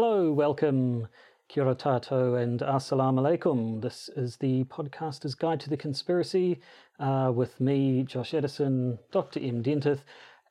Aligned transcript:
Hello, 0.00 0.30
welcome, 0.30 1.08
kia 1.48 1.64
ora 1.64 1.74
tātou, 1.74 2.40
and 2.40 2.60
assalamu 2.60 3.18
alaikum. 3.18 3.82
This 3.82 4.08
is 4.14 4.36
the 4.36 4.62
podcaster's 4.66 5.34
guide 5.34 5.58
to 5.58 5.68
the 5.68 5.76
conspiracy 5.76 6.60
uh, 7.00 7.32
with 7.34 7.60
me, 7.60 8.04
Josh 8.04 8.32
Addison, 8.32 9.00
Dr. 9.10 9.40
M. 9.40 9.60
Dentith, 9.60 10.02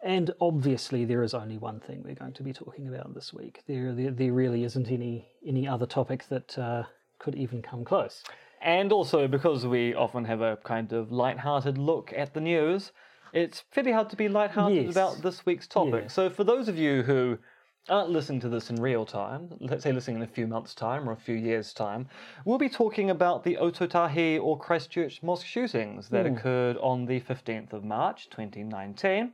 and 0.03 0.31
obviously 0.41 1.05
there 1.05 1.23
is 1.23 1.33
only 1.33 1.57
one 1.57 1.79
thing 1.79 2.03
we're 2.03 2.13
going 2.13 2.33
to 2.33 2.43
be 2.43 2.51
talking 2.51 2.89
about 2.89 3.13
this 3.13 3.33
week. 3.33 3.63
There, 3.69 3.93
there, 3.93 4.11
there 4.11 4.33
really 4.33 4.65
isn't 4.65 4.91
any 4.91 5.29
any 5.47 5.65
other 5.65 5.85
topic 5.85 6.25
that 6.27 6.59
uh, 6.59 6.83
could 7.17 7.35
even 7.35 7.61
come 7.61 7.85
close. 7.85 8.23
And 8.61 8.91
also 8.91 9.29
because 9.29 9.65
we 9.65 9.95
often 9.95 10.25
have 10.25 10.41
a 10.41 10.57
kind 10.65 10.91
of 10.91 11.09
light-hearted 11.09 11.77
look 11.77 12.11
at 12.13 12.33
the 12.33 12.41
news, 12.41 12.91
it's 13.31 13.63
fairly 13.71 13.93
hard 13.93 14.09
to 14.09 14.17
be 14.17 14.27
light-hearted 14.27 14.87
Yes. 14.87 14.91
about 14.91 15.21
this 15.21 15.45
week's 15.45 15.67
topic. 15.67 16.01
Yeah. 16.01 16.07
So 16.09 16.29
for 16.29 16.43
those 16.43 16.67
of 16.67 16.77
you 16.77 17.03
who 17.03 17.37
aren't 17.89 18.09
listening 18.09 18.39
to 18.41 18.49
this 18.49 18.69
in 18.69 18.81
real 18.81 19.05
time, 19.05 19.49
let's 19.59 19.83
say 19.83 19.91
listening 19.91 20.17
in 20.17 20.23
a 20.23 20.27
few 20.27 20.47
months' 20.47 20.75
time 20.75 21.07
or 21.07 21.13
a 21.13 21.17
few 21.17 21.35
years' 21.35 21.73
time, 21.73 22.07
we'll 22.45 22.57
be 22.57 22.69
talking 22.69 23.09
about 23.09 23.43
the 23.43 23.55
Ōtautahi 23.55 24.41
or 24.41 24.57
Christchurch 24.57 25.23
mosque 25.23 25.45
shootings 25.45 26.09
that 26.09 26.25
occurred 26.25 26.77
on 26.77 27.05
the 27.05 27.19
15th 27.21 27.73
of 27.73 27.83
March 27.83 28.29
2019 28.29 29.31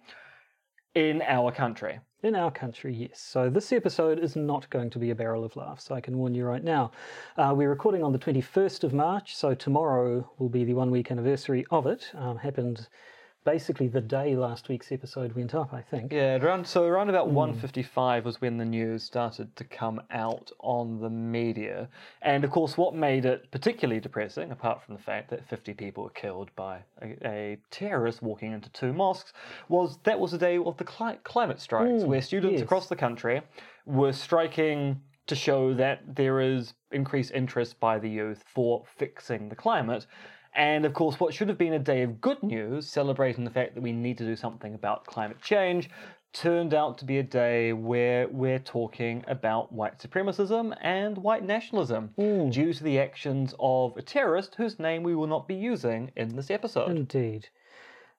in 0.96 1.22
our 1.24 1.52
country. 1.52 2.00
In 2.22 2.36
our 2.36 2.52
country, 2.52 2.94
yes. 2.94 3.20
So 3.20 3.50
this 3.50 3.74
episode 3.74 4.20
is 4.20 4.36
not 4.36 4.70
going 4.70 4.90
to 4.92 5.00
be 5.00 5.10
a 5.10 5.16
barrel 5.16 5.44
of 5.44 5.56
laughs, 5.56 5.92
I 5.92 6.00
can 6.00 6.18
warn 6.18 6.34
you 6.34 6.46
right 6.46 6.64
now. 6.64 6.92
Uh, 7.38 7.54
we're 7.56 7.70
recording 7.70 8.04
on 8.04 8.14
the 8.14 8.20
21st 8.20 8.84
of 8.84 8.94
March, 8.94 9.36
so 9.36 9.54
tomorrow 9.54 10.30
will 10.38 10.50
be 10.50 10.64
the 10.64 10.74
one 10.74 10.92
week 10.92 11.12
anniversary 11.12 11.66
of 11.72 11.86
it. 11.88 12.12
Um, 12.14 12.38
happened 12.38 12.88
basically 13.44 13.88
the 13.88 14.02
day 14.02 14.36
last 14.36 14.70
week's 14.70 14.92
episode 14.92 15.34
went 15.34 15.54
up, 15.54 15.74
I 15.74 15.82
think. 15.82 16.12
Yeah, 16.12 16.38
around 16.38 16.68
so 16.68 16.86
around 16.86 17.10
about 17.10 17.28
hmm. 17.28 17.36
155 17.36 18.26
was 18.26 18.42
when 18.42 18.58
the 18.58 18.66
news 18.66 19.04
started 19.04 19.56
to 19.56 19.64
come 19.64 20.02
out 20.12 20.52
on 20.60 21.00
the 21.00 21.10
media. 21.10 21.90
And 22.22 22.44
of 22.44 22.52
course 22.52 22.78
what 22.78 22.96
made 22.96 23.26
it 23.26 23.50
particularly 23.52 24.00
depressing, 24.00 24.52
apart 24.52 24.84
from 24.84 24.96
the 24.96 25.02
fact 25.02 25.30
that 25.30 25.48
50 25.48 25.74
people 25.74 26.04
were 26.04 26.10
killed 26.12 26.50
by 26.56 26.80
a, 27.02 27.28
a 27.28 27.58
terrorist 27.72 28.22
walking 28.22 28.52
into 28.52 28.70
two 28.70 28.94
mosques, 28.94 29.34
was 29.70 29.98
that 30.04 30.20
was 30.20 30.32
the 30.32 30.38
day 30.38 30.58
of 30.58 30.78
the 30.78 30.84
cli- 30.84 31.20
climate 31.24 31.60
strikes, 31.60 32.04
hmm, 32.04 32.10
where 32.10 32.22
students 32.22 32.54
yes. 32.54 32.62
across 32.62 32.88
the 32.88 32.96
country 32.96 33.42
were 33.86 34.14
striking 34.14 35.02
to 35.28 35.36
show 35.36 35.74
that 35.74 36.16
there 36.16 36.42
is 36.42 36.74
increased 36.92 37.32
interest 37.34 37.80
by 37.80 37.98
the 37.98 38.10
youth 38.10 38.44
for 38.46 38.84
fixing 38.98 39.50
the 39.50 39.56
climate. 39.56 40.06
And 40.56 40.86
of 40.86 40.94
course, 40.94 41.20
what 41.20 41.34
should 41.34 41.50
have 41.50 41.58
been 41.58 41.74
a 41.74 41.80
day 41.80 42.04
of 42.04 42.22
good 42.22 42.42
news, 42.44 42.88
celebrating 42.88 43.44
the 43.44 43.50
fact 43.50 43.74
that 43.74 43.82
we 43.82 43.92
need 43.92 44.18
to 44.20 44.26
do 44.26 44.36
something 44.36 44.76
about 44.76 45.06
climate 45.06 45.42
change, 45.42 45.90
turned 46.34 46.74
out 46.74 46.98
to 46.98 47.06
be 47.06 47.20
a 47.20 47.24
day 47.24 47.74
where 47.74 48.28
we're 48.28 48.60
talking 48.60 49.24
about 49.28 49.72
white 49.72 50.00
supremacism 50.00 50.76
and 50.82 51.18
white 51.18 51.44
nationalism 51.44 52.10
due 52.50 52.74
to 52.74 52.84
the 52.84 53.00
actions 53.00 53.54
of 53.60 53.96
a 53.98 54.02
terrorist 54.02 54.56
whose 54.56 54.80
name 54.80 55.04
we 55.04 55.16
will 55.16 55.28
not 55.28 55.48
be 55.48 55.56
using 55.56 56.12
in 56.16 56.36
this 56.36 56.50
episode. 56.50 56.90
Indeed. 56.90 57.48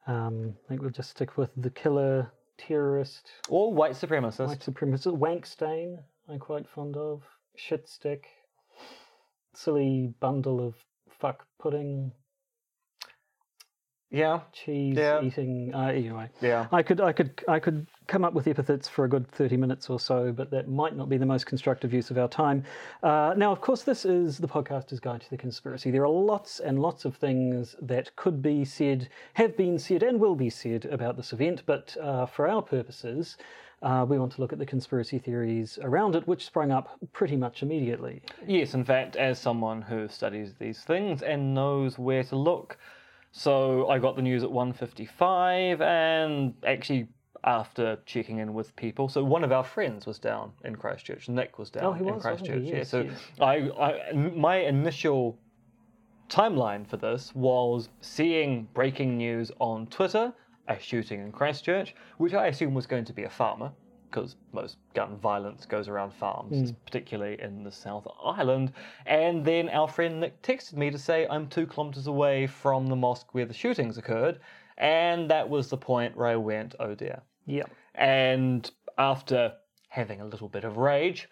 Um, 0.06 0.54
I 0.64 0.68
think 0.68 0.82
we'll 0.82 0.90
just 0.90 1.10
stick 1.10 1.36
with 1.36 1.50
the 1.56 1.70
killer 1.70 2.30
terrorist, 2.56 3.30
or 3.48 3.72
white 3.72 3.92
supremacist. 3.92 4.46
white 4.46 4.60
supremacist, 4.60 5.18
Wankstain, 5.18 5.98
I'm 6.28 6.38
quite 6.38 6.68
fond 6.68 6.96
of, 6.96 7.22
shitstick, 7.58 8.24
silly 9.54 10.14
bundle 10.20 10.64
of 10.64 10.74
fuck 11.08 11.46
pudding, 11.60 12.12
Yeah, 14.14 14.42
cheese 14.52 14.96
Yeah. 14.96 15.22
eating. 15.22 15.74
Uh, 15.74 15.88
anyway, 15.88 16.28
yeah. 16.40 16.68
I 16.70 16.84
could, 16.84 17.00
I 17.00 17.12
could, 17.12 17.42
I 17.48 17.58
could 17.58 17.88
come 18.06 18.24
up 18.24 18.32
with 18.32 18.46
epithets 18.46 18.88
for 18.88 19.04
a 19.04 19.08
good 19.08 19.26
thirty 19.26 19.56
minutes 19.56 19.90
or 19.90 19.98
so, 19.98 20.30
but 20.30 20.50
that 20.52 20.68
might 20.68 20.94
not 20.96 21.08
be 21.08 21.16
the 21.16 21.26
most 21.26 21.46
constructive 21.46 21.92
use 21.92 22.12
of 22.12 22.18
our 22.18 22.28
time. 22.28 22.62
Uh, 23.02 23.34
now, 23.36 23.50
of 23.50 23.60
course, 23.60 23.82
this 23.82 24.04
is 24.04 24.38
the 24.38 24.46
podcaster's 24.46 25.00
guide 25.00 25.20
to 25.22 25.30
the 25.30 25.36
conspiracy. 25.36 25.90
There 25.90 26.04
are 26.04 26.08
lots 26.08 26.60
and 26.60 26.80
lots 26.80 27.04
of 27.04 27.16
things 27.16 27.74
that 27.82 28.14
could 28.14 28.40
be 28.40 28.64
said, 28.64 29.08
have 29.32 29.56
been 29.56 29.80
said, 29.80 30.04
and 30.04 30.20
will 30.20 30.36
be 30.36 30.48
said 30.50 30.84
about 30.84 31.16
this 31.16 31.32
event, 31.32 31.64
but 31.66 31.96
uh, 32.00 32.26
for 32.26 32.46
our 32.46 32.62
purposes. 32.62 33.36
Uh, 33.82 34.06
we 34.08 34.18
want 34.18 34.32
to 34.32 34.40
look 34.40 34.52
at 34.52 34.58
the 34.58 34.64
conspiracy 34.64 35.18
theories 35.18 35.78
around 35.82 36.14
it, 36.14 36.26
which 36.26 36.46
sprung 36.46 36.70
up 36.70 36.98
pretty 37.12 37.36
much 37.36 37.62
immediately. 37.62 38.22
Yes, 38.46 38.72
in 38.72 38.82
fact, 38.84 39.16
as 39.16 39.38
someone 39.38 39.82
who 39.82 40.08
studies 40.08 40.54
these 40.58 40.80
things 40.84 41.20
and 41.20 41.52
knows 41.52 41.98
where 41.98 42.22
to 42.24 42.36
look. 42.36 42.78
So 43.36 43.88
I 43.88 43.98
got 43.98 44.14
the 44.14 44.22
news 44.22 44.44
at 44.44 44.50
1:55 44.50 45.80
and 45.80 46.54
actually 46.64 47.08
after 47.42 47.98
checking 48.06 48.38
in 48.38 48.54
with 48.54 48.74
people, 48.76 49.08
so 49.08 49.24
one 49.24 49.42
of 49.42 49.50
our 49.50 49.64
friends 49.64 50.06
was 50.06 50.20
down 50.20 50.52
in 50.64 50.76
Christchurch. 50.76 51.28
Nick 51.28 51.58
was 51.58 51.68
down 51.68 51.84
Oh, 51.84 51.92
in 51.94 52.04
was? 52.04 52.22
Christchurch. 52.22 52.62
yeah, 52.62 52.84
so 52.84 53.00
yes. 53.00 53.20
I, 53.40 53.54
I 53.70 54.12
my 54.12 54.58
initial 54.58 55.36
timeline 56.28 56.86
for 56.86 56.96
this 56.96 57.34
was 57.34 57.88
seeing 58.00 58.68
breaking 58.72 59.16
news 59.16 59.50
on 59.58 59.88
Twitter, 59.88 60.32
a 60.68 60.78
shooting 60.78 61.20
in 61.20 61.32
Christchurch, 61.32 61.92
which 62.18 62.34
I 62.34 62.46
assume 62.46 62.72
was 62.72 62.86
going 62.86 63.04
to 63.04 63.12
be 63.12 63.24
a 63.24 63.30
farmer, 63.30 63.72
because 64.14 64.36
most 64.52 64.76
gun 64.94 65.16
violence 65.16 65.66
goes 65.66 65.88
around 65.88 66.12
farms, 66.12 66.70
mm. 66.70 66.76
particularly 66.86 67.40
in 67.40 67.64
the 67.64 67.72
South 67.72 68.06
Island. 68.22 68.72
And 69.06 69.44
then 69.44 69.68
our 69.70 69.88
friend 69.88 70.20
Nick 70.20 70.40
texted 70.40 70.74
me 70.74 70.90
to 70.90 70.98
say 70.98 71.26
I'm 71.28 71.48
two 71.48 71.66
kilometres 71.66 72.06
away 72.06 72.46
from 72.46 72.86
the 72.86 72.94
mosque 72.94 73.34
where 73.34 73.44
the 73.44 73.54
shootings 73.54 73.98
occurred, 73.98 74.38
and 74.78 75.28
that 75.30 75.48
was 75.48 75.68
the 75.68 75.76
point 75.76 76.16
where 76.16 76.28
I 76.28 76.36
went, 76.36 76.76
oh 76.78 76.94
dear. 76.94 77.22
Yeah. 77.46 77.64
And 77.96 78.70
after 78.98 79.54
having 79.88 80.20
a 80.20 80.26
little 80.26 80.48
bit 80.48 80.62
of 80.62 80.76
rage, 80.76 81.28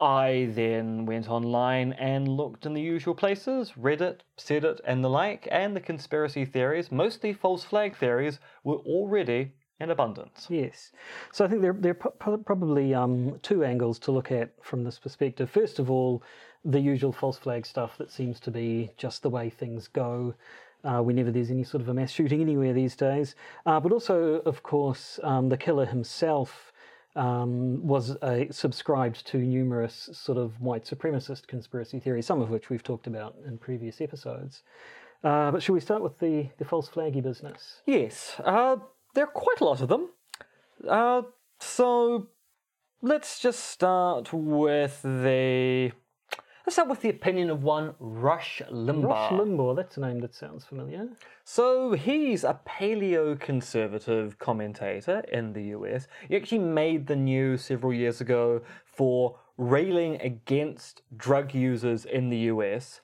I 0.00 0.50
then 0.52 1.06
went 1.06 1.28
online 1.28 1.94
and 1.94 2.28
looked 2.28 2.64
in 2.64 2.74
the 2.74 2.80
usual 2.80 3.14
places 3.14 3.72
Reddit, 3.78 4.20
Reddit, 4.38 4.78
and 4.84 5.02
the 5.02 5.10
like, 5.10 5.48
and 5.50 5.74
the 5.74 5.80
conspiracy 5.80 6.44
theories, 6.44 6.92
mostly 6.92 7.32
false 7.32 7.64
flag 7.64 7.96
theories, 7.96 8.38
were 8.62 8.78
already 8.78 9.52
in 9.80 9.90
abundance. 9.90 10.46
Yes. 10.48 10.92
So 11.32 11.44
I 11.44 11.48
think 11.48 11.62
there, 11.62 11.72
there 11.72 11.92
are 11.92 11.94
pro- 11.94 12.10
pro- 12.12 12.38
probably 12.38 12.94
um, 12.94 13.38
two 13.42 13.64
angles 13.64 13.98
to 14.00 14.12
look 14.12 14.30
at 14.30 14.50
from 14.62 14.84
this 14.84 14.98
perspective. 14.98 15.50
First 15.50 15.78
of 15.78 15.90
all, 15.90 16.22
the 16.64 16.80
usual 16.80 17.12
false 17.12 17.38
flag 17.38 17.64
stuff 17.64 17.96
that 17.98 18.10
seems 18.10 18.38
to 18.40 18.50
be 18.50 18.90
just 18.96 19.22
the 19.22 19.30
way 19.30 19.50
things 19.50 19.88
go. 19.88 20.34
Uh, 20.82 21.02
whenever 21.02 21.30
there's 21.30 21.50
any 21.50 21.62
sort 21.62 21.82
of 21.82 21.90
a 21.90 21.92
mass 21.92 22.10
shooting 22.10 22.40
anywhere 22.40 22.72
these 22.72 22.96
days. 22.96 23.34
Uh, 23.66 23.78
but 23.78 23.92
also, 23.92 24.40
of 24.46 24.62
course, 24.62 25.20
um, 25.22 25.50
the 25.50 25.56
killer 25.58 25.84
himself 25.84 26.72
um, 27.16 27.86
was 27.86 28.16
uh, 28.22 28.44
subscribed 28.50 29.26
to 29.26 29.36
numerous 29.36 30.08
sort 30.12 30.38
of 30.38 30.58
white 30.60 30.86
supremacist 30.86 31.46
conspiracy 31.46 32.00
theories, 32.00 32.24
some 32.24 32.40
of 32.40 32.48
which 32.48 32.70
we've 32.70 32.82
talked 32.82 33.06
about 33.06 33.36
in 33.46 33.58
previous 33.58 34.00
episodes. 34.00 34.62
Uh, 35.22 35.50
but 35.50 35.62
should 35.62 35.74
we 35.74 35.80
start 35.80 36.02
with 36.02 36.18
the, 36.18 36.48
the 36.56 36.64
false 36.64 36.88
flaggy 36.88 37.22
business? 37.22 37.82
Yes, 37.84 38.40
uh, 38.42 38.76
there 39.14 39.24
are 39.24 39.28
quite 39.28 39.60
a 39.60 39.64
lot 39.64 39.80
of 39.80 39.88
them. 39.88 40.08
Uh, 40.88 41.22
so 41.58 42.28
let's 43.02 43.40
just 43.40 43.64
start 43.64 44.32
with 44.32 45.00
the. 45.02 45.92
Let's 46.66 46.76
start 46.76 46.88
with 46.88 47.00
the 47.00 47.08
opinion 47.08 47.50
of 47.50 47.64
one 47.64 47.94
Rush 47.98 48.62
Limbaugh. 48.70 49.08
Rush 49.08 49.32
Limbaugh, 49.32 49.74
that's 49.74 49.96
a 49.96 50.00
name 50.00 50.20
that 50.20 50.34
sounds 50.34 50.64
familiar. 50.64 51.08
So 51.44 51.94
he's 51.94 52.44
a 52.44 52.60
paleo-conservative 52.68 54.38
commentator 54.38 55.20
in 55.32 55.52
the 55.52 55.64
US. 55.76 56.06
He 56.28 56.36
actually 56.36 56.60
made 56.60 57.06
the 57.06 57.16
news 57.16 57.64
several 57.64 57.92
years 57.92 58.20
ago 58.20 58.60
for 58.84 59.38
railing 59.56 60.20
against 60.20 61.02
drug 61.16 61.54
users 61.54 62.04
in 62.04 62.28
the 62.28 62.38
US 62.52 63.00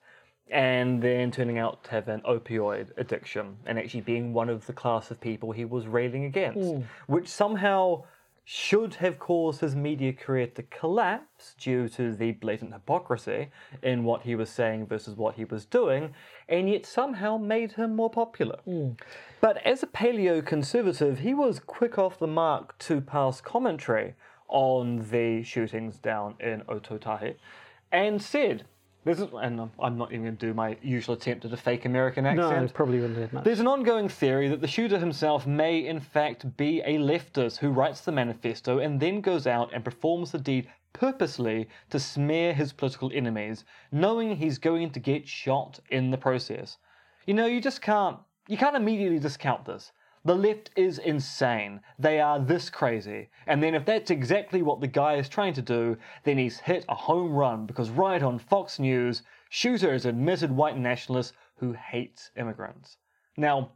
and 0.49 1.01
then 1.01 1.31
turning 1.31 1.57
out 1.57 1.83
to 1.83 1.91
have 1.91 2.07
an 2.07 2.21
opioid 2.21 2.89
addiction 2.97 3.57
and 3.65 3.77
actually 3.77 4.01
being 4.01 4.33
one 4.33 4.49
of 4.49 4.65
the 4.65 4.73
class 4.73 5.11
of 5.11 5.19
people 5.19 5.51
he 5.51 5.65
was 5.65 5.87
railing 5.87 6.25
against, 6.25 6.85
which 7.07 7.27
somehow 7.27 8.03
should 8.49 8.93
have 8.93 9.19
caused 9.19 9.59
his 9.59 9.75
media 9.75 10.13
career 10.13 10.47
to 10.47 10.63
collapse 10.63 11.53
due 11.59 11.89
to 11.89 12.15
the 12.15 12.31
blatant 12.31 12.71
hypocrisy 12.71 13.49
in 13.83 14.05
what 14.05 14.21
he 14.21 14.35
was 14.35 14.49
saying 14.49 14.85
versus 14.87 15.17
what 15.17 15.35
he 15.35 15.43
was 15.43 15.65
doing, 15.65 16.13
and 16.47 16.69
yet 16.69 16.85
somehow 16.85 17.37
made 17.37 17.73
him 17.73 17.93
more 17.93 18.09
popular. 18.09 18.57
But 19.41 19.57
as 19.65 19.83
a 19.83 19.87
paleo 19.87 20.45
conservative, 20.45 21.19
he 21.19 21.33
was 21.33 21.59
quick 21.59 21.97
off 21.97 22.19
the 22.19 22.27
mark 22.27 22.77
to 22.79 23.01
pass 23.01 23.41
commentary 23.41 24.13
on 24.47 25.09
the 25.11 25.43
shootings 25.43 25.97
down 25.97 26.35
in 26.39 26.61
Ōtautahi 26.69 27.35
and 27.91 28.21
said, 28.21 28.63
this 29.05 29.19
is, 29.19 29.27
and 29.41 29.69
I'm- 29.79 29.97
not 29.97 30.11
even 30.11 30.23
going 30.25 30.37
to 30.37 30.45
do 30.47 30.53
my 30.53 30.77
usual 30.81 31.15
attempt 31.15 31.45
at 31.45 31.53
a 31.53 31.57
fake 31.57 31.85
American 31.85 32.23
No, 32.25 32.29
accent. 32.31 32.69
it 32.69 32.73
probably 32.73 32.99
wouldn't 32.99 33.19
have 33.19 33.31
much. 33.33 33.43
There's 33.43 33.59
an 33.59 33.67
ongoing 33.67 34.09
theory 34.09 34.47
that 34.49 34.61
the 34.61 34.67
shooter 34.67 34.97
himself 34.99 35.47
may, 35.47 35.85
in 35.85 35.99
fact, 35.99 36.57
be 36.57 36.81
a 36.81 36.97
leftist 36.97 37.57
who 37.59 37.69
writes 37.69 38.01
the 38.01 38.11
manifesto 38.11 38.79
and 38.79 38.99
then 38.99 39.21
goes 39.21 39.47
out 39.47 39.71
and 39.73 39.83
performs 39.83 40.31
the 40.31 40.39
deed 40.39 40.67
purposely 40.93 41.69
to 41.89 41.99
smear 41.99 42.53
his 42.53 42.73
political 42.73 43.11
enemies, 43.13 43.63
knowing 43.91 44.35
he's 44.35 44.57
going 44.57 44.89
to 44.91 44.99
get 44.99 45.27
shot 45.27 45.79
in 45.89 46.11
the 46.11 46.17
process. 46.17 46.77
You 47.25 47.33
know, 47.33 47.45
you 47.45 47.61
just 47.61 47.81
can't 47.81 48.17
you 48.49 48.57
can't 48.57 48.75
immediately 48.77 49.19
discount 49.19 49.65
this. 49.65 49.91
The 50.27 50.35
left 50.35 50.71
is 50.75 50.99
insane. 50.99 51.79
They 51.97 52.19
are 52.19 52.37
this 52.37 52.69
crazy. 52.69 53.29
And 53.45 53.63
then, 53.63 53.73
if 53.73 53.85
that's 53.85 54.11
exactly 54.11 54.61
what 54.61 54.81
the 54.81 54.87
guy 54.87 55.13
is 55.15 55.29
trying 55.29 55.53
to 55.53 55.61
do, 55.61 55.95
then 56.25 56.37
he's 56.37 56.59
hit 56.59 56.83
a 56.89 56.95
home 56.95 57.31
run 57.31 57.65
because 57.65 57.89
right 57.89 58.21
on 58.21 58.37
Fox 58.37 58.77
News, 58.77 59.23
Shooter 59.49 59.93
is 59.93 60.05
admitted 60.05 60.51
white 60.51 60.77
nationalist 60.77 61.33
who 61.55 61.71
hates 61.71 62.31
immigrants. 62.35 62.97
Now, 63.37 63.71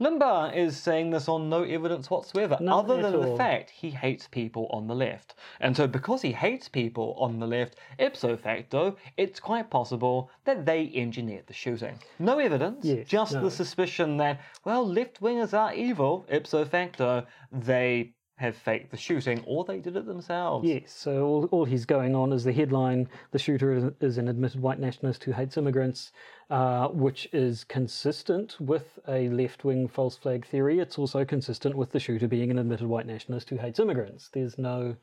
Limbaugh 0.00 0.56
is 0.56 0.76
saying 0.76 1.10
this 1.10 1.28
on 1.28 1.48
no 1.48 1.62
evidence 1.62 2.10
whatsoever, 2.10 2.58
None 2.60 2.72
other 2.78 3.00
than 3.00 3.20
the 3.20 3.36
fact 3.36 3.70
he 3.70 3.90
hates 3.90 4.26
people 4.26 4.66
on 4.72 4.88
the 4.88 4.94
left. 4.94 5.36
And 5.60 5.76
so, 5.76 5.86
because 5.86 6.20
he 6.22 6.32
hates 6.32 6.68
people 6.68 7.14
on 7.18 7.38
the 7.38 7.46
left, 7.46 7.76
ipso 7.98 8.36
facto, 8.36 8.96
it's 9.16 9.38
quite 9.38 9.70
possible 9.70 10.30
that 10.44 10.66
they 10.66 10.90
engineered 10.96 11.46
the 11.46 11.52
shooting. 11.52 11.96
No 12.18 12.40
evidence, 12.40 12.84
Yes, 12.84 13.06
just 13.06 13.34
no. 13.34 13.42
the 13.42 13.50
suspicion 13.52 14.16
that, 14.16 14.40
well, 14.64 14.84
left 14.86 15.20
wingers 15.20 15.56
are 15.56 15.72
evil, 15.72 16.26
ipso 16.28 16.64
facto, 16.64 17.24
they 17.52 18.14
have 18.36 18.56
faked 18.56 18.90
the 18.90 18.96
shooting 18.96 19.42
or 19.46 19.64
they 19.64 19.78
did 19.78 19.96
it 19.96 20.06
themselves. 20.06 20.66
Yes, 20.66 20.92
so 20.92 21.24
all, 21.24 21.44
all 21.52 21.64
he's 21.64 21.86
going 21.86 22.16
on 22.16 22.32
is 22.32 22.42
the 22.42 22.52
headline 22.52 23.08
the 23.30 23.38
shooter 23.38 23.72
is, 23.72 23.84
is 24.00 24.18
an 24.18 24.28
admitted 24.28 24.60
white 24.60 24.80
nationalist 24.80 25.22
who 25.22 25.32
hates 25.32 25.56
immigrants, 25.56 26.10
uh, 26.50 26.88
which 26.88 27.28
is 27.32 27.62
consistent 27.62 28.56
with 28.60 28.98
a 29.08 29.28
left 29.28 29.64
wing 29.64 29.86
false 29.86 30.16
flag 30.16 30.44
theory. 30.46 30.80
It's 30.80 30.98
also 30.98 31.24
consistent 31.24 31.76
with 31.76 31.92
the 31.92 32.00
shooter 32.00 32.26
being 32.26 32.50
an 32.50 32.58
admitted 32.58 32.88
white 32.88 33.06
nationalist 33.06 33.50
who 33.50 33.56
hates 33.56 33.78
immigrants. 33.78 34.30
There's 34.32 34.58
no, 34.58 34.96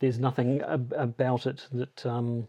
there's 0.00 0.18
nothing 0.18 0.62
ab- 0.62 0.94
about 0.96 1.46
it 1.46 1.66
that 1.72 2.06
um, 2.06 2.48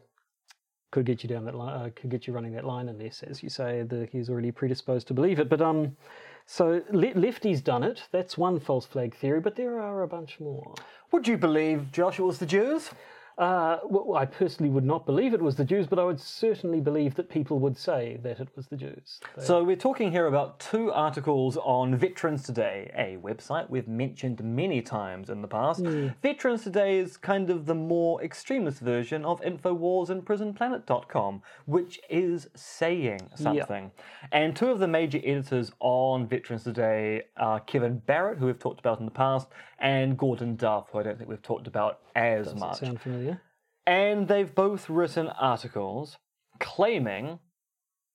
could 0.92 1.06
get 1.06 1.22
you 1.22 1.28
down 1.28 1.44
that 1.46 1.56
line, 1.56 1.82
uh, 1.82 1.90
could 1.94 2.10
get 2.10 2.28
you 2.28 2.34
running 2.34 2.54
that 2.54 2.66
line 2.66 2.88
unless, 2.88 3.24
as 3.24 3.44
you 3.44 3.50
say, 3.50 3.84
the, 3.84 4.08
he's 4.10 4.30
already 4.30 4.52
predisposed 4.52 5.08
to 5.08 5.14
believe 5.14 5.38
it. 5.40 5.50
But 5.50 5.62
um, 5.62 5.98
so 6.48 6.82
le- 6.92 7.14
lefty's 7.14 7.62
done 7.62 7.84
it. 7.84 8.04
That's 8.12 8.38
one 8.38 8.60
false 8.60 8.86
flag 8.86 9.14
theory, 9.14 9.42
but 9.42 9.56
there 9.56 9.80
are 9.80 10.02
a 10.02 10.08
bunch 10.08 10.40
more. 10.40 10.74
Would 11.12 11.28
you 11.28 11.38
believe, 11.38 11.92
Josh, 11.92 12.18
it 12.20 12.24
was 12.24 12.40
the 12.40 12.46
Jews? 12.46 12.90
Uh, 13.38 13.78
well, 13.84 14.16
I 14.18 14.26
personally 14.26 14.72
would 14.72 14.84
not 14.84 15.06
believe 15.06 15.36
it 15.36 15.42
was 15.42 15.56
the 15.56 15.64
Jews, 15.64 15.86
but 15.86 16.00
I 16.00 16.04
would 16.04 16.20
certainly 16.20 16.82
believe 16.82 17.14
that 17.16 17.30
people 17.30 17.60
would 17.60 17.78
say 17.78 18.18
that 18.24 18.40
it 18.40 18.48
was 18.56 18.66
the 18.68 18.78
Jews. 18.78 19.20
They- 19.36 19.44
So 19.44 19.64
we're 19.64 19.76
talking 19.76 20.12
here 20.12 20.26
about 20.26 20.60
two 20.60 20.92
articles 20.92 21.56
on 21.58 21.94
Veterans 21.96 22.42
Today, 22.44 22.90
a 22.96 23.18
website 23.22 23.70
we've 23.70 23.88
mentioned 23.88 24.44
many 24.44 24.82
times 24.82 25.30
in 25.30 25.44
the 25.44 25.48
past. 25.48 25.86
Veterans 26.24 26.64
Today 26.64 26.98
is 26.98 27.16
kind 27.16 27.52
of 27.52 27.68
the 27.68 27.76
more 27.76 28.24
extremist 28.24 28.80
version 28.80 29.24
of 29.24 29.40
InfoWarsandPrisonPlanet.com, 29.42 31.44
which 31.66 32.00
is 32.10 32.50
saying 32.56 33.30
something. 33.36 33.92
And 34.32 34.56
two 34.56 34.72
of 34.72 34.80
the 34.80 34.88
major 34.88 35.20
editors 35.24 35.72
on 35.80 36.26
Veterans 36.28 36.64
Today 36.64 37.24
are 37.38 37.60
Kevin 37.60 38.00
Barrett, 38.00 38.40
who 38.40 38.48
we've 38.48 38.58
talked 38.60 38.80
about 38.80 39.00
in 39.00 39.06
the 39.06 39.12
past, 39.12 39.48
and 39.80 40.18
Gordon 40.18 40.56
Duff, 40.56 40.90
who 40.92 41.00
I 41.00 41.04
don't 41.04 41.18
think 41.18 41.30
we've 41.30 41.42
talked 41.42 41.68
about 41.68 42.00
as 42.16 42.48
Does 42.48 42.56
much. 42.60 42.80
sound 42.80 43.02
familiar? 43.02 43.42
And 43.86 44.28
they've 44.28 44.54
both 44.54 44.90
written 44.90 45.28
articles 45.28 46.18
claiming 46.60 47.40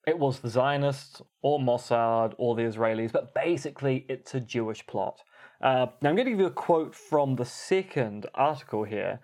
it 0.07 0.19
was 0.19 0.41
the 0.41 0.49
Zionists 0.49 1.23
or 1.43 1.61
Mossad 1.61 2.35
or 2.37 2.57
the 2.57 2.63
Israelis, 2.63 3.13
but 3.13 3.35
basically 3.35 4.05
it's 4.09 4.35
a 4.35 4.41
Jewish 4.41 4.85
plot. 4.87 5.23
Uh, 5.61 5.87
now 6.01 6.11
I'm 6.11 6.17
going 6.17 6.27
to 6.27 6.33
give 6.33 6.41
you 6.41 6.47
a 6.47 6.51
quote 6.51 6.95
from 6.95 7.37
the 7.37 7.45
second 7.45 8.27
article 8.35 8.83
here, 8.83 9.21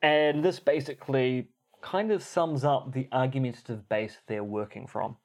and 0.00 0.44
this 0.44 0.60
basically 0.60 1.48
kind 1.80 2.12
of 2.12 2.22
sums 2.22 2.64
up 2.64 2.92
the 2.92 3.08
argumentative 3.10 3.88
base 3.88 4.18
they're 4.28 4.44
working 4.44 4.86
from. 4.86 5.16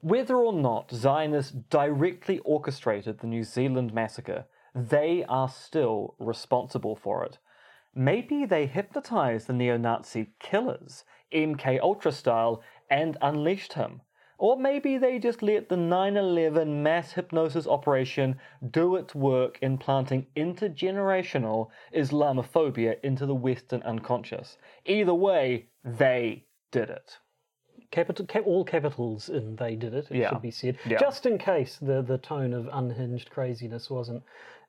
Whether 0.00 0.36
or 0.36 0.52
not 0.52 0.90
Zionists 0.90 1.52
directly 1.70 2.40
orchestrated 2.40 3.20
the 3.20 3.26
New 3.28 3.44
Zealand 3.44 3.94
massacre, 3.94 4.46
they 4.74 5.24
are 5.28 5.48
still 5.48 6.14
responsible 6.18 6.96
for 6.96 7.24
it. 7.24 7.38
Maybe 7.94 8.44
they 8.44 8.66
hypnotized 8.66 9.46
the 9.46 9.52
neo 9.52 9.76
Nazi 9.76 10.28
killers, 10.38 11.04
MK 11.32 11.80
Ultra 11.80 12.12
style, 12.12 12.62
and 12.90 13.16
unleashed 13.20 13.72
him. 13.74 14.02
Or 14.40 14.56
maybe 14.56 14.98
they 14.98 15.18
just 15.18 15.42
let 15.42 15.68
the 15.68 15.76
9 15.76 16.16
11 16.16 16.80
mass 16.82 17.12
hypnosis 17.12 17.66
operation 17.66 18.38
do 18.70 18.94
its 18.94 19.12
work 19.14 19.58
in 19.60 19.78
planting 19.78 20.26
intergenerational 20.36 21.68
Islamophobia 21.92 23.00
into 23.02 23.26
the 23.26 23.34
Western 23.34 23.82
unconscious. 23.82 24.56
Either 24.86 25.14
way, 25.14 25.66
they 25.84 26.44
did 26.70 26.88
it. 26.88 27.18
Capital, 27.90 28.26
cap, 28.26 28.42
all 28.46 28.64
capitals 28.64 29.28
in 29.28 29.56
they 29.56 29.74
did 29.74 29.94
it, 29.94 30.06
it 30.10 30.16
Yeah. 30.18 30.28
should 30.30 30.42
be 30.42 30.50
said. 30.50 30.76
Yeah. 30.86 30.98
Just 30.98 31.26
in 31.26 31.38
case 31.38 31.76
the, 31.78 32.02
the 32.02 32.18
tone 32.18 32.52
of 32.52 32.68
unhinged 32.72 33.30
craziness 33.30 33.90
wasn't 33.90 34.22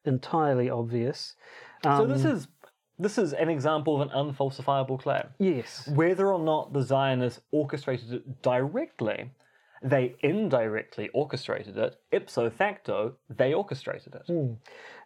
entirely 0.06 0.70
obvious. 0.70 1.36
So 1.84 1.90
Um, 1.90 2.10
this 2.10 2.26
is 2.26 2.48
this 3.02 3.18
is 3.18 3.34
an 3.34 3.50
example 3.50 4.02
of 4.02 4.10
an 4.10 4.14
unfalsifiable 4.14 5.00
claim. 5.00 5.24
Yes. 5.40 5.88
Whether 5.88 6.34
or 6.34 6.40
not 6.40 6.74
the 6.74 6.82
Zionists 6.82 7.42
orchestrated 7.52 8.12
it 8.12 8.42
directly, 8.42 9.32
they 9.82 10.16
indirectly 10.20 11.10
orchestrated 11.14 11.78
it. 11.78 11.96
Ipso 12.12 12.50
facto, 12.50 13.16
they 13.30 13.54
orchestrated 13.54 14.16
it. 14.16 14.58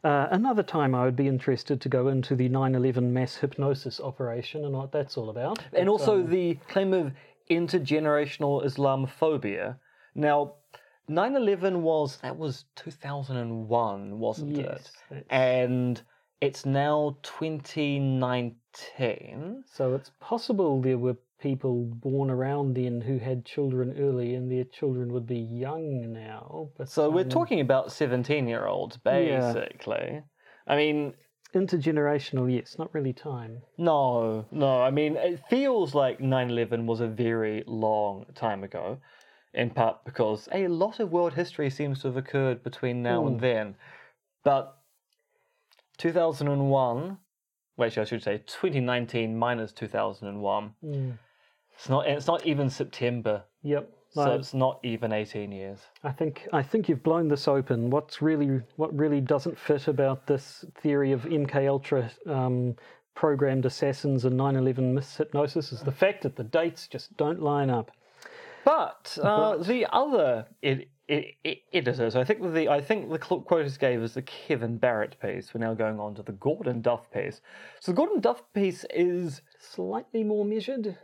Uh, 0.03 0.27
another 0.31 0.63
time 0.63 0.95
I 0.95 1.05
would 1.05 1.15
be 1.15 1.27
interested 1.27 1.79
to 1.81 1.89
go 1.89 2.07
into 2.07 2.35
the 2.35 2.49
9 2.49 2.73
11 2.73 3.13
mass 3.13 3.35
hypnosis 3.35 3.99
operation 3.99 4.65
and 4.65 4.73
what 4.73 4.91
that's 4.91 5.15
all 5.15 5.29
about. 5.29 5.59
And 5.73 5.85
But, 5.85 5.91
also 5.91 6.21
um, 6.21 6.29
the 6.29 6.55
claim 6.67 6.93
of 6.93 7.13
intergenerational 7.49 8.65
Islamophobia. 8.65 9.77
Now, 10.15 10.53
9/11 11.09 11.81
was 11.81 12.17
that 12.17 12.38
was 12.38 12.65
2001, 12.75 14.19
wasn't 14.19 14.57
Yes, 14.57 14.91
it? 15.09 15.09
that's- 15.09 15.25
And 15.29 16.01
it's 16.41 16.65
now 16.65 17.17
2019. 17.23 19.63
So 19.65 19.95
it's 19.95 20.11
possible 20.19 20.81
there 20.81 20.97
were 20.97 21.15
people 21.39 21.83
born 21.83 22.29
around 22.29 22.75
then 22.75 23.01
who 23.01 23.17
had 23.17 23.44
children 23.45 23.95
early 24.00 24.33
and 24.35 24.50
their 24.50 24.63
children 24.63 25.11
would 25.11 25.27
be 25.27 25.39
young 25.39 26.13
now. 26.13 26.69
But 26.77 26.88
So 26.89 27.09
we're 27.09 27.23
um, 27.23 27.29
talking 27.29 27.59
about 27.59 27.91
17 27.91 28.47
year 28.47 28.65
olds, 28.65 28.95
basically. 28.97 30.09
Yeah. 30.13 30.21
I 30.65 30.77
mean, 30.77 31.13
intergenerational, 31.53 32.50
yes, 32.53 32.77
not 32.79 32.94
really 32.94 33.11
time. 33.13 33.61
No, 33.77 34.45
no. 34.51 34.81
I 34.81 34.89
mean, 34.89 35.17
it 35.17 35.41
feels 35.50 35.94
like 35.94 36.21
9 36.21 36.50
11 36.50 36.88
was 36.88 37.01
a 37.01 37.07
very 37.07 37.63
long 37.67 38.25
time 38.35 38.63
ago, 38.63 39.00
in 39.53 39.69
part 39.69 40.03
because 40.05 40.50
a 40.51 40.67
lot 40.67 41.00
of 41.00 41.11
world 41.11 41.33
history 41.33 41.69
seems 41.69 42.01
to 42.01 42.07
have 42.07 42.17
occurred 42.17 42.63
between 42.63 43.03
now 43.03 43.27
and 43.27 43.39
then. 43.39 43.75
But 44.44 44.77
2001, 45.97 47.17
wait, 47.77 47.97
I 47.97 48.03
should 48.03 48.23
say 48.23 48.39
2019 48.45 49.38
minus 49.38 49.71
2001, 49.71 50.73
Mm. 50.83 51.17
it's 51.73 51.89
not, 51.89 52.07
it's 52.07 52.27
not 52.27 52.45
even 52.45 52.69
September, 52.69 53.43
Yep. 53.62 53.89
so 54.10 54.25
No, 54.25 54.31
it's 54.33 54.53
not 54.53 54.79
even 54.83 55.13
18 55.13 55.51
years. 55.51 55.79
I 56.03 56.12
think 56.12 56.48
I 56.51 56.62
think 56.63 56.89
you've 56.89 57.03
blown 57.03 57.27
this 57.27 57.48
open. 57.48 57.89
What's 57.89 58.22
really 58.22 58.62
what 58.75 58.95
really 58.98 59.22
doesn't 59.22 59.57
fit 59.57 59.88
about 59.88 60.25
this 60.27 60.65
theory 60.81 61.12
of 61.12 61.22
MK 61.25 61.67
Ultra 61.67 62.10
um, 62.27 62.75
programmed 63.15 63.65
assassins 63.65 64.25
and 64.25 64.36
9/11 64.39 64.93
mis- 64.93 65.17
hypnosis 65.17 65.72
is 65.72 65.81
the 65.81 65.91
fact 65.91 66.24
that 66.24 66.36
the 66.36 66.43
dates 66.43 66.88
just 66.88 67.15
don't 67.17 67.41
line 67.41 67.69
up. 67.69 67.91
But 68.65 69.17
uh, 69.22 69.58
the 69.58 69.86
other 69.91 70.48
ed- 70.62 70.86
ed- 71.10 71.58
editors, 71.74 72.15
I 72.15 72.24
think 72.24 72.41
the 72.53 72.70
I 72.70 72.79
think 72.82 73.10
the 73.12 73.17
quotas 73.20 73.77
gave 73.77 74.01
us 74.01 74.13
the 74.13 74.22
Kevin 74.22 74.77
Barrett 74.77 75.20
piece. 75.22 75.53
We're 75.53 75.60
now 75.62 75.74
going 75.74 76.00
on 76.00 76.15
to 76.15 76.24
the 76.24 76.32
Gordon 76.34 76.82
Duff 76.82 77.12
piece. 77.12 77.41
So 77.79 77.91
the 77.91 77.96
Gordon 77.98 78.22
Duff 78.22 78.41
piece 78.53 78.86
is 78.89 79.41
Slightly 79.60 80.24
more 80.24 80.46
measured, 80.46 80.98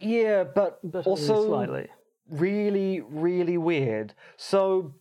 yeah, 0.00 0.44
but, 0.44 0.80
but 0.82 1.06
also 1.06 1.46
slightly. 1.46 1.88
really 2.28 3.00
really 3.00 3.56
weird. 3.58 4.14
So 4.36 4.94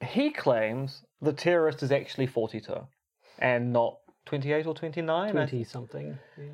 he 0.00 0.30
claims 0.30 1.02
the 1.20 1.32
terrorist 1.32 1.82
is 1.82 1.92
actually 1.92 2.26
forty 2.26 2.60
two, 2.60 2.86
and 3.38 3.72
not 3.72 3.98
twenty 4.24 4.52
eight 4.52 4.66
or 4.66 4.74
twenty 4.74 5.02
nine. 5.02 5.32
Twenty 5.32 5.64
something. 5.64 6.18
Yeah. 6.38 6.44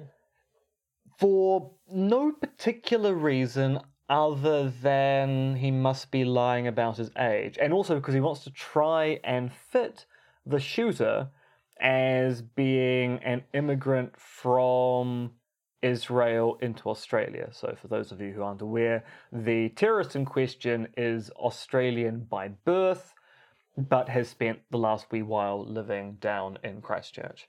For 1.18 1.72
no 1.90 2.32
particular 2.32 3.14
reason 3.14 3.80
other 4.08 4.68
than 4.68 5.56
he 5.56 5.70
must 5.70 6.10
be 6.10 6.24
lying 6.24 6.66
about 6.66 6.98
his 6.98 7.10
age. 7.18 7.56
And 7.60 7.72
also 7.72 7.94
because 7.94 8.14
he 8.14 8.20
wants 8.20 8.44
to 8.44 8.50
try 8.50 9.18
and 9.24 9.52
fit 9.52 10.04
the 10.44 10.60
shooter 10.60 11.28
as 11.80 12.42
being 12.42 13.18
an 13.24 13.42
immigrant 13.54 14.12
from 14.18 15.32
Israel 15.82 16.58
into 16.60 16.88
Australia. 16.88 17.48
So, 17.52 17.74
for 17.80 17.88
those 17.88 18.12
of 18.12 18.20
you 18.20 18.32
who 18.32 18.42
aren't 18.42 18.62
aware, 18.62 19.04
the 19.32 19.70
terrorist 19.70 20.14
in 20.14 20.24
question 20.24 20.88
is 20.96 21.30
Australian 21.30 22.20
by 22.30 22.48
birth. 22.48 23.14
But 23.76 24.08
has 24.10 24.28
spent 24.28 24.60
the 24.70 24.76
last 24.76 25.06
wee 25.10 25.22
while 25.22 25.64
living 25.64 26.18
down 26.20 26.58
in 26.62 26.82
Christchurch. 26.82 27.48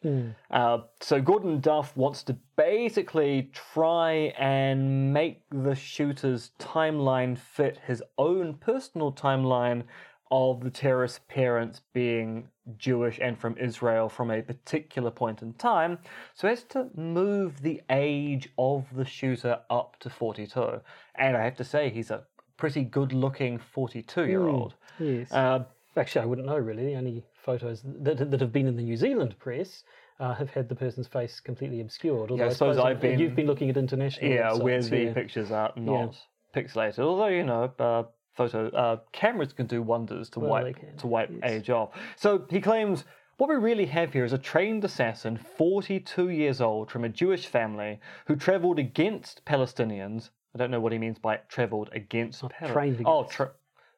Uh, 0.49 0.79
so 1.01 1.21
Gordon 1.21 1.59
Duff 1.59 1.97
wants 1.97 2.23
to 2.23 2.37
basically 2.55 3.49
try 3.53 4.33
and 4.37 5.11
make 5.13 5.41
the 5.51 5.75
shooter's 5.75 6.51
timeline 6.59 7.37
fit 7.37 7.77
his 7.85 8.01
own 8.17 8.53
personal 8.53 9.11
timeline 9.11 9.83
of 10.31 10.63
the 10.63 10.71
terrorist 10.71 11.27
parents 11.27 11.81
being 11.93 12.47
Jewish 12.77 13.19
and 13.21 13.37
from 13.37 13.57
Israel 13.57 14.09
from 14.09 14.31
a 14.31 14.41
particular 14.41 15.11
point 15.11 15.41
in 15.41 15.53
time, 15.53 15.99
so 16.33 16.47
as 16.47 16.63
to 16.63 16.89
move 16.95 17.61
the 17.61 17.81
age 17.89 18.49
of 18.57 18.85
the 18.95 19.05
shooter 19.05 19.59
up 19.69 19.99
to 19.99 20.09
42. 20.09 20.81
And 21.15 21.37
I 21.37 21.43
have 21.43 21.57
to 21.57 21.63
say, 21.63 21.89
he's 21.89 22.09
a 22.09 22.23
pretty 22.57 22.83
good 22.83 23.13
looking 23.13 23.59
42 23.59 24.25
year 24.25 24.47
old. 24.47 24.73
Yes. 24.99 25.31
Uh, 25.31 25.65
Actually, 25.95 26.23
I 26.23 26.25
wouldn't 26.25 26.47
know 26.47 26.57
really. 26.57 26.85
The 26.85 26.95
only 26.95 27.23
photos 27.43 27.81
that, 27.83 28.29
that 28.31 28.41
have 28.41 28.51
been 28.51 28.67
in 28.67 28.75
the 28.75 28.83
New 28.83 28.97
Zealand 28.97 29.35
press 29.39 29.83
uh, 30.19 30.33
have 30.33 30.49
had 30.49 30.69
the 30.69 30.75
person's 30.75 31.07
face 31.07 31.39
completely 31.39 31.81
obscured. 31.81 32.31
Although 32.31 32.45
I 32.45 32.49
suppose 32.49 32.77
I've 32.77 32.99
been- 32.99 33.19
You've 33.19 33.35
been 33.35 33.47
looking 33.47 33.69
at 33.69 33.77
international. 33.77 34.31
yeah, 34.31 34.53
where 34.53 34.81
the 34.81 35.03
yeah. 35.05 35.13
pictures 35.13 35.51
are 35.51 35.71
not 35.75 36.17
pixelated. 36.55 36.99
Although, 36.99 37.27
you 37.27 37.43
know, 37.43 37.71
uh, 37.79 38.03
photo 38.33 38.67
uh, 38.69 38.97
cameras 39.11 39.53
can 39.53 39.67
do 39.67 39.81
wonders 39.81 40.29
to 40.31 40.39
Well, 40.39 40.49
wipe 40.51 40.97
to 40.97 41.07
wipe 41.07 41.29
yes. 41.31 41.51
age 41.51 41.69
off. 41.69 41.89
So 42.15 42.45
he 42.49 42.59
claims 42.61 43.03
what 43.37 43.49
we 43.49 43.55
really 43.55 43.85
have 43.87 44.13
here 44.13 44.25
is 44.25 44.33
a 44.33 44.37
trained 44.37 44.83
assassin, 44.85 45.37
42 45.37 46.29
years 46.29 46.61
old, 46.61 46.89
from 46.91 47.03
a 47.03 47.09
Jewish 47.09 47.45
family 47.47 47.99
who 48.25 48.35
travelled 48.35 48.79
against 48.79 49.43
Palestinians. 49.45 50.29
I 50.55 50.59
don't 50.59 50.69
know 50.71 50.79
what 50.79 50.91
he 50.91 50.99
means 50.99 51.17
by 51.19 51.37
travelled 51.49 51.89
against. 51.93 52.43
Pal- 52.49 52.69
trained 52.69 53.01
Oh, 53.05 53.19
against. 53.21 53.35
tra- 53.35 53.51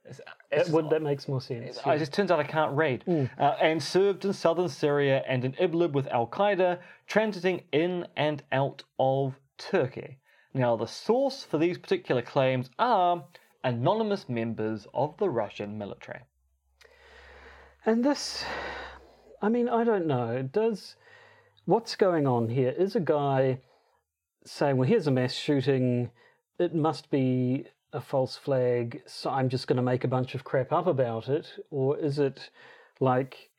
it's- 0.06 0.18
That, 0.18 0.60
it's- 0.62 0.70
would, 0.70 0.90
that 0.90 1.02
makes 1.02 1.28
more 1.28 1.42
sense. 1.42 1.78
it 1.86 1.98
just 2.00 2.14
turns 2.14 2.32
out 2.32 2.40
I 2.40 2.44
can't 2.44 2.76
read. 2.76 3.04
Mm. 3.08 3.30
Uh, 3.40 3.56
and 3.62 3.82
served 3.82 4.24
in 4.26 4.34
southern 4.34 4.70
Syria 4.70 5.24
and 5.28 5.44
in 5.44 5.54
Idlib 5.54 5.92
with 5.94 6.08
Al 6.08 6.28
Qaeda, 6.28 6.80
transiting 7.10 7.64
in 7.72 8.08
and 8.16 8.44
out 8.52 8.84
of 9.00 9.36
Turkey. 9.58 10.20
Now, 10.54 10.76
the 10.78 10.86
source 10.88 11.44
for 11.44 11.58
these 11.58 11.78
particular 11.78 12.22
claims 12.22 12.70
are 12.80 13.26
anonymous 13.64 14.30
members 14.30 14.88
of 14.94 15.18
the 15.18 15.30
Russian 15.30 15.78
military. 15.78 16.22
And 17.86 18.04
this, 18.04 18.46
I 19.42 19.50
mean, 19.50 19.68
I 19.70 19.84
don't 19.84 20.08
know. 20.08 20.42
Does 20.42 20.96
what's 21.66 21.96
going 21.96 22.26
on 22.26 22.50
here? 22.50 22.70
Is 22.70 22.96
a 22.96 23.00
guy 23.00 23.60
saying, 24.46 24.78
"Well, 24.78 24.88
here's 24.88 25.08
a 25.08 25.12
mass 25.12 25.34
shooting. 25.34 26.12
It 26.58 26.74
must 26.74 27.10
be 27.12 27.66
a 27.96 28.02
false 28.02 28.38
flag. 28.38 29.02
So 29.08 29.30
I'm 29.30 29.50
just 29.50 29.68
going 29.68 29.78
to 29.78 29.84
make 29.84 30.04
a 30.04 30.08
bunch 30.08 30.36
of 30.36 30.44
crap 30.44 30.72
up 30.72 30.88
about 30.88 31.30
it," 31.30 31.48
or 31.72 31.98
is 31.98 32.20
it 32.20 32.50
like? 33.00 33.50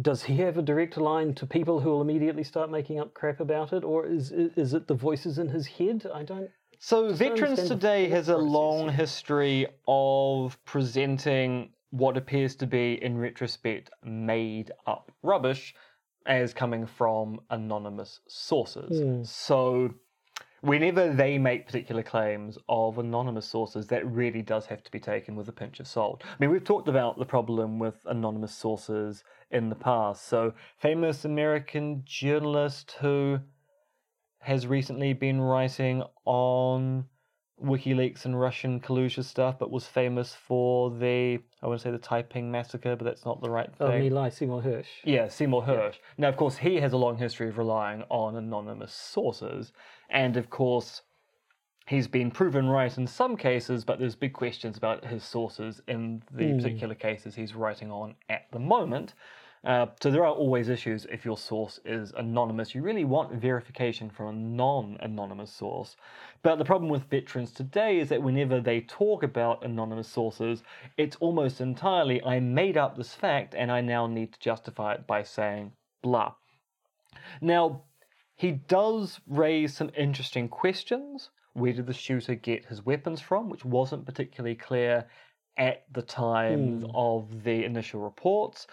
Does 0.00 0.22
he 0.24 0.36
have 0.36 0.58
a 0.58 0.62
direct 0.62 0.96
line 0.96 1.34
to 1.34 1.46
people 1.46 1.80
who 1.80 1.90
will 1.90 2.02
immediately 2.02 2.44
start 2.44 2.70
making 2.70 3.00
up 3.00 3.14
crap 3.14 3.40
about 3.40 3.72
it, 3.72 3.84
or 3.84 4.06
is 4.06 4.32
is 4.32 4.74
it 4.74 4.86
the 4.86 4.94
voices 4.94 5.38
in 5.38 5.48
his 5.48 5.66
head? 5.66 6.06
I 6.12 6.22
don't. 6.22 6.50
So, 6.78 7.12
Veterans 7.12 7.66
Today 7.66 8.08
has 8.08 8.28
a 8.28 8.34
process 8.34 8.50
long 8.50 8.88
history 8.90 9.66
of 9.88 10.56
presenting 10.64 11.72
what 11.90 12.16
appears 12.16 12.54
to 12.56 12.66
be, 12.66 13.02
in 13.02 13.18
retrospect, 13.18 13.90
made 14.04 14.70
up 14.86 15.10
rubbish 15.22 15.74
as 16.26 16.54
coming 16.54 16.86
from 16.86 17.40
anonymous 17.50 18.20
sources. 18.28 19.00
Hmm. 19.00 19.24
So, 19.24 19.94
whenever 20.60 21.12
they 21.12 21.38
make 21.38 21.66
particular 21.66 22.02
claims 22.02 22.58
of 22.68 22.98
anonymous 22.98 23.46
sources, 23.46 23.86
that 23.88 24.06
really 24.06 24.42
does 24.42 24.66
have 24.66 24.82
to 24.84 24.90
be 24.90 25.00
taken 25.00 25.36
with 25.36 25.48
a 25.48 25.52
pinch 25.52 25.80
of 25.80 25.86
salt. 25.86 26.22
I 26.24 26.36
mean, 26.38 26.50
we've 26.50 26.64
talked 26.64 26.88
about 26.88 27.18
the 27.18 27.24
problem 27.24 27.78
with 27.78 27.96
anonymous 28.06 28.54
sources 28.54 29.24
in 29.50 29.68
the 29.68 29.74
past. 29.74 30.26
So, 30.26 30.52
famous 30.78 31.24
American 31.24 32.02
journalist 32.04 32.96
who 33.00 33.40
has 34.40 34.66
recently 34.66 35.12
been 35.12 35.40
writing 35.40 36.02
on 36.24 37.04
WikiLeaks 37.62 38.24
and 38.24 38.38
Russian 38.38 38.80
collusion 38.80 39.22
stuff, 39.22 39.58
but 39.58 39.70
was 39.70 39.86
famous 39.86 40.34
for 40.34 40.90
the 40.90 41.38
I 41.62 41.66
want 41.66 41.80
to 41.80 41.84
say 41.84 41.90
the 41.90 41.98
Taiping 41.98 42.50
massacre, 42.50 42.96
but 42.96 43.04
that's 43.04 43.24
not 43.24 43.40
the 43.40 43.50
right 43.50 43.66
thing. 43.66 43.86
Oh, 43.86 43.90
thing. 43.90 44.04
Eli 44.04 44.28
Seymour 44.28 44.62
Hersh. 44.62 44.86
Yeah, 45.04 45.28
Seymour 45.28 45.62
Hersh. 45.62 45.96
Now, 46.16 46.28
of 46.28 46.36
course, 46.36 46.56
he 46.56 46.76
has 46.76 46.92
a 46.92 46.96
long 46.96 47.16
history 47.16 47.48
of 47.48 47.58
relying 47.58 48.04
on 48.08 48.36
anonymous 48.36 48.92
sources, 48.92 49.72
and 50.10 50.36
of 50.36 50.50
course, 50.50 51.02
he's 51.88 52.06
been 52.06 52.30
proven 52.30 52.68
right 52.68 52.96
in 52.96 53.06
some 53.06 53.36
cases, 53.36 53.84
but 53.84 53.98
there's 53.98 54.14
big 54.14 54.32
questions 54.32 54.76
about 54.76 55.04
his 55.04 55.24
sources 55.24 55.80
in 55.88 56.22
the 56.32 56.50
hmm. 56.50 56.56
particular 56.58 56.94
cases 56.94 57.34
he's 57.34 57.54
writing 57.54 57.90
on 57.90 58.14
at 58.28 58.46
the 58.52 58.58
moment. 58.58 59.14
Uh, 59.64 59.86
so 60.00 60.10
there 60.10 60.24
are 60.24 60.32
always 60.32 60.68
issues 60.68 61.06
if 61.10 61.24
your 61.24 61.36
source 61.36 61.80
is 61.84 62.12
anonymous. 62.16 62.74
You 62.74 62.82
really 62.82 63.04
want 63.04 63.32
verification 63.32 64.08
from 64.08 64.28
a 64.28 64.32
non-anonymous 64.32 65.52
source. 65.52 65.96
But 66.42 66.56
the 66.56 66.64
problem 66.64 66.90
with 66.90 67.10
veterans 67.10 67.52
today 67.52 67.98
is 67.98 68.08
that 68.10 68.22
whenever 68.22 68.60
they 68.60 68.82
talk 68.82 69.22
about 69.22 69.64
anonymous 69.64 70.08
sources, 70.08 70.62
it's 70.96 71.16
almost 71.16 71.60
entirely 71.60 72.22
I 72.22 72.40
made 72.40 72.76
up 72.76 72.96
this 72.96 73.14
fact 73.14 73.54
and 73.54 73.72
I 73.72 73.80
now 73.80 74.06
need 74.06 74.32
to 74.32 74.40
justify 74.40 74.94
it 74.94 75.06
by 75.06 75.24
saying 75.24 75.72
blah. 76.02 76.34
Now, 77.40 77.82
he 78.36 78.52
does 78.52 79.20
raise 79.26 79.74
some 79.74 79.90
interesting 79.96 80.48
questions. 80.48 81.30
Where 81.54 81.72
did 81.72 81.86
the 81.86 81.92
shooter 81.92 82.36
get 82.36 82.66
his 82.66 82.86
weapons 82.86 83.20
from? 83.20 83.48
Which 83.48 83.64
wasn't 83.64 84.06
particularly 84.06 84.54
clear 84.54 85.06
at 85.56 85.84
the 85.92 86.02
time 86.02 86.86
of 86.94 87.42
the 87.42 87.64
initial 87.64 88.00
reports. 88.00 88.68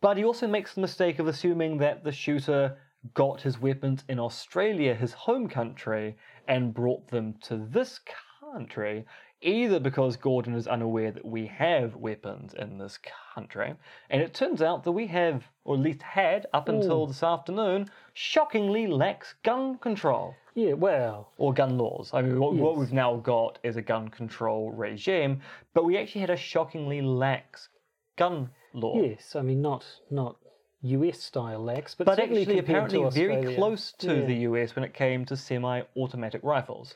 But 0.00 0.16
he 0.16 0.24
also 0.24 0.46
makes 0.46 0.74
the 0.74 0.80
mistake 0.80 1.18
of 1.18 1.26
assuming 1.26 1.78
that 1.78 2.04
the 2.04 2.12
shooter 2.12 2.76
got 3.14 3.40
his 3.40 3.58
weapons 3.60 4.04
in 4.08 4.18
Australia, 4.18 4.94
his 4.94 5.12
home 5.12 5.48
country, 5.48 6.16
and 6.48 6.74
brought 6.74 7.08
them 7.08 7.34
to 7.42 7.56
this 7.56 8.00
country, 8.40 9.06
either 9.40 9.80
because 9.80 10.16
Gordon 10.16 10.54
is 10.54 10.66
unaware 10.66 11.10
that 11.12 11.24
we 11.24 11.46
have 11.46 11.96
weapons 11.96 12.52
in 12.54 12.76
this 12.76 12.98
country, 13.34 13.74
and 14.10 14.20
it 14.20 14.34
turns 14.34 14.60
out 14.60 14.84
that 14.84 14.92
we 14.92 15.06
have, 15.06 15.44
or 15.64 15.76
at 15.76 15.80
least 15.80 16.02
had 16.02 16.46
up 16.52 16.68
until 16.68 17.06
this 17.06 17.22
afternoon, 17.22 17.88
shockingly 18.12 18.86
lax 18.86 19.34
gun 19.42 19.78
control. 19.78 20.34
Yeah, 20.54 20.74
well, 20.74 21.32
or 21.38 21.54
gun 21.54 21.78
laws. 21.78 22.10
I 22.12 22.22
mean, 22.22 22.38
what, 22.38 22.54
what 22.54 22.76
we've 22.76 22.92
now 22.92 23.16
got 23.16 23.58
is 23.62 23.76
a 23.76 23.82
gun 23.82 24.08
control 24.08 24.72
regime, 24.72 25.40
but 25.72 25.84
we 25.84 25.96
actually 25.96 26.20
had 26.20 26.30
a 26.30 26.36
shockingly 26.36 27.00
lax 27.00 27.68
gun 28.16 28.50
law. 28.72 29.00
yes. 29.00 29.36
I 29.36 29.42
mean, 29.42 29.60
not 29.62 29.84
not 30.10 30.36
US 30.82 31.20
style 31.20 31.60
lax, 31.62 31.94
but, 31.94 32.06
But 32.06 32.18
actually, 32.18 32.58
apparently, 32.58 33.04
very 33.10 33.54
close 33.54 33.92
to 33.98 34.20
Yeah. 34.20 34.24
the 34.26 34.34
US 34.48 34.74
when 34.74 34.84
it 34.84 34.94
came 34.94 35.24
to 35.26 35.36
semi 35.36 35.82
automatic 35.96 36.40
rifles 36.42 36.94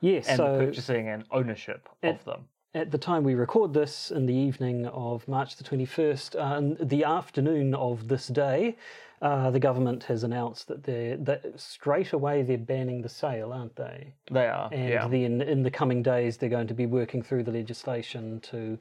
Yes, 0.00 0.28
and 0.28 0.36
so 0.38 0.58
the 0.58 0.64
purchasing 0.66 1.08
and 1.08 1.24
ownership 1.30 1.88
of 2.02 2.24
them. 2.24 2.48
at 2.74 2.90
the 2.90 2.98
time 2.98 3.22
we 3.22 3.34
record 3.34 3.72
this, 3.74 4.10
in 4.10 4.26
the 4.26 4.34
evening 4.34 4.86
of 4.86 5.28
March 5.28 5.56
the 5.56 5.64
21st, 5.64 6.34
uh, 6.36 6.56
and 6.56 6.78
the 6.88 7.04
afternoon 7.04 7.74
of 7.74 8.08
this 8.08 8.26
day, 8.28 8.76
uh, 9.22 9.50
the 9.50 9.60
government 9.60 10.02
has 10.04 10.24
announced 10.24 10.66
that 10.68 10.82
they're 10.82 11.16
that 11.18 11.44
straight 11.60 12.14
away 12.14 12.42
they're 12.42 12.56
banning 12.56 13.02
the 13.02 13.08
sale, 13.08 13.52
aren't 13.52 13.76
they? 13.76 14.14
They 14.30 14.46
are. 14.46 14.70
And 14.72 14.88
yeah. 14.88 15.06
then 15.08 15.42
in 15.42 15.62
the 15.62 15.70
coming 15.70 16.02
days, 16.02 16.38
they're 16.38 16.48
going 16.48 16.68
to 16.68 16.74
be 16.74 16.86
working 16.86 17.22
through 17.22 17.42
the 17.42 17.50
legislation 17.50 18.40
to 18.40 18.78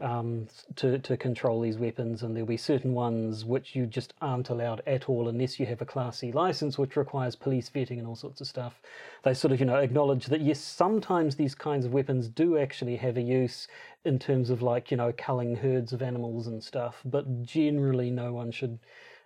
um, 0.00 0.46
to 0.76 1.00
to 1.00 1.16
control 1.16 1.60
these 1.60 1.76
weapons, 1.76 2.22
and 2.22 2.36
there'll 2.36 2.46
be 2.46 2.56
certain 2.56 2.94
ones 2.94 3.44
which 3.44 3.74
you 3.74 3.84
just 3.84 4.14
aren't 4.20 4.50
allowed 4.50 4.80
at 4.86 5.08
all 5.08 5.28
unless 5.28 5.58
you 5.58 5.66
have 5.66 5.82
a 5.82 5.84
Class 5.84 6.18
C 6.18 6.30
license, 6.30 6.78
which 6.78 6.94
requires 6.94 7.34
police 7.34 7.68
vetting 7.68 7.98
and 7.98 8.06
all 8.06 8.14
sorts 8.14 8.40
of 8.40 8.46
stuff. 8.46 8.80
They 9.24 9.34
sort 9.34 9.50
of 9.50 9.58
you 9.58 9.66
know 9.66 9.76
acknowledge 9.76 10.26
that 10.26 10.40
yes, 10.40 10.60
sometimes 10.60 11.34
these 11.34 11.56
kinds 11.56 11.84
of 11.84 11.92
weapons 11.92 12.28
do 12.28 12.58
actually 12.58 12.94
have 12.96 13.16
a 13.16 13.22
use 13.22 13.66
in 14.04 14.20
terms 14.20 14.50
of 14.50 14.62
like 14.62 14.92
you 14.92 14.96
know 14.96 15.12
culling 15.18 15.56
herds 15.56 15.92
of 15.92 16.00
animals 16.00 16.46
and 16.46 16.62
stuff, 16.62 17.00
but 17.04 17.42
generally 17.42 18.08
no 18.08 18.32
one 18.32 18.52
should 18.52 18.78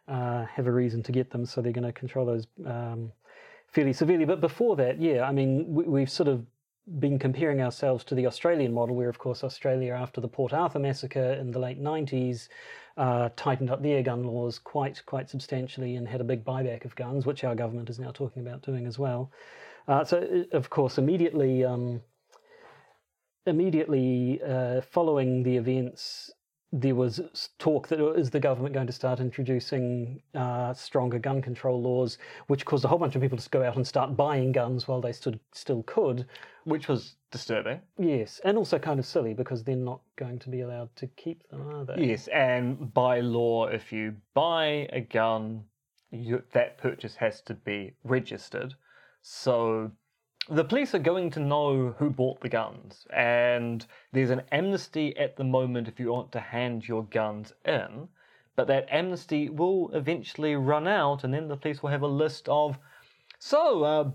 uh, 0.08 0.44
have 0.46 0.66
a 0.66 0.72
reason 0.72 1.02
to 1.04 1.12
get 1.12 1.30
them, 1.30 1.46
so 1.46 1.60
they're 1.60 1.72
going 1.72 1.84
to 1.84 1.92
control 1.92 2.26
those 2.26 2.46
um, 2.66 3.12
fairly 3.68 3.92
severely. 3.92 4.24
But 4.24 4.40
before 4.40 4.76
that, 4.76 5.00
yeah, 5.00 5.22
I 5.22 5.32
mean, 5.32 5.66
we, 5.72 5.84
we've 5.84 6.10
sort 6.10 6.28
of 6.28 6.44
been 6.98 7.18
comparing 7.18 7.62
ourselves 7.62 8.04
to 8.04 8.14
the 8.14 8.26
Australian 8.26 8.72
model, 8.72 8.94
where, 8.94 9.08
of 9.08 9.18
course, 9.18 9.42
Australia, 9.42 9.94
after 9.94 10.20
the 10.20 10.28
Port 10.28 10.52
Arthur 10.52 10.78
massacre 10.78 11.32
in 11.34 11.50
the 11.50 11.58
late 11.58 11.82
90s, 11.82 12.48
uh, 12.96 13.30
tightened 13.36 13.70
up 13.70 13.82
their 13.82 14.02
gun 14.02 14.22
laws 14.22 14.58
quite 14.58 15.04
quite 15.06 15.28
substantially 15.28 15.96
and 15.96 16.06
had 16.06 16.20
a 16.20 16.24
big 16.24 16.44
buyback 16.44 16.84
of 16.84 16.94
guns, 16.94 17.26
which 17.26 17.42
our 17.42 17.54
government 17.54 17.90
is 17.90 17.98
now 17.98 18.10
talking 18.12 18.46
about 18.46 18.62
doing 18.62 18.86
as 18.86 18.98
well. 18.98 19.32
Uh, 19.88 20.04
so, 20.04 20.18
uh, 20.18 20.56
of 20.56 20.70
course, 20.70 20.98
immediately. 20.98 21.64
Um, 21.64 22.02
immediately 23.46 24.40
uh, 24.42 24.80
following 24.80 25.42
the 25.42 25.56
events, 25.56 26.32
there 26.76 26.96
was 26.96 27.20
talk 27.60 27.86
that 27.86 28.04
uh, 28.04 28.20
the 28.30 28.40
government 28.40 28.74
going 28.74 28.88
to 28.88 28.92
start 28.92 29.20
introducing 29.20 30.20
uh, 30.34 30.74
stronger 30.74 31.20
gun 31.20 31.40
control 31.40 31.80
laws, 31.80 32.18
which 32.48 32.64
caused 32.64 32.84
a 32.84 32.88
whole 32.88 32.98
bunch 32.98 33.14
of 33.14 33.22
people 33.22 33.38
to 33.38 33.48
go 33.50 33.62
out 33.62 33.76
and 33.76 33.86
start 33.86 34.16
buying 34.16 34.50
guns 34.50 34.88
while 34.88 35.00
they 35.00 35.12
stood, 35.12 35.38
still 35.52 35.84
could. 35.84 36.26
Which 36.64 36.88
was 36.88 37.14
disturbing. 37.30 37.80
Yes, 37.96 38.40
and 38.44 38.58
also 38.58 38.80
kind 38.80 38.98
of 38.98 39.06
silly 39.06 39.34
because 39.34 39.62
they're 39.62 39.76
not 39.76 40.00
going 40.16 40.40
to 40.40 40.50
be 40.50 40.62
allowed 40.62 40.94
to 40.96 41.06
keep 41.06 41.48
them, 41.48 41.68
are 41.68 41.84
they? 41.84 42.06
Yes, 42.06 42.26
and 42.28 42.92
by 42.92 43.20
law, 43.20 43.66
if 43.66 43.92
you 43.92 44.16
buy 44.34 44.88
a 44.92 45.00
gun, 45.00 45.62
you, 46.10 46.42
that 46.54 46.78
purchase 46.78 47.14
has 47.14 47.40
to 47.42 47.54
be 47.54 47.92
registered. 48.02 48.74
So 49.22 49.92
the 50.48 50.64
police 50.64 50.94
are 50.94 50.98
going 50.98 51.30
to 51.30 51.40
know 51.40 51.94
who 51.98 52.10
bought 52.10 52.40
the 52.40 52.48
guns, 52.48 53.06
and 53.10 53.86
there's 54.12 54.30
an 54.30 54.42
amnesty 54.52 55.16
at 55.16 55.36
the 55.36 55.44
moment 55.44 55.88
if 55.88 55.98
you 55.98 56.12
want 56.12 56.32
to 56.32 56.40
hand 56.40 56.86
your 56.86 57.04
guns 57.04 57.52
in, 57.64 58.08
but 58.56 58.66
that 58.68 58.86
amnesty 58.90 59.48
will 59.48 59.90
eventually 59.94 60.54
run 60.56 60.86
out, 60.86 61.24
and 61.24 61.32
then 61.32 61.48
the 61.48 61.56
police 61.56 61.82
will 61.82 61.90
have 61.90 62.02
a 62.02 62.06
list 62.06 62.48
of, 62.48 62.78
so, 63.38 63.84
uh, 63.84 64.10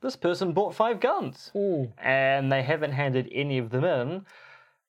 this 0.00 0.16
person 0.16 0.52
bought 0.52 0.74
five 0.74 0.98
guns, 1.00 1.50
and 1.98 2.50
they 2.50 2.62
haven't 2.62 2.92
handed 2.92 3.28
any 3.32 3.58
of 3.58 3.70
them 3.70 3.84
in. 3.84 4.26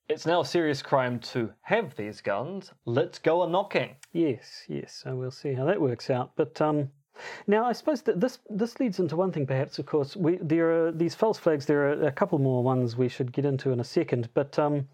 It's 0.10 0.26
now 0.26 0.42
a 0.42 0.46
serious 0.46 0.82
crime 0.82 1.20
to 1.20 1.54
have 1.62 1.96
these 1.96 2.22
guns. 2.22 2.72
Let's 2.86 3.20
go 3.20 3.44
a 3.44 3.50
knocking. 3.50 3.96
Yes, 4.12 4.64
yes. 4.68 5.02
So 5.04 5.16
we'll 5.16 5.32
see 5.32 5.54
how 5.54 5.66
that 5.66 5.80
works 5.80 6.10
out. 6.10 6.32
But 6.36 6.60
um, 6.60 6.90
now 7.48 7.66
I 7.66 7.74
suppose 7.74 8.02
that 8.04 8.20
this 8.20 8.40
this 8.50 8.80
leads 8.80 9.00
into 9.00 9.16
one 9.16 9.32
thing. 9.32 9.46
Perhaps, 9.46 9.80
of 9.80 9.86
course, 9.86 10.16
we 10.16 10.38
there 10.42 10.88
are 10.88 10.92
these 10.92 11.16
false 11.16 11.38
flags. 11.38 11.66
There 11.66 11.90
are 11.90 12.08
a 12.08 12.12
couple 12.12 12.40
more 12.40 12.64
ones 12.64 12.96
we 12.96 13.10
should 13.10 13.32
get 13.32 13.46
into 13.46 13.72
in 13.72 13.80
a 13.80 13.84
second. 13.84 14.30
But 14.34 14.58
um, 14.60 14.88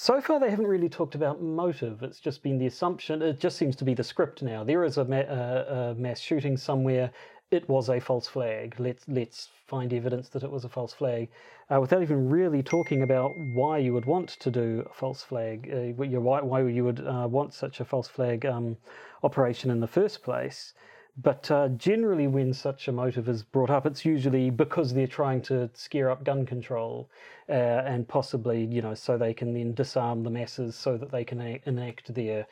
so 0.00 0.20
far 0.20 0.38
they 0.38 0.48
haven't 0.48 0.68
really 0.68 0.88
talked 0.88 1.16
about 1.16 1.42
motive. 1.42 2.04
It's 2.04 2.20
just 2.20 2.40
been 2.44 2.56
the 2.56 2.66
assumption. 2.66 3.20
It 3.20 3.40
just 3.40 3.56
seems 3.56 3.74
to 3.76 3.84
be 3.84 3.94
the 3.94 4.04
script 4.04 4.42
now. 4.42 4.62
There 4.62 4.84
is 4.84 4.96
a, 4.96 5.04
ma- 5.04 5.16
a, 5.16 5.94
mass 5.96 6.20
shooting 6.20 6.56
somewhere. 6.56 7.10
It 7.50 7.68
was 7.68 7.88
a 7.88 7.98
false 7.98 8.28
flag. 8.28 8.76
Let's 8.78 9.04
let's 9.08 9.48
find 9.66 9.92
evidence 9.92 10.28
that 10.28 10.44
it 10.44 10.50
was 10.52 10.64
a 10.64 10.68
false 10.68 10.92
flag, 10.92 11.28
uh, 11.68 11.80
without 11.80 12.02
even 12.02 12.28
really 12.30 12.62
talking 12.62 13.02
about 13.02 13.32
why 13.36 13.78
you 13.78 13.92
would 13.92 14.04
want 14.04 14.28
to 14.28 14.50
do 14.52 14.86
a 14.88 14.94
false 14.94 15.24
flag. 15.24 15.68
Uh, 15.68 16.20
why 16.20 16.42
why 16.42 16.60
you 16.60 16.84
would 16.84 17.00
uh, 17.00 17.26
want 17.28 17.52
such 17.52 17.80
a 17.80 17.84
false 17.84 18.06
flag 18.06 18.46
um, 18.46 18.76
operation 19.24 19.68
in 19.68 19.80
the 19.80 19.88
first 19.88 20.22
place. 20.22 20.74
But 21.20 21.50
uh, 21.50 21.68
generally, 21.70 22.28
when 22.28 22.54
such 22.54 22.86
a 22.86 22.92
motive 22.92 23.28
is 23.28 23.42
brought 23.42 23.70
up, 23.70 23.86
it's 23.86 24.04
usually 24.04 24.50
because 24.50 24.94
they're 24.94 25.08
trying 25.08 25.42
to 25.42 25.68
scare 25.74 26.10
up 26.10 26.22
gun 26.22 26.46
control, 26.46 27.10
uh, 27.48 27.52
and 27.52 28.06
possibly, 28.06 28.64
you 28.64 28.82
know, 28.82 28.94
so 28.94 29.18
they 29.18 29.34
can 29.34 29.52
then 29.52 29.74
disarm 29.74 30.22
the 30.22 30.30
masses, 30.30 30.76
so 30.76 30.96
that 30.96 31.10
they 31.10 31.24
can 31.24 31.40
a- 31.40 31.60
enact 31.66 32.14
their 32.14 32.46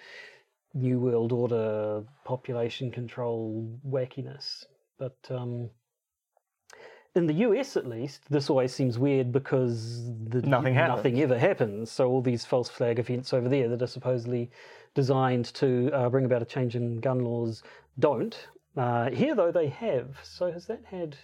New 0.75 0.99
World 0.99 1.33
Order 1.33 2.03
population 2.25 2.91
control 2.91 3.79
wackiness. 3.89 4.65
But 4.99 5.17
um, 5.31 5.71
in 7.15 7.29
the 7.29 7.35
US, 7.35 7.77
at 7.77 7.87
least, 7.87 8.23
this 8.29 8.51
always 8.51 8.75
seems 8.75 8.99
weird 8.99 9.31
because 9.31 10.05
the, 10.29 10.43
Nothing 10.43 10.75
nothing 10.75 11.21
ever 11.21 11.39
happens. 11.39 11.93
So 11.93 12.09
all 12.09 12.21
these 12.21 12.45
false 12.45 12.69
flag 12.69 12.99
events 12.99 13.33
over 13.33 13.49
there 13.49 13.69
that 13.69 13.81
are 13.81 13.87
supposedly 13.87 14.51
designed 14.95 15.47
to 15.55 15.91
uh, 15.93 16.09
bring 16.09 16.25
about 16.25 16.43
a 16.43 16.47
change 16.47 16.75
in 16.75 16.99
gun 16.99 17.21
laws 17.21 17.63
don't. 17.99 18.49
Uh, 18.77 19.11
here, 19.11 19.35
though, 19.35 19.53
they 19.53 19.69
have. 19.69 20.19
So 20.23 20.53
has 20.53 20.67
that 20.67 20.85
had? 20.85 21.17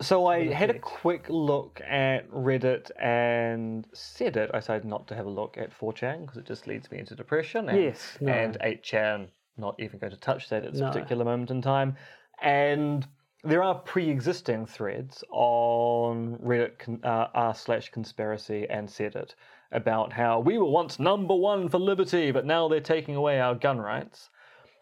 So 0.00 0.26
I 0.26 0.52
had 0.52 0.68
a 0.70 0.78
quick 0.78 1.26
look 1.28 1.80
at 1.80 2.30
Reddit 2.30 2.90
and 3.00 3.86
Saidit. 3.92 4.50
I 4.52 4.58
decided 4.58 4.84
not 4.84 5.08
to 5.08 5.14
have 5.14 5.24
a 5.26 5.30
look 5.30 5.56
at 5.56 5.72
4chan 5.76 6.20
because 6.20 6.36
it 6.36 6.44
just 6.44 6.66
leads 6.66 6.90
me 6.90 6.98
into 6.98 7.14
depression. 7.14 7.68
And, 7.70 7.82
Yes, 7.82 8.18
no. 8.20 8.30
And 8.32 8.58
8chan, 8.60 9.28
not 9.56 9.74
even 9.78 9.98
going 9.98 10.12
to 10.12 10.18
touch 10.20 10.50
that 10.50 10.64
at 10.64 10.72
this 10.72 10.82
No. 10.82 10.88
particular 10.88 11.24
moment 11.24 11.50
in 11.50 11.62
time. 11.62 11.96
And 12.42 13.06
there 13.42 13.62
are 13.62 13.74
pre-existing 13.74 14.66
threads 14.66 15.24
on 15.30 16.36
Reddit 16.44 17.02
uh, 17.04 17.28
r 17.32 17.54
slash 17.54 17.90
conspiracy 17.90 18.66
and 18.68 18.86
Saidit 18.88 19.34
about 19.72 20.12
how 20.12 20.40
we 20.40 20.58
were 20.58 20.68
once 20.68 20.98
number 20.98 21.34
one 21.34 21.68
for 21.70 21.78
liberty, 21.78 22.32
but 22.32 22.44
now 22.44 22.68
they're 22.68 22.80
taking 22.80 23.16
away 23.16 23.40
our 23.40 23.54
gun 23.54 23.78
rights. 23.78 24.28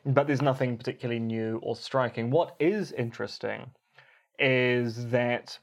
But 0.06 0.26
there's 0.26 0.42
nothing 0.42 0.76
particularly 0.76 1.20
new 1.20 1.60
or 1.62 1.76
striking. 1.76 2.30
What 2.30 2.56
is 2.60 2.92
interesting 2.92 3.70
is 4.38 5.08
that 5.08 5.58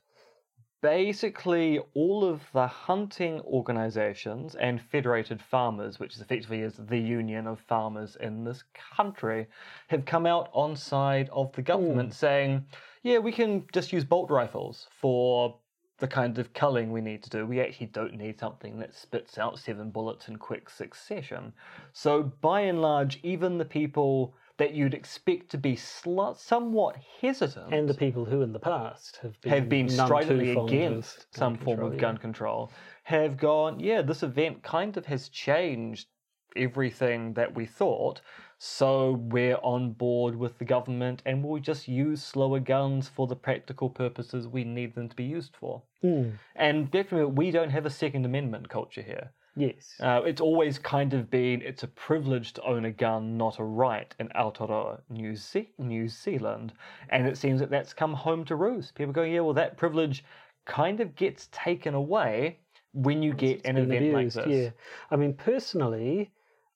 basically 0.81 1.79
all 1.93 2.23
of 2.23 2.41
the 2.53 2.65
hunting 2.65 3.39
organizations 3.41 4.55
and 4.55 4.81
federated 4.81 5.41
farmers, 5.41 5.99
which 5.99 6.15
is 6.15 6.21
effectively 6.21 6.61
is 6.61 6.73
the 6.75 6.97
union 6.97 7.45
of 7.45 7.59
farmers 7.59 8.17
in 8.19 8.43
this 8.43 8.63
country, 8.97 9.47
have 9.89 10.05
come 10.05 10.25
out 10.25 10.49
on 10.53 10.75
side 10.75 11.29
of 11.31 11.51
the 11.53 11.61
government 11.61 12.09
hmm. 12.09 12.13
saying, 12.13 12.65
yeah, 13.03 13.19
we 13.19 13.31
can 13.31 13.65
just 13.71 13.93
use 13.93 14.03
bolt 14.03 14.29
rifles 14.29 14.87
for 14.99 15.59
the 16.01 16.07
kind 16.07 16.37
of 16.39 16.51
culling 16.53 16.91
we 16.91 16.99
need 16.99 17.23
to 17.23 17.29
do. 17.29 17.45
We 17.45 17.61
actually 17.61 17.85
don't 17.87 18.17
need 18.17 18.39
something 18.39 18.79
that 18.79 18.93
spits 18.93 19.37
out 19.37 19.59
seven 19.59 19.91
bullets 19.91 20.27
in 20.27 20.37
quick 20.37 20.69
succession. 20.69 21.53
So, 21.93 22.23
by 22.41 22.61
and 22.61 22.81
large, 22.81 23.19
even 23.23 23.57
the 23.57 23.65
people 23.65 24.33
that 24.57 24.73
you'd 24.73 24.93
expect 24.93 25.49
to 25.51 25.57
be 25.57 25.75
sl- 25.75 26.33
somewhat 26.33 26.97
hesitant 27.21 27.73
And 27.73 27.87
the 27.87 27.93
people 27.93 28.25
who 28.25 28.41
in 28.41 28.51
the 28.51 28.59
past 28.59 29.17
have 29.21 29.39
been, 29.41 29.51
have 29.51 29.69
been 29.69 29.89
stridently 29.89 30.51
against 30.51 31.33
some 31.35 31.57
form 31.57 31.79
of 31.81 31.93
yeah. 31.93 31.99
gun 31.99 32.17
control 32.17 32.71
have 33.03 33.37
gone, 33.37 33.79
yeah, 33.79 34.01
this 34.01 34.23
event 34.23 34.63
kind 34.63 34.97
of 34.97 35.05
has 35.05 35.29
changed 35.29 36.07
everything 36.55 37.33
that 37.33 37.53
we 37.55 37.65
thought. 37.65 38.21
So 38.63 39.13
we're 39.13 39.57
on 39.63 39.93
board 39.93 40.35
with 40.35 40.59
the 40.59 40.65
government 40.65 41.23
and 41.25 41.43
we'll 41.43 41.59
just 41.59 41.87
use 41.87 42.23
slower 42.23 42.59
guns 42.59 43.07
for 43.07 43.25
the 43.25 43.35
practical 43.35 43.89
purposes 43.89 44.47
we 44.47 44.63
need 44.63 44.93
them 44.93 45.09
to 45.09 45.15
be 45.15 45.23
used 45.23 45.55
for. 45.59 45.81
Hmm. 46.03 46.29
And 46.55 46.91
definitely, 46.91 47.33
we 47.33 47.49
don't 47.49 47.71
have 47.71 47.87
a 47.87 47.89
Second 47.89 48.23
Amendment 48.23 48.69
culture 48.69 49.01
here. 49.01 49.31
Yes. 49.55 49.95
Uh, 49.99 50.21
it's 50.25 50.41
always 50.41 50.77
kind 50.77 51.15
of 51.15 51.31
been 51.31 51.63
it's 51.63 51.81
a 51.81 51.87
privilege 51.87 52.53
to 52.53 52.61
own 52.61 52.85
a 52.85 52.91
gun, 52.91 53.35
not 53.35 53.57
a 53.57 53.63
right 53.63 54.13
in 54.19 54.27
Aotearoa, 54.29 55.01
New, 55.09 55.35
Ze- 55.35 55.73
New 55.79 56.07
Zealand. 56.07 56.71
And 57.09 57.25
it 57.25 57.39
seems 57.39 57.61
that 57.61 57.71
that's 57.71 57.93
come 57.93 58.13
home 58.13 58.45
to 58.45 58.55
roost. 58.55 58.93
People 58.93 59.11
go, 59.11 59.23
yeah, 59.23 59.39
well, 59.39 59.55
that 59.55 59.75
privilege 59.75 60.23
kind 60.65 60.99
of 60.99 61.15
gets 61.15 61.49
taken 61.51 61.95
away 61.95 62.59
when 62.93 63.23
you 63.23 63.33
get 63.33 63.65
an 63.65 63.77
event 63.77 64.05
abused, 64.05 64.35
like 64.35 64.45
this. 64.45 64.55
Yeah. 64.55 64.69
I 65.09 65.15
mean, 65.15 65.33
personally, 65.33 66.29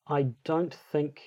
I 0.07 0.29
don't 0.43 0.73
think. 0.91 1.21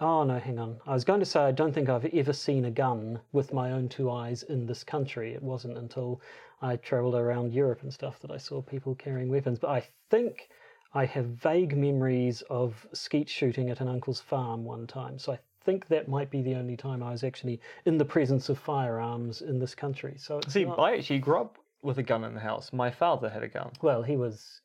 Oh, 0.00 0.24
no, 0.24 0.38
hang 0.38 0.58
on. 0.58 0.78
I 0.86 0.94
was 0.94 1.04
going 1.04 1.20
to 1.20 1.26
say 1.26 1.40
I 1.40 1.52
don't 1.52 1.72
think 1.72 1.88
I've 1.90 2.06
ever 2.06 2.32
seen 2.32 2.64
a 2.64 2.70
gun 2.70 3.20
with 3.32 3.52
my 3.52 3.72
own 3.72 3.88
two 3.88 4.10
eyes 4.10 4.42
in 4.44 4.66
this 4.66 4.82
country. 4.82 5.34
It 5.34 5.42
wasn't 5.42 5.76
until 5.76 6.22
I 6.62 6.76
travelled 6.76 7.14
around 7.14 7.52
Europe 7.52 7.82
and 7.82 7.92
stuff 7.92 8.18
that 8.20 8.30
I 8.30 8.38
saw 8.38 8.62
people 8.62 8.94
carrying 8.94 9.28
weapons. 9.28 9.58
But 9.58 9.70
I 9.70 9.84
think 10.08 10.48
I 10.94 11.04
have 11.04 11.26
vague 11.26 11.76
memories 11.76 12.42
of 12.48 12.86
skeet 12.94 13.28
shooting 13.28 13.68
at 13.68 13.80
an 13.80 13.88
uncle's 13.88 14.20
farm 14.20 14.64
one 14.64 14.86
time. 14.86 15.18
So 15.18 15.32
I 15.32 15.38
think 15.64 15.86
that 15.88 16.08
might 16.08 16.30
be 16.30 16.40
the 16.40 16.54
only 16.54 16.76
time 16.78 17.02
I 17.02 17.10
was 17.12 17.22
actually 17.22 17.60
in 17.84 17.98
the 17.98 18.04
presence 18.04 18.48
of 18.48 18.58
firearms 18.58 19.42
in 19.42 19.58
this 19.58 19.74
country. 19.74 20.14
So 20.16 20.38
it's 20.38 20.54
See, 20.54 20.64
not- 20.64 20.78
I 20.78 20.96
actually 20.96 21.18
grew 21.18 21.40
up 21.42 21.58
with 21.82 21.98
a 21.98 22.02
gun 22.02 22.24
in 22.24 22.32
the 22.34 22.40
house. 22.40 22.72
My 22.72 22.90
father 22.90 23.28
had 23.28 23.42
a 23.42 23.48
gun. 23.48 23.70
well, 23.82 24.02
he 24.02 24.16
was. 24.16 24.62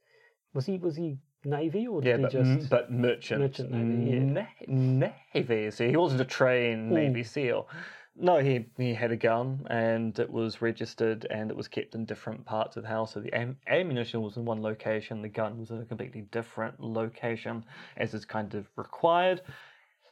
Was 0.53 0.65
he 0.65 0.77
was 0.77 0.95
he 0.95 1.17
navy 1.45 1.87
or 1.87 2.01
did 2.01 2.09
Yeah, 2.09 2.17
he 2.17 2.23
but, 2.23 2.31
just? 2.31 2.69
but 2.69 2.91
merchant. 2.91 3.41
Merchant 3.41 3.71
Navy, 3.71 4.11
yeah. 4.11 4.19
Na- 4.67 5.09
Navy. 5.33 5.71
So 5.71 5.87
he 5.87 5.95
wasn't 5.97 6.21
a 6.21 6.25
trained 6.25 6.91
Navy 6.91 7.23
SEAL. 7.23 7.67
No, 8.17 8.37
he 8.39 8.65
he 8.77 8.93
had 8.93 9.11
a 9.11 9.17
gun 9.17 9.67
and 9.69 10.17
it 10.19 10.29
was 10.31 10.61
registered 10.61 11.25
and 11.29 11.51
it 11.51 11.57
was 11.57 11.67
kept 11.67 11.95
in 11.95 12.05
different 12.05 12.45
parts 12.45 12.77
of 12.77 12.83
the 12.83 12.89
house. 12.89 13.13
So 13.13 13.19
the 13.19 13.33
am- 13.33 13.57
ammunition 13.67 14.21
was 14.21 14.37
in 14.37 14.45
one 14.45 14.61
location, 14.61 15.21
the 15.21 15.27
gun 15.27 15.59
was 15.59 15.69
in 15.71 15.81
a 15.81 15.85
completely 15.85 16.21
different 16.31 16.79
location, 16.79 17.65
as 17.97 18.13
is 18.13 18.23
kind 18.23 18.53
of 18.55 18.67
required. 18.77 19.41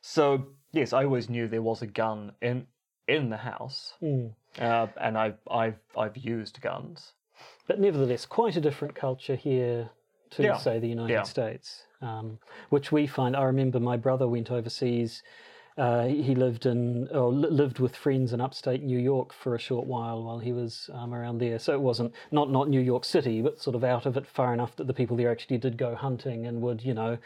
So 0.02 0.48
yes, 0.74 0.92
I 0.94 1.06
always 1.06 1.30
knew 1.30 1.48
there 1.48 1.62
was 1.62 1.82
a 1.82 1.88
gun 1.88 2.34
in 2.42 2.68
in 3.08 3.30
the 3.30 3.38
house, 3.38 3.94
Hmm. 4.00 4.28
uh, 4.60 4.88
and 5.00 5.18
I've 5.18 5.38
I've 5.50 5.80
I've 5.98 6.18
used 6.18 6.60
guns. 6.62 7.14
But 7.68 7.80
nevertheless, 7.80 8.26
quite 8.26 8.56
a 8.58 8.62
different 8.62 8.96
culture 8.96 9.36
here 9.36 9.90
to, 10.36 10.44
Yeah. 10.44 10.58
say, 10.58 10.80
the 10.80 10.88
United 10.88 11.14
Yeah. 11.14 11.24
States, 11.24 11.84
um, 12.02 12.40
which 12.70 12.92
we 12.92 13.08
find. 13.08 13.36
I 13.36 13.44
remember 13.44 13.80
my 13.80 13.98
brother 13.98 14.28
went 14.28 14.52
overseas. 14.52 15.24
Uh, 15.76 16.06
he 16.06 16.36
lived 16.36 16.68
in 16.68 17.08
or 17.08 17.34
lived 17.34 17.80
with 17.80 17.96
friends 17.96 18.32
in 18.32 18.40
upstate 18.40 18.84
New 18.84 19.00
York 19.00 19.34
for 19.34 19.56
a 19.56 19.60
short 19.60 19.88
while 19.88 20.24
while 20.24 20.38
he 20.38 20.52
was 20.54 20.88
um, 20.94 21.16
around 21.16 21.40
there. 21.40 21.58
So 21.58 21.74
it 21.74 21.82
wasn't 21.82 22.14
not 22.32 22.52
not 22.52 22.70
New 22.70 22.80
York 22.80 23.04
City, 23.04 23.42
but 23.42 23.60
sort 23.60 23.76
of 23.76 23.84
out 23.84 24.06
of 24.06 24.16
it 24.16 24.28
far 24.28 24.54
enough 24.54 24.76
that 24.76 24.86
the 24.86 24.94
people 24.94 25.18
there 25.18 25.32
actually 25.32 25.58
did 25.58 25.78
go 25.78 25.96
hunting 25.96 26.46
and 26.46 26.62
would 26.62 26.84
you 26.84 26.94
know 26.94 27.18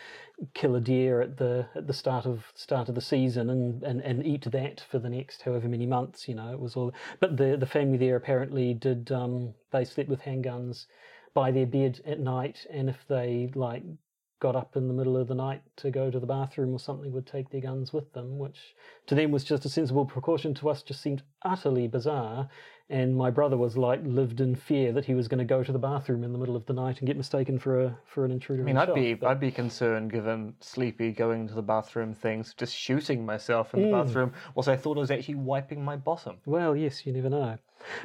kill 0.53 0.75
a 0.75 0.79
deer 0.79 1.19
at 1.19 1.35
the 1.35 1.67
at 1.75 1.87
the 1.87 1.93
start 1.93 2.25
of 2.25 2.45
start 2.55 2.87
of 2.87 2.95
the 2.95 3.01
season 3.01 3.49
and, 3.49 3.83
and, 3.83 3.99
and 4.01 4.25
eat 4.25 4.49
that 4.49 4.79
for 4.89 4.97
the 4.97 5.09
next 5.09 5.41
however 5.41 5.67
many 5.67 5.85
months. 5.85 6.29
You 6.29 6.35
know, 6.35 6.53
it 6.53 6.59
was 6.61 6.77
all. 6.77 6.93
But 7.19 7.35
the 7.35 7.57
the 7.57 7.65
family 7.65 7.97
there 7.97 8.15
apparently 8.15 8.73
did. 8.73 9.11
Um, 9.11 9.55
they 9.71 9.83
slept 9.83 10.09
with 10.09 10.21
handguns 10.21 10.85
by 11.33 11.51
their 11.51 11.65
bed 11.65 12.01
at 12.05 12.19
night, 12.19 12.65
and 12.69 12.89
if 12.89 13.05
they 13.07 13.49
like 13.55 13.83
got 14.39 14.55
up 14.55 14.75
in 14.75 14.87
the 14.87 14.93
middle 14.93 15.17
of 15.17 15.27
the 15.27 15.35
night 15.35 15.61
to 15.77 15.89
go 15.89 16.11
to 16.11 16.19
the 16.19 16.27
bathroom 16.27 16.71
or 16.73 16.79
something 16.79 17.11
would 17.11 17.25
take 17.25 17.49
their 17.49 17.61
guns 17.61 17.91
with 17.91 18.13
them, 18.13 18.37
which 18.37 18.75
to 19.07 19.15
them 19.15 19.31
was 19.31 19.43
just 19.43 19.65
a 19.65 19.69
sensible 19.69 20.05
precaution. 20.05 20.53
To 20.55 20.69
us, 20.69 20.83
just 20.83 21.01
seemed 21.01 21.23
utterly 21.43 21.87
bizarre. 21.87 22.47
And 22.89 23.17
my 23.17 23.29
brother 23.29 23.57
was 23.57 23.75
like 23.75 23.99
lived 24.05 24.39
in 24.39 24.55
fear 24.55 24.93
that 24.93 25.03
he 25.03 25.13
was 25.13 25.27
going 25.27 25.39
to 25.39 25.45
go 25.45 25.61
to 25.61 25.71
the 25.73 25.79
bathroom 25.79 26.23
in 26.23 26.31
the 26.31 26.37
middle 26.37 26.55
of 26.55 26.65
the 26.67 26.73
night 26.73 26.99
and 26.99 27.07
get 27.07 27.17
mistaken 27.17 27.59
for 27.59 27.83
a 27.83 27.97
for 28.05 28.23
an 28.23 28.31
intruder. 28.31 28.63
I 28.63 28.65
mean, 28.65 28.77
I'd 28.77 28.93
be 28.93 29.17
I'd 29.25 29.41
be 29.41 29.51
concerned 29.51 30.11
given 30.11 30.53
sleepy 30.61 31.11
going 31.11 31.49
to 31.49 31.53
the 31.53 31.61
bathroom 31.61 32.13
things, 32.13 32.53
just 32.53 32.73
shooting 32.73 33.25
myself 33.25 33.73
in 33.73 33.81
the 33.81 33.87
hmm. 33.87 34.05
bathroom 34.05 34.33
whilst 34.55 34.69
I 34.69 34.77
thought 34.77 34.97
I 34.97 35.01
was 35.01 35.11
actually 35.11 35.35
wiping 35.35 35.83
my 35.83 35.97
bottom. 35.97 36.37
Well, 36.45 36.77
yes, 36.77 37.05
you 37.05 37.11
never 37.11 37.29
know. 37.29 37.57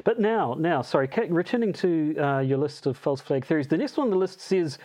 But 0.03 0.19
now, 0.19 0.55
now, 0.57 0.81
sorry, 0.81 1.09
returning 1.29 1.73
to 1.73 2.15
uh, 2.17 2.39
your 2.39 2.57
list 2.57 2.85
of 2.85 2.97
false 2.97 3.21
flag 3.21 3.45
theories, 3.45 3.67
the 3.67 3.77
next 3.77 3.97
one 3.97 4.07
on 4.07 4.11
the 4.11 4.17
list 4.17 4.41
says 4.41 4.77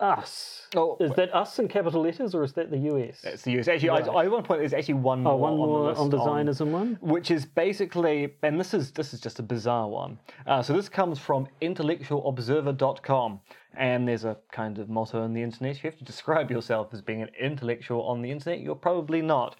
us. 0.00 0.68
Oh, 0.76 0.96
is 1.00 1.10
that 1.12 1.34
us 1.34 1.58
in 1.58 1.66
capital 1.66 2.02
letters 2.02 2.34
or 2.34 2.44
is 2.44 2.52
that 2.52 2.70
the 2.70 2.78
US? 2.78 3.24
It's 3.24 3.42
the 3.42 3.58
US. 3.58 3.68
Actually, 3.68 3.88
Right. 3.88 4.08
I, 4.08 4.12
I 4.12 4.28
want 4.28 4.44
to 4.44 4.48
point. 4.48 4.60
There's 4.60 4.72
actually 4.72 4.94
one 4.94 5.20
oh, 5.20 5.30
more 5.30 5.38
one 5.38 5.52
on 5.52 5.58
more 5.58 5.78
the 5.80 5.84
list 5.88 6.00
on 6.00 6.10
the 6.10 6.22
Zionism 6.22 6.72
one. 6.72 6.98
which 7.00 7.30
is 7.30 7.44
basically, 7.44 8.34
and 8.42 8.60
this 8.60 8.74
is 8.74 8.92
this 8.92 9.12
is 9.12 9.20
just 9.20 9.38
a 9.38 9.42
bizarre 9.42 9.88
one. 9.88 10.18
Uh, 10.46 10.62
so 10.62 10.72
this 10.72 10.88
comes 10.88 11.18
from 11.18 11.48
intellectualobserver.com, 11.62 13.40
and 13.76 14.06
there's 14.06 14.24
a 14.24 14.36
kind 14.52 14.78
of 14.78 14.88
motto 14.88 15.22
on 15.22 15.32
the 15.32 15.42
internet: 15.42 15.76
if 15.76 15.84
you 15.84 15.90
have 15.90 15.98
to 15.98 16.04
describe 16.04 16.50
yourself 16.50 16.88
as 16.92 17.00
being 17.02 17.22
an 17.22 17.30
intellectual 17.40 18.02
on 18.02 18.22
the 18.22 18.30
internet, 18.30 18.60
you're 18.60 18.74
probably 18.76 19.22
not. 19.22 19.56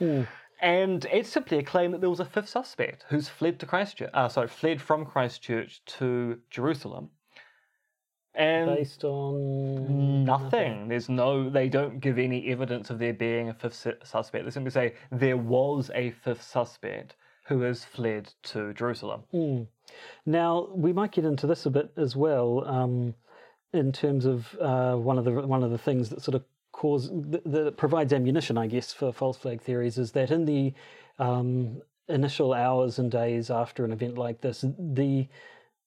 And 0.61 1.07
it's 1.13 1.29
simply 1.29 1.59
a 1.59 1.63
claim 1.63 1.93
that 1.93 2.01
there 2.01 2.11
was 2.11 2.21
a 2.21 2.25
fifth 2.25 2.49
suspect 2.49 3.05
who's 3.09 3.29
fled 3.29 3.61
to 3.61 3.67
Christchurch. 3.67 4.11
Uh, 4.13 4.29
sorry, 4.29 4.49
fled 4.49 4.83
from 4.83 5.05
Christchurch 5.05 5.85
to 5.99 6.39
Jerusalem. 6.51 7.11
And 8.35 8.75
Based 8.77 9.05
on 9.05 10.25
Nothing. 10.25 10.89
There's 10.89 11.09
no. 11.09 11.49
They 11.51 11.69
don't 11.69 12.01
give 12.01 12.19
any 12.19 12.49
evidence 12.49 12.91
of 12.91 12.99
there 12.99 13.13
being 13.13 13.49
a 13.49 13.55
fifth 13.55 13.87
suspect. 14.05 14.45
They 14.45 14.51
simply 14.51 14.71
say 14.71 14.95
there 15.11 15.37
was 15.37 15.91
a 15.95 16.11
fifth 16.11 16.43
suspect 16.43 17.17
who 17.47 17.63
has 17.63 17.85
fled 17.85 18.33
to 18.45 18.75
Jerusalem. 18.75 19.23
Now 20.27 20.69
we 20.73 20.93
might 20.93 21.13
get 21.13 21.25
into 21.25 21.47
this 21.47 21.67
a 21.67 21.71
bit 21.71 21.91
as 21.97 22.15
well, 22.15 22.63
um, 22.67 23.15
in 23.73 23.91
terms 23.91 24.27
of 24.27 24.55
uh, 24.61 24.95
one 24.95 25.19
of 25.19 25.25
the 25.25 25.33
one 25.33 25.65
of 25.65 25.71
the 25.71 25.79
things 25.79 26.11
that 26.11 26.23
sort 26.23 26.35
of 26.35 26.45
cause 26.79 27.11
that, 27.33 27.43
that 27.45 27.77
provides 27.77 28.13
ammunition, 28.13 28.57
I 28.57 28.69
guess, 28.69 28.93
for 28.93 29.13
false 29.13 29.37
flag 29.37 29.61
theories 29.61 29.99
is 29.99 30.13
that 30.13 30.31
in 30.31 30.45
the 30.45 30.73
um, 31.19 31.83
initial 32.09 32.55
hours 32.55 33.01
and 33.01 33.11
days 33.11 33.51
after 33.51 33.85
an 33.85 33.93
event 33.93 34.17
like 34.17 34.41
this, 34.41 34.65
the 34.79 35.27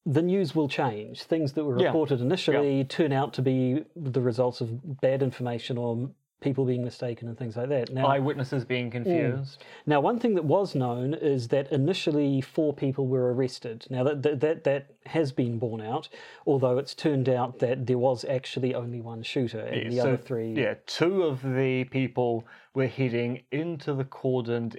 the 0.06 0.22
news 0.22 0.56
will 0.56 0.68
change. 0.68 1.24
Things 1.24 1.54
that 1.54 1.64
were 1.64 1.80
Yeah. 1.80 1.86
reported 1.88 2.20
initially 2.22 2.84
turn 2.84 3.14
out 3.14 3.34
to 3.36 3.42
be 3.42 3.86
the 3.96 4.20
results 4.20 4.60
of 4.60 5.00
bad 5.00 5.22
information 5.22 5.78
or 5.78 6.10
people 6.42 6.66
being 6.66 6.84
mistaken 6.84 7.28
and 7.28 7.38
things 7.38 7.56
like 7.56 7.70
that. 7.70 7.94
Now, 7.94 8.08
Eyewitnesses 8.08 8.66
being 8.66 8.90
mm. 8.90 8.92
confused. 8.92 9.64
now, 9.86 10.02
one 10.02 10.20
thing 10.20 10.36
that 10.36 10.44
was 10.44 10.76
known 10.76 11.14
is 11.14 11.48
that 11.50 11.72
initially 11.72 12.42
four 12.42 12.74
people 12.74 13.08
were 13.08 13.34
arrested. 13.34 13.86
Now 13.90 14.04
that 14.04 14.24
that 14.24 14.40
that, 14.42 14.64
that 14.66 14.94
has 15.06 15.32
been 15.32 15.60
borne 15.60 15.82
out, 15.82 16.10
although 16.46 16.78
it's 16.78 16.94
turned 16.94 17.30
out 17.30 17.60
that 17.60 17.86
there 17.86 17.98
was 17.98 18.26
actually 18.26 18.76
only 18.76 19.00
one 19.02 19.24
shooter, 19.24 19.60
and 19.60 19.92
the 19.92 19.98
So, 19.98 20.02
other 20.02 20.18
three. 20.18 20.54
Yeah, 20.54 20.76
two 20.86 21.24
of 21.24 21.42
the 21.44 21.86
people 21.86 22.46
were 22.74 22.88
heading 22.88 23.44
into 23.52 23.94
the 23.94 24.06
cordoned 24.06 24.78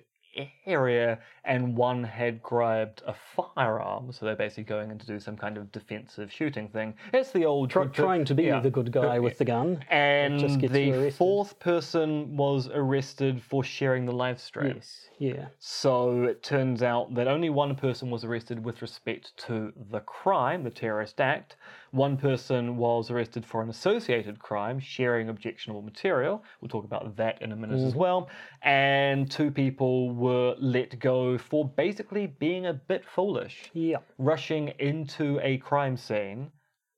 area, 0.67 1.19
and 1.45 1.77
one 1.77 2.05
had 2.05 2.43
grabbed 2.43 3.03
a 3.07 3.15
firearm. 3.15 4.13
So 4.13 4.27
they're 4.27 4.37
basically 4.37 4.65
going 4.65 4.91
in 4.91 4.99
to 4.99 5.07
do 5.07 5.19
some 5.21 5.37
kind 5.37 5.57
of 5.57 5.71
defensive 5.73 6.33
shooting 6.33 6.69
thing. 6.69 6.95
It's 7.13 7.31
the 7.33 7.45
old 7.45 7.71
tr- 7.71 7.85
trying 7.85 8.25
to 8.27 8.35
be 8.35 8.45
yeah. 8.45 8.61
the 8.61 8.71
good 8.71 8.93
guy 8.93 9.19
with 9.19 9.39
the 9.39 9.45
gun. 9.45 9.85
And 9.91 10.39
just 10.39 10.61
the 10.61 11.11
fourth 11.11 11.59
person 11.59 12.37
was 12.37 12.69
arrested 12.73 13.43
for 13.43 13.65
sharing 13.65 14.07
the 14.07 14.13
live 14.13 14.41
stream. 14.41 14.75
Yes, 14.77 15.09
yeah. 15.19 15.47
So 15.59 16.25
it 16.25 16.43
turns 16.43 16.83
out 16.83 17.15
that 17.15 17.29
only 17.29 17.51
one 17.51 17.75
person 17.75 18.11
was 18.11 18.25
arrested 18.25 18.65
with 18.65 18.83
respect 18.83 19.37
to 19.49 19.73
the 19.91 20.01
crime, 20.01 20.63
the 20.65 20.71
terrorist 20.71 21.21
act. 21.21 21.57
One 21.93 22.17
person 22.17 22.79
was 22.79 23.11
arrested 23.11 23.45
for 23.45 23.61
an 23.61 23.69
associated 23.69 24.39
crime, 24.39 24.81
sharing 24.81 25.29
objectionable 25.29 25.83
material. 25.83 26.43
We'll 26.61 26.71
talk 26.71 26.85
about 26.87 27.17
that 27.17 27.43
in 27.43 27.53
a 27.53 27.57
minute 27.57 27.81
as 27.83 27.95
well. 27.95 28.31
And 28.63 29.31
two 29.31 29.51
people 29.51 30.11
were 30.15 30.55
let 30.59 30.99
go 30.99 31.37
for 31.37 31.69
basically 31.69 32.29
being 32.29 32.65
a 32.65 32.73
bit 32.73 33.05
foolish, 33.05 33.71
Yeah. 33.75 33.99
rushing 34.17 34.69
into 34.79 35.39
a 35.43 35.59
crime 35.59 35.99
scene 35.99 36.51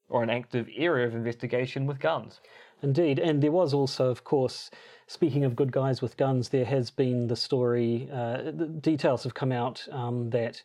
or 0.08 0.22
an 0.22 0.30
active 0.30 0.68
area 0.76 1.08
of 1.08 1.14
investigation 1.16 1.86
with 1.86 1.98
guns. 1.98 2.40
Indeed, 2.80 3.18
and 3.18 3.42
there 3.42 3.50
was 3.50 3.74
also, 3.74 4.10
of 4.10 4.22
course, 4.22 4.70
speaking 5.08 5.42
of 5.42 5.56
good 5.56 5.72
guys 5.72 6.02
with 6.02 6.16
guns, 6.16 6.50
there 6.50 6.66
has 6.66 6.92
been 6.92 7.26
the 7.26 7.34
story. 7.36 8.08
Uh, 8.12 8.52
the 8.52 8.68
details 8.80 9.24
have 9.24 9.34
come 9.34 9.50
out 9.50 9.88
um, 9.90 10.30
that 10.30 10.62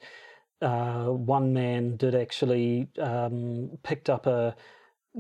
uh, 0.62 1.06
one 1.06 1.54
man 1.54 1.96
did 1.98 2.16
actually 2.16 2.88
um, 3.00 3.72
picked 3.84 4.10
up 4.10 4.26
a. 4.28 4.56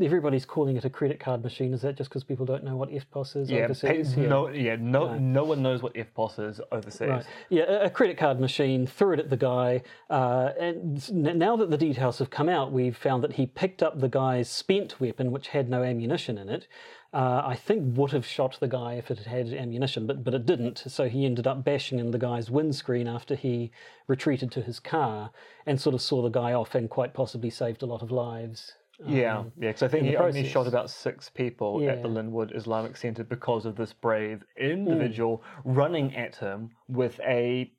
Everybody's 0.01 0.45
calling 0.45 0.77
it 0.77 0.85
a 0.85 0.89
credit 0.89 1.19
card 1.19 1.43
machine. 1.43 1.73
Is 1.73 1.81
that 1.81 1.97
just 1.97 2.11
because 2.11 2.23
people 2.23 2.45
don't 2.45 2.63
know 2.63 2.75
what 2.77 2.89
EFTPOS 2.91 3.35
is 3.35 3.49
Yeah, 3.49 3.63
overseas? 3.63 4.13
pa- 4.13 4.21
no, 4.21 4.47
yeah, 4.49 4.75
no, 4.79 5.17
no 5.17 5.43
one 5.43 5.63
knows 5.63 5.81
what 5.81 5.95
EFTPOS 5.95 6.47
is 6.47 6.61
overseas. 6.71 7.09
Right. 7.09 7.25
Yeah, 7.49 7.63
a- 7.63 7.85
a 7.85 7.89
credit 7.89 8.15
card 8.15 8.39
machine, 8.39 8.85
threw 8.85 9.13
it 9.13 9.19
at 9.19 9.31
the 9.31 9.35
guy. 9.35 9.81
Uh, 10.07 10.51
and 10.59 11.11
now 11.39 11.55
that 11.57 11.71
the 11.71 11.77
details 11.77 12.19
have 12.19 12.29
come 12.29 12.47
out, 12.49 12.71
we've 12.71 12.95
found 12.95 13.23
that 13.23 13.33
he 13.33 13.47
picked 13.47 13.81
up 13.81 13.99
the 13.99 14.07
guy's 14.09 14.47
spent 14.47 14.99
weapon, 15.01 15.31
which 15.31 15.47
had 15.49 15.69
no 15.69 15.81
ammunition 15.81 16.37
in 16.37 16.49
it. 16.49 16.67
Uh, 17.11 17.41
I 17.43 17.55
think 17.55 17.97
would 17.97 18.11
have 18.11 18.25
shot 18.25 18.57
the 18.59 18.67
guy 18.67 18.93
if 18.93 19.09
it 19.09 19.17
had 19.17 19.47
had 19.47 19.53
ammunition, 19.53 20.05
but, 20.05 20.23
but 20.23 20.35
it 20.35 20.45
didn't. 20.45 20.83
So 20.87 21.09
he 21.09 21.25
ended 21.25 21.47
up 21.47 21.63
bashing 21.63 21.97
in 21.97 22.11
the 22.11 22.19
guy's 22.19 22.51
windscreen 22.51 23.07
after 23.07 23.33
he 23.33 23.71
retreated 24.07 24.51
to 24.51 24.61
his 24.61 24.79
car 24.79 25.31
and 25.65 25.81
sort 25.81 25.95
of 25.95 26.01
saw 26.03 26.21
the 26.21 26.29
guy 26.29 26.53
off 26.53 26.75
and 26.75 26.87
quite 26.87 27.15
possibly 27.15 27.49
saved 27.49 27.81
a 27.81 27.87
lot 27.87 28.03
of 28.03 28.11
lives. 28.11 28.73
Yeah, 29.07 29.39
um, 29.39 29.51
yeah, 29.57 29.69
because 29.69 29.83
I 29.83 29.87
think 29.87 30.05
he 30.05 30.11
the 30.11 30.17
only 30.17 30.47
shot 30.47 30.67
about 30.67 30.89
six 30.89 31.29
people 31.29 31.87
at 31.89 32.01
the 32.01 32.09
Linwood 32.09 32.51
Islamic 32.53 32.97
Center 32.97 33.23
because 33.23 33.65
of 33.65 33.75
this 33.75 33.93
brave 33.93 34.43
individual 34.57 35.41
running 35.63 36.15
at 36.15 36.35
him 36.35 36.71
with 36.89 37.19
a 37.21 37.71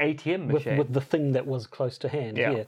ATM 0.00 0.46
with, 0.46 0.64
machine. 0.64 0.78
with 0.78 0.92
the 0.92 1.00
thing 1.00 1.32
that 1.32 1.46
was 1.46 1.66
close 1.66 1.98
to 1.98 2.08
hand. 2.08 2.38
Yeah. 2.38 2.50
Yeah. 2.52 2.64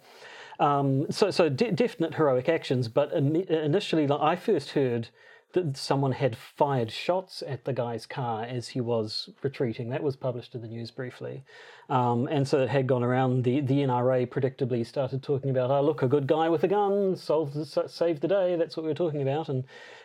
Um, 0.60 1.10
so, 1.10 1.30
so 1.30 1.48
de- 1.48 1.72
definite 1.72 2.14
heroic 2.14 2.48
actions, 2.48 2.88
but 2.88 3.12
ini- 3.14 3.48
initially, 3.48 4.06
like, 4.06 4.20
I 4.20 4.36
first 4.36 4.70
heard 4.70 5.08
that 5.54 5.76
someone 5.76 6.12
had 6.12 6.36
fired 6.36 6.92
shots 6.92 7.42
at 7.46 7.64
the 7.64 7.72
guy's 7.72 8.06
car 8.06 8.44
as 8.44 8.68
he 8.68 8.80
was 8.80 9.30
retreating. 9.42 9.88
That 9.88 10.02
was 10.02 10.14
published 10.14 10.54
in 10.54 10.60
the 10.60 10.68
news 10.68 10.90
briefly, 10.90 11.42
um, 11.88 12.28
and 12.28 12.46
so 12.46 12.60
it 12.60 12.68
had 12.68 12.86
gone 12.86 13.02
around. 13.02 13.44
The 13.44 13.60
the 13.60 13.78
NRA 13.78 14.28
predictably 14.28 14.86
started 14.86 15.22
talking 15.22 15.50
about, 15.50 15.70
"Oh, 15.70 15.80
look, 15.80 16.02
a 16.02 16.08
good 16.08 16.26
guy 16.26 16.48
with 16.48 16.62
a 16.64 16.68
gun 16.68 17.16
solved 17.16 17.56
saved 17.90 18.20
the 18.20 18.28
day." 18.28 18.56
That's 18.56 18.76
what 18.76 18.84
we 18.84 18.90
were 18.90 18.94
talking 18.94 19.22
about, 19.22 19.48
and 19.48 19.64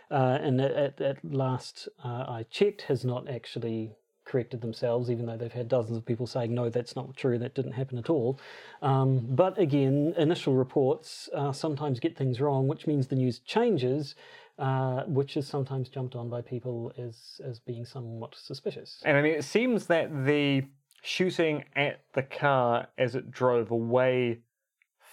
uh, 0.09 0.39
and 0.41 0.61
at, 0.61 0.71
at, 0.71 1.01
at 1.01 1.17
last 1.25 1.89
uh, 2.03 2.25
I 2.27 2.45
checked, 2.49 2.83
has 2.83 3.03
not 3.03 3.29
actually 3.29 3.91
corrected 4.29 4.61
themselves, 4.61 5.09
even 5.09 5.25
though 5.25 5.35
they've 5.35 5.51
had 5.51 5.67
dozens 5.67 5.97
of 5.97 6.05
people 6.05 6.27
saying, 6.27 6.53
no, 6.53 6.69
that's 6.69 6.95
not 6.95 7.15
true, 7.17 7.39
that 7.39 7.55
didn't 7.55 7.71
happen 7.71 7.97
at 7.97 8.09
all. 8.09 8.39
Um, 8.81 9.25
but 9.29 9.57
again, 9.57 10.13
initial 10.17 10.55
reports 10.55 11.29
uh, 11.33 11.51
sometimes 11.51 11.99
get 11.99 12.15
things 12.15 12.39
wrong, 12.39 12.67
which 12.67 12.85
means 12.85 13.07
the 13.07 13.15
news 13.15 13.39
changes, 13.39 14.15
uh, 14.59 15.03
which 15.05 15.37
is 15.37 15.47
sometimes 15.47 15.89
jumped 15.89 16.15
on 16.15 16.29
by 16.29 16.41
people 16.41 16.91
as, 16.97 17.41
as 17.43 17.59
being 17.59 17.85
somewhat 17.85 18.35
suspicious. 18.35 19.01
and 19.05 19.17
I 19.17 19.21
mean, 19.21 19.33
it 19.33 19.45
seems 19.45 19.87
that 19.87 20.25
the 20.25 20.63
shooting 21.01 21.63
at 21.75 22.01
the 22.13 22.23
car 22.23 22.87
as 22.97 23.15
it 23.15 23.31
drove 23.31 23.71
away 23.71 24.39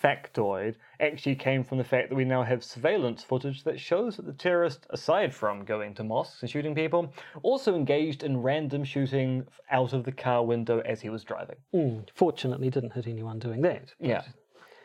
factoid 0.02 0.74
actually 1.00 1.34
came 1.34 1.64
from 1.64 1.78
the 1.78 1.84
fact 1.84 2.08
that 2.08 2.14
we 2.14 2.24
now 2.24 2.42
have 2.42 2.62
surveillance 2.62 3.22
footage 3.22 3.64
that 3.64 3.80
shows 3.80 4.16
that 4.16 4.26
the 4.26 4.32
terrorist, 4.32 4.86
aside 4.90 5.34
from 5.34 5.64
going 5.64 5.94
to 5.94 6.04
mosques 6.04 6.42
and 6.42 6.50
shooting 6.50 6.74
people, 6.74 7.12
also 7.42 7.74
engaged 7.74 8.22
in 8.22 8.36
random 8.36 8.84
shooting 8.84 9.46
out 9.70 9.92
of 9.92 10.04
the 10.04 10.12
car 10.12 10.44
window 10.44 10.80
as 10.80 11.00
he 11.00 11.08
was 11.08 11.24
driving. 11.24 11.56
Mm, 11.74 12.06
fortunately, 12.14 12.68
didn't 12.68 12.92
hit 12.92 13.06
anyone 13.06 13.38
doing 13.38 13.62
that. 13.62 13.92
Yeah. 13.98 14.22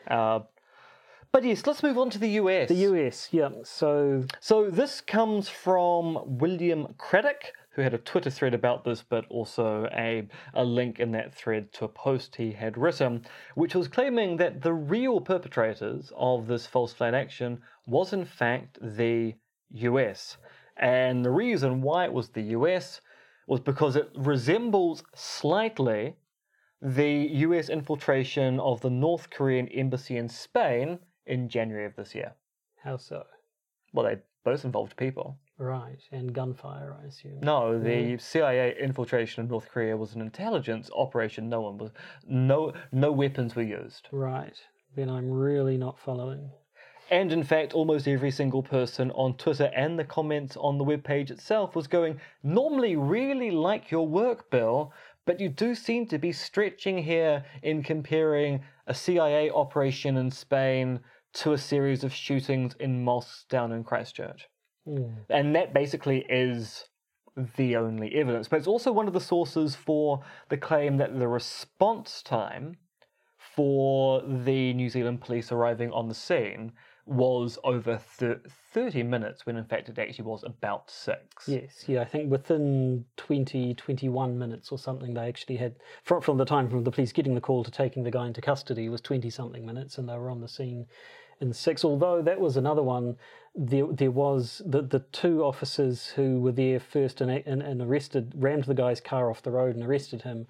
Uh, 0.08 0.40
but 1.32 1.44
yes, 1.44 1.66
let's 1.66 1.82
move 1.82 1.96
on 1.96 2.10
to 2.10 2.18
the 2.18 2.28
US. 2.42 2.68
The 2.68 2.84
US, 2.90 3.28
yeah. 3.32 3.48
So 3.64 4.24
So 4.38 4.68
this 4.68 5.00
comes 5.00 5.48
from 5.48 6.38
William 6.38 6.94
Craddick, 6.98 7.52
who 7.70 7.80
had 7.80 7.94
a 7.94 7.98
Twitter 7.98 8.28
thread 8.28 8.52
about 8.52 8.84
this, 8.84 9.02
but 9.02 9.24
also 9.30 9.88
a, 9.92 10.28
a 10.52 10.62
link 10.62 11.00
in 11.00 11.10
that 11.12 11.34
thread 11.34 11.72
to 11.72 11.86
a 11.86 11.88
post 11.88 12.36
he 12.36 12.52
had 12.52 12.76
written, 12.76 13.24
which 13.54 13.74
was 13.74 13.88
claiming 13.88 14.36
that 14.36 14.60
the 14.60 14.74
real 14.74 15.22
perpetrators 15.22 16.12
of 16.16 16.46
this 16.46 16.66
false 16.66 16.92
flag 16.92 17.14
action 17.14 17.62
was 17.86 18.12
in 18.12 18.26
fact 18.26 18.78
the 18.82 19.34
US. 19.70 20.36
And 20.76 21.24
the 21.24 21.30
reason 21.30 21.80
why 21.80 22.04
it 22.04 22.12
was 22.12 22.28
the 22.28 22.52
US 22.58 23.00
was 23.46 23.60
because 23.60 23.96
it 23.96 24.10
resembles 24.16 25.02
slightly 25.14 26.14
the 26.82 27.28
US 27.46 27.70
infiltration 27.70 28.60
of 28.60 28.82
the 28.82 28.90
North 28.90 29.30
Korean 29.30 29.68
embassy 29.68 30.18
in 30.18 30.28
Spain 30.28 30.98
in 31.26 31.48
January 31.48 31.86
of 31.86 31.96
this 31.96 32.14
year. 32.14 32.34
how 32.82 32.96
so? 32.96 33.24
Well, 33.92 34.06
they 34.06 34.18
both 34.44 34.64
involved 34.64 34.96
people. 34.96 35.38
Right, 35.58 36.00
and 36.10 36.32
gunfire, 36.32 36.96
I 37.00 37.06
assume. 37.06 37.40
No, 37.40 37.78
the 37.78 38.18
CIA 38.18 38.74
infiltration 38.80 39.42
of 39.42 39.50
North 39.50 39.68
Korea 39.68 39.96
was 39.96 40.14
an 40.14 40.20
intelligence 40.20 40.90
operation. 40.94 41.48
No 41.48 41.60
one 41.60 41.78
was, 41.78 41.90
no, 42.26 42.72
no 42.90 43.12
weapons 43.12 43.54
were 43.54 43.62
used. 43.62 44.08
Right. 44.10 44.56
Then 44.96 45.08
I'm 45.08 45.30
really 45.30 45.76
not 45.76 45.98
following. 45.98 46.50
And 47.10 47.30
in 47.30 47.44
fact, 47.44 47.74
almost 47.74 48.08
every 48.08 48.30
single 48.30 48.62
person 48.62 49.10
on 49.10 49.36
Twitter 49.36 49.70
and 49.76 49.98
the 49.98 50.04
comments 50.04 50.56
on 50.56 50.78
the 50.78 50.84
webpage 50.84 51.30
itself 51.30 51.76
was 51.76 51.86
going, 51.86 52.18
normally 52.42 52.96
really 52.96 53.50
like 53.50 53.90
your 53.90 54.08
work, 54.08 54.50
Bill, 54.50 54.92
but 55.26 55.40
you 55.40 55.48
do 55.48 55.74
seem 55.74 56.06
to 56.06 56.18
be 56.18 56.32
stretching 56.32 56.98
here 56.98 57.44
in 57.62 57.82
comparing 57.82 58.62
a 58.86 58.94
CIA 58.94 59.50
operation 59.50 60.16
in 60.16 60.30
Spain 60.30 61.00
to 61.34 61.52
a 61.52 61.58
series 61.58 62.04
of 62.04 62.12
shootings 62.12 62.74
in 62.80 63.02
mosques 63.04 63.44
down 63.48 63.72
in 63.72 63.84
Christchurch. 63.84 64.48
Hmm. 64.84 65.10
And 65.30 65.54
that 65.54 65.72
basically 65.72 66.24
is 66.28 66.84
the 67.56 67.76
only 67.76 68.14
evidence. 68.14 68.48
But 68.48 68.56
it's 68.56 68.66
also 68.66 68.92
one 68.92 69.06
of 69.06 69.14
the 69.14 69.20
sources 69.20 69.74
for 69.74 70.22
the 70.48 70.56
claim 70.56 70.98
that 70.98 71.18
the 71.18 71.28
response 71.28 72.22
time 72.22 72.76
for 73.38 74.22
the 74.22 74.72
New 74.74 74.88
Zealand 74.88 75.20
police 75.20 75.50
arriving 75.50 75.90
on 75.92 76.08
the 76.08 76.14
scene 76.14 76.72
was 77.06 77.58
over 77.64 77.98
thir- 77.98 78.40
30 78.72 79.02
minutes 79.02 79.44
when 79.44 79.56
in 79.56 79.64
fact 79.64 79.88
it 79.88 79.98
actually 79.98 80.24
was 80.24 80.44
about 80.44 80.90
six. 80.90 81.48
Yes, 81.48 81.84
yeah, 81.86 82.00
I 82.00 82.04
think 82.04 82.30
within 82.30 83.04
20, 83.16 83.74
21 83.74 84.38
minutes 84.38 84.70
or 84.70 84.78
something, 84.78 85.14
they 85.14 85.28
actually 85.28 85.56
had, 85.56 85.74
from, 86.04 86.20
from 86.20 86.38
the 86.38 86.44
time 86.44 86.68
from 86.70 86.84
the 86.84 86.90
police 86.90 87.12
getting 87.12 87.34
the 87.34 87.40
call 87.40 87.64
to 87.64 87.70
taking 87.70 88.04
the 88.04 88.10
guy 88.10 88.26
into 88.26 88.40
custody 88.40 88.88
was 88.88 89.00
20 89.00 89.30
something 89.30 89.66
minutes, 89.66 89.98
and 89.98 90.08
they 90.08 90.16
were 90.16 90.30
on 90.30 90.40
the 90.40 90.48
scene 90.48 90.86
in 91.40 91.52
six. 91.52 91.84
Although 91.84 92.22
that 92.22 92.40
was 92.40 92.56
another 92.56 92.82
one, 92.82 93.16
there, 93.54 93.86
there 93.88 94.10
was 94.10 94.62
the, 94.64 94.80
the 94.80 95.00
two 95.00 95.42
officers 95.44 96.08
who 96.08 96.40
were 96.40 96.52
there 96.52 96.80
first 96.80 97.20
and, 97.20 97.30
and, 97.30 97.62
and 97.62 97.82
arrested, 97.82 98.32
rammed 98.36 98.64
the 98.64 98.74
guy's 98.74 99.00
car 99.00 99.28
off 99.28 99.42
the 99.42 99.50
road 99.50 99.74
and 99.74 99.84
arrested 99.84 100.22
him. 100.22 100.46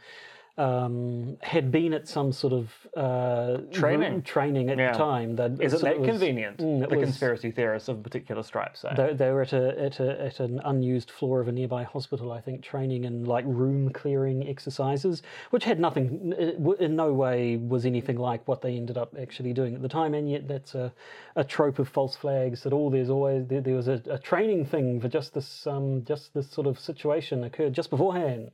Um, 0.58 1.38
had 1.40 1.72
been 1.72 1.94
at 1.94 2.06
some 2.06 2.30
sort 2.30 2.52
of 2.52 2.70
uh, 2.94 3.62
Training. 3.72 4.20
training 4.20 4.68
at 4.68 4.76
Yeah. 4.76 4.92
the 4.92 4.98
time. 4.98 5.34
They'd- 5.34 5.58
Isn't 5.62 5.80
it 5.80 5.82
that 5.82 5.98
was- 6.00 6.08
convenient? 6.10 6.58
Mm, 6.58 6.82
it 6.84 6.90
the 6.90 6.96
was- 6.98 7.04
conspiracy 7.06 7.50
theorists 7.50 7.88
of 7.88 7.98
a 8.00 8.02
particular 8.02 8.42
stripe 8.42 8.76
say. 8.76 8.90
They, 8.94 9.14
they 9.14 9.30
were 9.30 9.40
at 9.42 9.54
a, 9.54 9.80
at 9.82 9.98
a 9.98 10.20
at 10.26 10.40
an 10.40 10.60
unused 10.62 11.10
floor 11.10 11.40
of 11.40 11.48
a 11.48 11.52
nearby 11.52 11.84
hospital, 11.84 12.30
I 12.30 12.42
think, 12.42 12.62
training 12.62 13.04
in 13.04 13.24
like 13.24 13.46
room 13.48 13.88
clearing 13.94 14.46
exercises, 14.46 15.22
which 15.50 15.64
had 15.64 15.80
nothing, 15.80 16.34
in 16.78 16.96
no 16.96 17.14
way 17.14 17.56
was 17.56 17.86
anything 17.86 18.18
like 18.18 18.46
what 18.46 18.60
they 18.60 18.76
ended 18.76 18.98
up 18.98 19.14
actually 19.18 19.54
doing 19.54 19.74
at 19.74 19.80
the 19.80 19.88
time. 19.88 20.12
And 20.12 20.30
yet, 20.30 20.48
that's 20.48 20.74
a, 20.74 20.92
a 21.34 21.44
trope 21.44 21.78
of 21.78 21.88
false 21.88 22.14
flags 22.14 22.62
that 22.64 22.74
all 22.74 22.90
there's 22.90 23.08
always 23.08 23.46
there, 23.46 23.62
there 23.62 23.74
was 23.76 23.88
a, 23.88 24.02
a 24.10 24.18
training 24.18 24.66
thing 24.66 25.00
for 25.00 25.08
just 25.08 25.32
this 25.32 25.66
um 25.66 26.04
just 26.04 26.34
this 26.34 26.50
sort 26.50 26.66
of 26.66 26.78
situation 26.78 27.42
occurred 27.42 27.72
just 27.72 27.88
beforehand. 27.88 28.50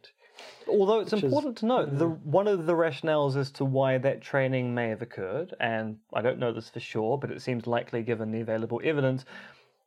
Although 0.68 1.00
it's 1.00 1.12
is- 1.12 1.22
important 1.22 1.56
to 1.58 1.66
note, 1.66 1.98
the 1.98 2.08
one 2.08 2.46
of 2.48 2.66
the 2.66 2.74
rationales 2.74 3.36
as 3.36 3.50
to 3.52 3.64
why 3.64 3.98
that 3.98 4.20
training 4.20 4.74
may 4.74 4.88
have 4.88 5.02
occurred, 5.02 5.54
and 5.60 5.98
I 6.12 6.22
don't 6.22 6.38
know 6.38 6.52
this 6.52 6.68
for 6.70 6.80
sure, 6.80 7.18
but 7.18 7.30
it 7.30 7.40
seems 7.42 7.66
likely 7.66 8.02
given 8.02 8.30
the 8.30 8.40
available 8.40 8.80
evidence. 8.84 9.24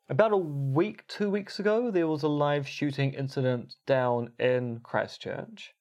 About 0.09 0.33
a 0.33 0.37
week, 0.37 1.07
two 1.07 1.29
weeks 1.29 1.59
ago, 1.59 1.89
there 1.89 2.07
was 2.07 2.23
a 2.23 2.27
live 2.27 2.67
shooting 2.67 3.13
incident 3.13 3.75
down 3.85 4.31
in 4.39 4.79
Christchurch. 4.81 5.73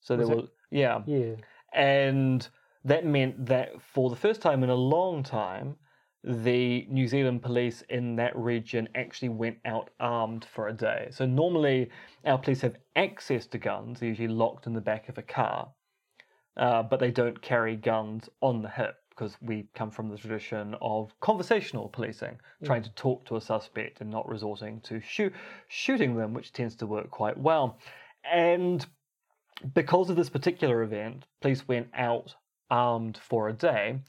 So 0.00 0.16
there 0.16 0.26
Was 0.26 0.30
it? 0.36 0.40
was, 0.42 0.50
yeah, 0.70 1.02
Yeah. 1.06 1.36
and 1.72 2.46
that 2.84 3.06
meant 3.06 3.46
that 3.46 3.80
for 3.80 4.10
the 4.10 4.16
first 4.16 4.42
time 4.42 4.62
in 4.62 4.68
a 4.68 4.74
long 4.74 5.22
time, 5.22 5.76
the 6.26 6.86
New 6.88 7.06
Zealand 7.06 7.42
police 7.42 7.82
in 7.90 8.16
that 8.16 8.34
region 8.34 8.88
actually 8.94 9.28
went 9.28 9.58
out 9.66 9.90
armed 10.00 10.46
for 10.46 10.68
a 10.68 10.72
day. 10.72 11.08
So 11.10 11.26
normally 11.26 11.90
our 12.24 12.38
police 12.38 12.62
have 12.62 12.76
access 12.96 13.46
to 13.48 13.58
guns, 13.58 14.00
they're 14.00 14.08
usually 14.08 14.28
locked 14.28 14.66
in 14.66 14.72
the 14.72 14.80
back 14.80 15.08
of 15.10 15.18
a 15.18 15.22
car, 15.22 15.68
uh, 16.56 16.82
but 16.82 16.98
they 16.98 17.10
don't 17.10 17.40
carry 17.42 17.76
guns 17.76 18.30
on 18.40 18.62
the 18.62 18.70
hip 18.70 18.96
because 19.10 19.36
we 19.42 19.68
come 19.74 19.90
from 19.90 20.08
the 20.08 20.16
tradition 20.16 20.74
of 20.80 21.12
conversational 21.20 21.88
policing, 21.88 22.36
trying 22.64 22.82
to 22.82 22.90
talk 22.94 23.24
to 23.26 23.36
a 23.36 23.40
suspect 23.40 24.00
and 24.00 24.10
not 24.10 24.28
resorting 24.28 24.80
to 24.80 25.00
shoot, 25.00 25.32
shooting 25.68 26.16
them, 26.16 26.34
which 26.34 26.52
tends 26.52 26.74
to 26.74 26.86
work 26.86 27.10
quite 27.10 27.38
well. 27.38 27.78
And 28.24 28.84
because 29.74 30.10
of 30.10 30.16
this 30.16 30.30
particular 30.30 30.82
event, 30.82 31.26
police 31.40 31.68
went 31.68 31.88
out 31.94 32.34
armed 32.70 33.18
for 33.18 33.48
a 33.48 33.52
day. 33.52 34.00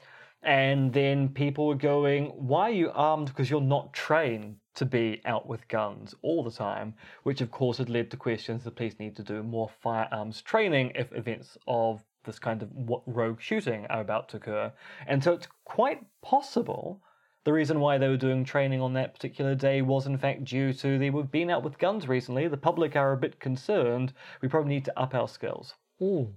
And 0.46 0.92
then 0.92 1.28
people 1.28 1.66
were 1.66 1.74
going, 1.74 2.26
Why 2.26 2.70
are 2.70 2.72
you 2.72 2.90
armed? 2.94 3.26
Because 3.26 3.50
you're 3.50 3.60
not 3.60 3.92
trained 3.92 4.56
to 4.76 4.84
be 4.84 5.20
out 5.24 5.48
with 5.48 5.66
guns 5.68 6.14
all 6.22 6.44
the 6.44 6.50
time, 6.50 6.94
which 7.24 7.40
of 7.40 7.50
course 7.50 7.78
had 7.78 7.90
led 7.90 8.10
to 8.12 8.16
questions 8.16 8.62
the 8.62 8.70
police 8.70 8.94
need 9.00 9.16
to 9.16 9.22
do 9.22 9.42
more 9.42 9.68
firearms 9.82 10.40
training 10.42 10.92
if 10.94 11.12
events 11.12 11.58
of 11.66 12.04
this 12.24 12.38
kind 12.38 12.62
of 12.62 12.70
rogue 13.06 13.40
shooting 13.40 13.86
are 13.86 14.00
about 14.00 14.28
to 14.28 14.36
occur. 14.36 14.72
And 15.06 15.22
so 15.22 15.32
it's 15.32 15.48
quite 15.64 16.04
possible 16.22 17.02
the 17.44 17.52
reason 17.52 17.80
why 17.80 17.98
they 17.98 18.08
were 18.08 18.16
doing 18.16 18.44
training 18.44 18.80
on 18.80 18.92
that 18.94 19.14
particular 19.14 19.54
day 19.54 19.82
was 19.82 20.06
in 20.06 20.18
fact 20.18 20.44
due 20.44 20.72
to 20.74 20.98
they 20.98 21.10
were 21.10 21.24
being 21.24 21.50
out 21.50 21.62
with 21.62 21.78
guns 21.78 22.06
recently. 22.06 22.46
The 22.46 22.56
public 22.56 22.94
are 22.94 23.12
a 23.12 23.16
bit 23.16 23.40
concerned. 23.40 24.12
We 24.42 24.48
probably 24.48 24.74
need 24.74 24.84
to 24.86 24.98
up 24.98 25.14
our 25.14 25.28
skills. 25.28 25.74
Mm. 26.00 26.32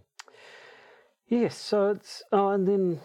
Yes, 1.27 1.57
so 1.57 1.89
it's 1.89 2.23
oh, 2.31 2.49
and 2.49 2.67
then 2.67 3.01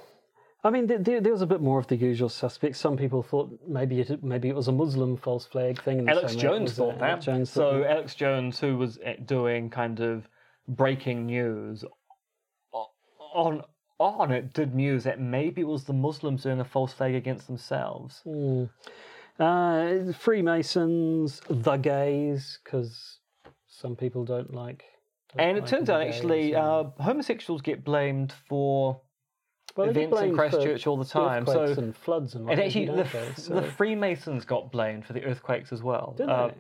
I 0.64 0.70
mean 0.70 0.87
there, 0.87 1.20
there, 1.20 1.33
was 1.33 1.42
a 1.42 1.46
bit 1.46 1.61
more 1.61 1.79
of 1.79 1.87
the 1.88 1.96
usual 1.96 2.31
suspects. 2.31 2.81
Some 2.81 2.96
people 2.96 3.22
thought 3.22 3.50
maybe 3.68 4.00
it 4.00 4.24
maybe 4.24 4.48
it 4.48 4.57
was 4.57 4.68
a 4.68 4.72
Muslim 4.72 5.16
false 5.16 5.44
flag 5.44 5.83
thing. 5.83 6.09
Alex 6.09 6.35
Jones 6.35 6.72
thought 6.72 6.98
that. 7.00 7.11
Alex 7.11 7.24
Jones 7.27 7.50
so 7.50 7.83
thought. 7.83 7.90
Alex 7.90 8.14
Jones, 8.14 8.59
who 8.59 8.79
was 8.79 8.98
uh, 8.98 9.12
doing 9.27 9.68
kind 9.68 10.00
of 10.00 10.27
breaking 10.66 11.27
news 11.27 11.85
on 13.35 13.62
on 13.98 14.33
it, 14.33 14.55
did 14.55 14.74
news 14.74 15.05
that 15.05 15.20
maybe 15.20 15.61
it 15.61 15.66
was 15.66 15.85
the 15.85 15.92
Muslims 15.92 16.44
doing 16.44 16.61
a 16.61 16.64
false 16.64 16.94
flag 16.94 17.14
against 17.14 17.46
themselves. 17.46 18.22
Mm. 18.27 18.70
Uh, 19.38 20.12
Freemasons, 20.12 21.42
the 21.48 21.77
gays, 21.77 22.59
because 22.64 23.18
some 23.68 23.96
people 23.96 24.24
don't 24.24 24.55
like. 24.55 24.85
don't 25.37 25.46
And 25.46 25.59
it 25.59 25.66
turns 25.66 25.90
out, 25.90 26.00
actually, 26.03 26.55
uh, 26.55 26.85
homosexuals 27.00 27.61
get 27.61 27.85
blamed 27.85 28.33
for 28.48 29.00
well, 29.77 29.89
events 29.89 30.21
in 30.21 30.35
Christchurch 30.35 30.87
all 30.87 30.97
the 30.97 31.05
time. 31.05 31.47
So, 31.47 31.65
and 31.65 31.97
floods 31.97 32.35
and, 32.35 32.49
and 32.49 32.61
actually, 32.61 32.87
the, 32.87 33.03
they? 33.05 33.33
So- 33.37 33.55
the 33.55 33.63
Freemasons 33.63 34.45
got 34.45 34.71
blamed 34.71 35.05
for 35.05 35.13
the 35.13 35.25
earthquakes 35.25 35.73
as 35.73 35.83
well. 35.83 36.15
Did 36.17 36.29
Uh, 36.29 36.49
they? 36.49 36.55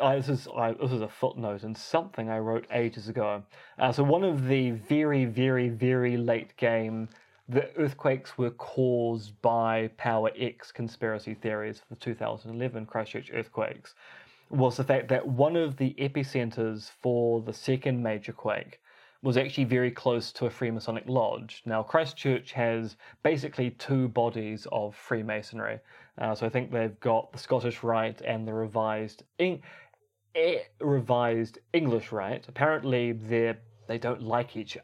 I, 0.00 0.16
this 0.16 0.28
is 0.30 0.48
I, 0.56 0.72
this 0.72 0.92
is 0.92 1.02
a 1.02 1.08
footnote 1.08 1.62
and 1.62 1.76
something 1.76 2.30
I 2.30 2.38
wrote 2.38 2.66
ages 2.72 3.08
ago. 3.08 3.42
Uh, 3.78 3.92
so 3.92 4.02
one 4.02 4.24
of 4.24 4.48
the 4.48 4.70
very, 4.70 5.26
very, 5.26 5.68
very 5.68 6.16
late 6.16 6.56
game, 6.56 7.08
the 7.50 7.70
earthquakes 7.76 8.38
were 8.38 8.50
caused 8.52 9.40
by 9.42 9.88
Power 9.98 10.30
X 10.38 10.72
conspiracy 10.72 11.34
theories 11.34 11.80
for 11.80 11.94
the 11.94 12.00
2011 12.00 12.86
Christchurch 12.86 13.30
earthquakes, 13.34 13.94
was 14.48 14.78
the 14.78 14.84
fact 14.84 15.08
that 15.08 15.26
one 15.28 15.54
of 15.54 15.76
the 15.76 15.94
epicenters 15.98 16.90
for 17.02 17.42
the 17.42 17.52
second 17.52 18.02
major 18.02 18.32
quake 18.32 18.80
was 19.24 19.38
actually 19.38 19.64
very 19.64 19.90
close 19.90 20.30
to 20.32 20.44
a 20.44 20.50
Freemasonic 20.50 21.08
lodge. 21.08 21.62
Now, 21.64 21.82
Christchurch 21.82 22.52
has 22.52 22.96
basically 23.22 23.70
two 23.70 24.08
bodies 24.08 24.66
of 24.70 24.94
Freemasonry. 24.94 25.80
Uh, 26.18 26.34
so 26.34 26.44
I 26.44 26.50
think 26.50 26.70
they've 26.70 27.00
got 27.00 27.32
the 27.32 27.38
Scottish 27.38 27.82
Rite 27.82 28.20
and 28.20 28.46
the 28.46 28.52
revised 28.52 29.22
Eng- 29.38 29.62
eh, 30.34 30.58
revised 30.78 31.58
English 31.72 32.12
Rite. 32.12 32.48
Apparently, 32.48 33.12
they 33.12 33.54
they 33.88 33.96
don't 33.96 34.22
like 34.22 34.58
each 34.58 34.76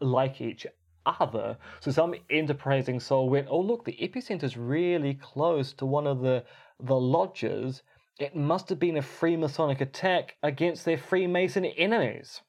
like 0.00 0.40
each 0.40 0.66
other. 1.06 1.56
So 1.78 1.92
some 1.92 2.16
enterprising 2.28 2.98
soul 2.98 3.30
went, 3.30 3.46
"Oh, 3.48 3.60
look, 3.60 3.84
the 3.84 3.96
epicenter's 4.00 4.56
really 4.56 5.14
close 5.14 5.72
to 5.74 5.86
one 5.86 6.08
of 6.08 6.22
the 6.22 6.44
the 6.80 6.98
lodges. 6.98 7.84
It 8.18 8.34
must 8.34 8.68
have 8.68 8.80
been 8.80 8.96
a 8.96 9.02
Freemasonic 9.02 9.80
attack 9.80 10.36
against 10.42 10.84
their 10.84 10.98
Freemason 10.98 11.64
enemies." 11.64 12.42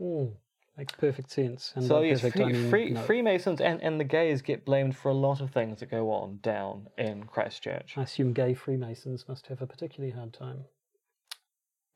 Mm, 0.00 0.32
makes 0.76 0.94
perfect 0.94 1.30
sense. 1.30 1.72
And 1.76 1.84
So 1.84 2.00
yes, 2.00 2.20
free, 2.20 2.42
I 2.42 2.46
mean, 2.46 2.70
free, 2.70 2.90
no. 2.90 3.02
Freemasons 3.02 3.60
and, 3.60 3.82
and 3.82 4.00
the 4.00 4.04
gays 4.04 4.42
get 4.42 4.64
blamed 4.64 4.96
for 4.96 5.10
a 5.10 5.14
lot 5.14 5.40
of 5.40 5.50
things 5.50 5.80
that 5.80 5.90
go 5.90 6.10
on 6.10 6.38
down 6.42 6.88
in 6.96 7.24
Christchurch. 7.24 7.94
I 7.96 8.02
assume 8.02 8.32
gay 8.32 8.54
Freemasons 8.54 9.26
must 9.28 9.46
have 9.48 9.60
a 9.60 9.66
particularly 9.66 10.14
hard 10.14 10.32
time, 10.32 10.64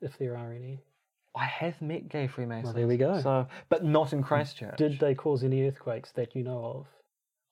if 0.01 0.19
there 0.19 0.37
are 0.37 0.53
any. 0.53 0.83
I 1.37 1.47
have 1.47 1.81
met 1.83 2.09
gay 2.09 2.29
Freemasons. 2.29 2.75
there 2.75 2.87
we 2.87 2.97
go. 2.97 3.21
So, 3.21 3.49
but 3.69 3.85
not 3.85 4.13
in 4.13 4.23
Christchurch. 4.23 4.77
Did 4.77 5.01
they 5.01 5.15
cause 5.15 5.43
any 5.43 5.67
earthquakes 5.67 6.13
that 6.13 6.37
you 6.37 6.45
know 6.45 6.65
of? 6.65 6.87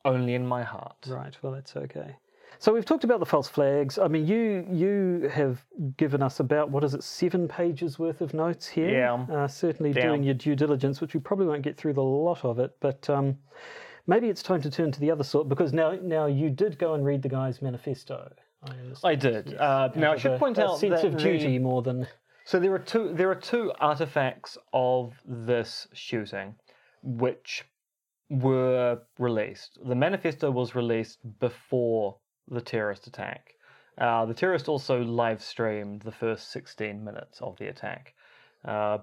Only 0.04 0.34
in 0.34 0.46
my 0.46 0.62
heart. 0.62 0.96
Right. 1.08 1.36
Well, 1.42 1.52
that's 1.52 1.76
okay. 1.76 2.16
So 2.58 2.72
we've 2.72 2.84
talked 2.84 3.04
about 3.04 3.20
the 3.20 3.26
false 3.26 3.48
flags. 3.48 3.98
I 3.98 4.08
mean, 4.08 4.26
you 4.26 4.66
you 4.70 5.28
have 5.32 5.64
given 5.96 6.22
us 6.22 6.40
about 6.40 6.70
what 6.70 6.84
is 6.84 6.94
it, 6.94 7.02
seven 7.02 7.48
pages 7.48 7.98
worth 7.98 8.20
of 8.20 8.34
notes 8.34 8.68
here. 8.68 8.90
Yeah. 8.90 9.26
Uh, 9.34 9.48
certainly 9.48 9.92
Down. 9.92 10.06
doing 10.06 10.22
your 10.22 10.34
due 10.34 10.54
diligence, 10.54 11.00
which 11.00 11.14
we 11.14 11.20
probably 11.20 11.46
won't 11.46 11.62
get 11.62 11.76
through 11.76 11.94
the 11.94 12.02
lot 12.02 12.44
of 12.44 12.58
it, 12.58 12.72
but 12.80 13.08
um, 13.10 13.36
maybe 14.06 14.28
it's 14.28 14.42
time 14.42 14.60
to 14.62 14.70
turn 14.70 14.92
to 14.92 15.00
the 15.00 15.10
other 15.10 15.24
sort 15.24 15.48
because 15.48 15.72
now 15.72 15.98
now 16.02 16.26
you 16.26 16.50
did 16.50 16.78
go 16.78 16.94
and 16.94 17.04
read 17.04 17.22
the 17.22 17.28
guy's 17.28 17.60
manifesto. 17.62 18.32
I. 18.62 18.72
I 19.10 19.14
did. 19.14 19.54
Uh, 19.54 19.88
now 19.96 20.12
I 20.12 20.16
should 20.16 20.32
a- 20.32 20.38
point 20.38 20.58
out 20.58 20.78
sense 20.78 21.02
of 21.02 21.16
duty 21.16 21.58
more 21.58 21.82
than 21.82 22.06
so 22.44 22.58
there 22.58 22.72
are 22.74 22.78
two. 22.78 23.12
There 23.14 23.30
are 23.30 23.36
two 23.36 23.72
artifacts 23.80 24.58
of 24.72 25.14
this 25.24 25.86
shooting, 25.92 26.54
which 27.02 27.64
were 28.28 29.00
released. 29.18 29.78
The 29.84 29.94
manifesto 29.94 30.50
was 30.50 30.74
released 30.74 31.18
before 31.38 32.16
the 32.48 32.60
terrorist 32.60 33.06
attack. 33.06 33.54
Uh, 33.98 34.24
the 34.24 34.34
terrorist 34.34 34.68
also 34.68 35.02
live 35.02 35.42
streamed 35.42 36.02
the 36.02 36.12
first 36.12 36.50
16 36.50 37.04
minutes 37.04 37.40
of 37.40 37.56
the 37.58 37.68
attack. 37.68 38.14
Uh, 38.64 38.98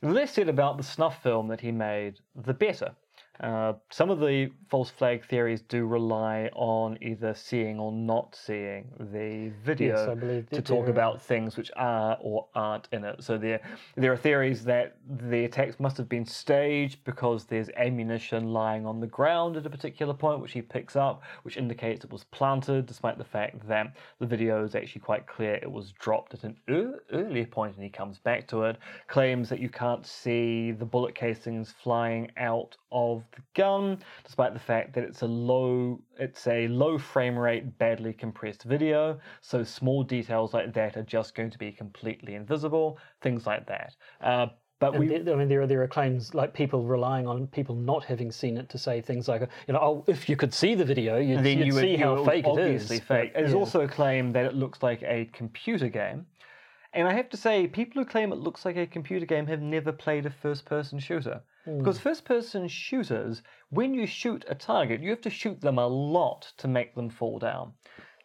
the 0.00 0.10
less 0.10 0.32
said 0.32 0.48
about 0.48 0.76
the 0.76 0.82
snuff 0.82 1.22
film 1.22 1.48
that 1.48 1.60
he 1.60 1.72
made, 1.72 2.18
the 2.34 2.54
better. 2.54 2.94
Uh, 3.40 3.74
some 3.90 4.10
of 4.10 4.18
the 4.18 4.50
false 4.68 4.90
flag 4.90 5.24
theories 5.24 5.62
do 5.62 5.86
rely 5.86 6.50
on 6.54 6.98
either 7.00 7.34
seeing 7.34 7.78
or 7.78 7.92
not 7.92 8.34
seeing 8.34 8.90
the 8.98 9.52
video 9.64 9.96
Yes, 9.96 10.44
to 10.50 10.62
talk 10.62 10.88
about 10.88 11.22
things 11.22 11.56
which 11.56 11.70
are 11.76 12.18
or 12.20 12.48
aren't 12.54 12.88
in 12.90 13.04
it. 13.04 13.22
So 13.22 13.38
there, 13.38 13.60
there 13.96 14.12
are 14.12 14.16
theories 14.16 14.64
that 14.64 14.96
the 15.08 15.44
attacks 15.44 15.78
must 15.78 15.96
have 15.98 16.08
been 16.08 16.24
staged 16.24 17.04
because 17.04 17.44
there's 17.44 17.68
ammunition 17.76 18.52
lying 18.52 18.86
on 18.86 18.98
the 18.98 19.06
ground 19.06 19.56
at 19.56 19.66
a 19.66 19.70
particular 19.70 20.14
point, 20.14 20.40
which 20.40 20.52
he 20.52 20.62
picks 20.62 20.96
up, 20.96 21.22
which 21.42 21.56
indicates 21.56 22.04
it 22.04 22.10
was 22.10 22.24
planted, 22.24 22.86
despite 22.86 23.18
the 23.18 23.24
fact 23.24 23.66
that 23.68 23.94
the 24.18 24.26
video 24.26 24.64
is 24.64 24.74
actually 24.74 25.00
quite 25.00 25.26
clear 25.26 25.54
it 25.54 25.70
was 25.70 25.92
dropped 25.92 26.34
at 26.34 26.42
an 26.42 26.56
ear- 26.68 27.02
earlier 27.12 27.46
point, 27.46 27.74
and 27.76 27.84
he 27.84 27.90
comes 27.90 28.18
back 28.18 28.48
to 28.48 28.64
it. 28.64 28.78
Claims 29.06 29.48
that 29.48 29.60
you 29.60 29.68
can't 29.68 30.04
see 30.06 30.72
the 30.72 30.84
bullet 30.84 31.14
casings 31.14 31.72
flying 31.82 32.30
out 32.36 32.76
of 32.92 33.22
the 33.32 33.42
gun, 33.54 33.98
despite 34.24 34.54
the 34.54 34.60
fact 34.60 34.94
that 34.94 35.04
it's 35.04 35.22
a 35.22 35.26
low, 35.26 36.00
it's 36.18 36.46
a 36.46 36.68
low 36.68 36.98
frame 36.98 37.38
rate, 37.38 37.78
badly 37.78 38.12
compressed 38.12 38.62
video. 38.64 39.18
So 39.40 39.62
small 39.64 40.02
details 40.02 40.54
like 40.54 40.72
that 40.74 40.96
are 40.96 41.02
just 41.02 41.34
going 41.34 41.50
to 41.50 41.58
be 41.58 41.72
completely 41.72 42.34
invisible. 42.34 42.98
Things 43.20 43.46
like 43.46 43.66
that. 43.66 43.94
Uh, 44.20 44.46
but 44.80 44.94
And 44.94 45.00
we, 45.00 45.18
there- 45.18 45.34
I 45.34 45.38
mean, 45.38 45.48
there 45.48 45.60
are 45.62 45.66
there 45.66 45.82
are 45.82 45.88
claims 45.88 46.34
like 46.34 46.54
people 46.54 46.84
relying 46.84 47.26
on 47.26 47.48
people 47.48 47.74
not 47.74 48.04
having 48.04 48.30
seen 48.30 48.56
it 48.56 48.68
to 48.70 48.78
say 48.78 49.00
things 49.00 49.26
like, 49.26 49.42
you 49.66 49.74
know, 49.74 49.80
oh, 49.80 50.04
if 50.06 50.28
you 50.28 50.36
could 50.36 50.54
see 50.54 50.74
the 50.74 50.84
video, 50.84 51.18
you'd, 51.18 51.42
then 51.42 51.58
you'd 51.58 51.66
you 51.66 51.74
would 51.74 51.80
see 51.80 51.90
you 51.92 51.98
how 51.98 52.24
fake 52.24 52.46
it 52.46 52.58
is. 52.58 52.88
fake. 53.00 53.34
There's 53.34 53.52
yeah. 53.52 53.58
also 53.58 53.80
a 53.80 53.88
claim 53.88 54.32
that 54.32 54.44
it 54.44 54.54
looks 54.54 54.82
like 54.82 55.02
a 55.02 55.28
computer 55.32 55.88
game. 55.88 56.26
And 56.94 57.06
I 57.06 57.12
have 57.12 57.28
to 57.30 57.36
say, 57.36 57.66
people 57.66 58.02
who 58.02 58.08
claim 58.08 58.32
it 58.32 58.38
looks 58.38 58.64
like 58.64 58.76
a 58.76 58.86
computer 58.86 59.26
game 59.26 59.46
have 59.48 59.60
never 59.60 59.92
played 59.92 60.26
a 60.26 60.30
first 60.30 60.64
person 60.64 60.98
shooter. 60.98 61.42
Hmm. 61.68 61.76
Because 61.76 61.98
first 61.98 62.24
person 62.24 62.66
shooters, 62.66 63.42
when 63.68 63.92
you 63.92 64.06
shoot 64.06 64.42
a 64.48 64.54
target, 64.54 65.02
you 65.02 65.10
have 65.10 65.20
to 65.20 65.30
shoot 65.30 65.60
them 65.60 65.78
a 65.78 65.86
lot 65.86 66.50
to 66.56 66.66
make 66.66 66.94
them 66.94 67.10
fall 67.10 67.38
down. 67.38 67.74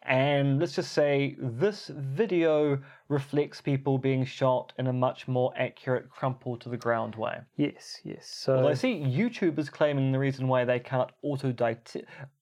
And 0.06 0.60
let's 0.60 0.74
just 0.74 0.92
say 0.92 1.34
this 1.38 1.90
video 1.94 2.78
reflects 3.08 3.60
people 3.62 3.96
being 3.96 4.24
shot 4.24 4.72
in 4.78 4.86
a 4.86 4.92
much 4.92 5.26
more 5.26 5.52
accurate 5.56 6.10
crumple 6.10 6.58
to 6.58 6.68
the 6.68 6.76
ground 6.76 7.14
way. 7.14 7.38
yes, 7.56 8.00
yes. 8.04 8.26
So 8.26 8.56
Well, 8.56 8.68
I 8.68 8.74
see 8.74 9.00
YouTubers 9.00 9.70
claiming 9.70 10.12
the 10.12 10.18
reason 10.18 10.46
why 10.46 10.64
they 10.64 10.78
can't 10.78 11.10
auto 11.22 11.54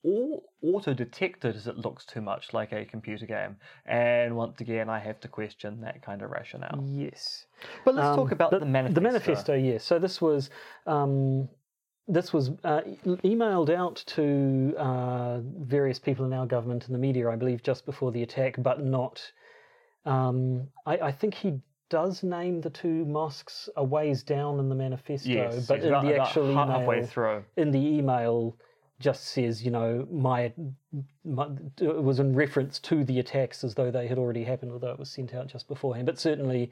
or 0.02 0.42
auto 0.62 0.94
detect 0.94 1.44
it 1.44 1.54
is 1.54 1.66
it 1.66 1.78
looks 1.78 2.04
too 2.04 2.20
much 2.20 2.52
like 2.52 2.72
a 2.72 2.84
computer 2.84 3.26
game. 3.26 3.56
And 3.86 4.36
once 4.36 4.60
again, 4.60 4.88
I 4.88 4.98
have 4.98 5.20
to 5.20 5.28
question 5.28 5.80
that 5.82 6.02
kind 6.02 6.22
of 6.22 6.30
rationale. 6.30 6.82
yes. 6.84 7.46
But 7.84 7.94
let's 7.94 8.08
talk 8.16 8.28
Um, 8.28 8.32
about 8.32 8.50
but 8.50 8.60
the 8.60 8.66
manifesto. 8.66 8.94
The 9.00 9.00
manifesto, 9.00 9.54
yes. 9.54 9.84
So 9.84 9.98
this 10.00 10.20
was 10.20 10.50
um, 10.86 11.48
this 12.08 12.32
was 12.32 12.50
uh, 12.64 12.80
emailed 13.24 13.70
out 13.70 14.02
to 14.06 14.74
uh, 14.78 15.38
various 15.60 15.98
people 15.98 16.24
in 16.24 16.32
our 16.32 16.46
government 16.46 16.86
and 16.86 16.94
the 16.94 16.98
media, 16.98 17.28
I 17.30 17.36
believe, 17.36 17.62
just 17.62 17.86
before 17.86 18.10
the 18.12 18.22
attack, 18.22 18.56
but 18.58 18.84
not. 18.84 19.22
Um, 20.04 20.68
I, 20.84 20.98
I 20.98 21.12
think 21.12 21.34
he 21.34 21.60
does 21.90 22.22
name 22.22 22.60
the 22.60 22.70
two 22.70 23.04
mosques 23.04 23.68
a 23.76 23.84
ways 23.84 24.22
down 24.22 24.58
in 24.58 24.68
the 24.68 24.74
manifesto, 24.74 25.28
Yes, 25.30 25.66
but 25.66 25.80
in 25.80 25.88
about- 25.88 26.04
the 26.04 26.20
actual 26.20 26.50
email, 26.50 26.66
halfway 26.66 27.06
through. 27.06 27.44
in 27.56 27.70
the 27.70 27.78
email 27.78 28.56
just 28.98 29.24
says, 29.28 29.64
you 29.64 29.70
know, 29.70 30.06
my, 30.10 30.52
my 31.24 31.48
it 31.80 32.02
was 32.02 32.20
in 32.20 32.34
reference 32.34 32.78
to 32.78 33.04
the 33.04 33.18
attacks 33.18 33.64
as 33.64 33.74
though 33.74 33.90
they 33.90 34.06
had 34.06 34.16
already 34.18 34.44
happened, 34.44 34.70
although 34.72 34.90
it 34.92 34.98
was 34.98 35.10
sent 35.10 35.34
out 35.34 35.48
just 35.48 35.66
beforehand. 35.68 36.06
But 36.06 36.18
certainly, 36.20 36.70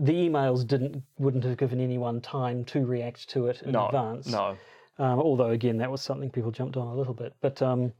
the 0.00 0.12
emails 0.12 0.66
didn't 0.66 1.02
wouldn't 1.18 1.44
have 1.44 1.56
given 1.56 1.80
anyone 1.80 2.20
time 2.20 2.64
to 2.66 2.84
react 2.86 3.28
to 3.30 3.46
it 3.46 3.62
in 3.62 3.72
No, 3.72 3.86
advance. 3.86 4.26
no. 4.28 4.56
Um, 4.98 5.18
although 5.18 5.50
again, 5.50 5.78
that 5.78 5.90
was 5.90 6.02
something 6.02 6.30
people 6.30 6.50
jumped 6.50 6.76
on 6.76 6.86
a 6.88 6.94
little 6.94 7.14
bit. 7.14 7.34
But 7.40 7.60
um, 7.62 7.92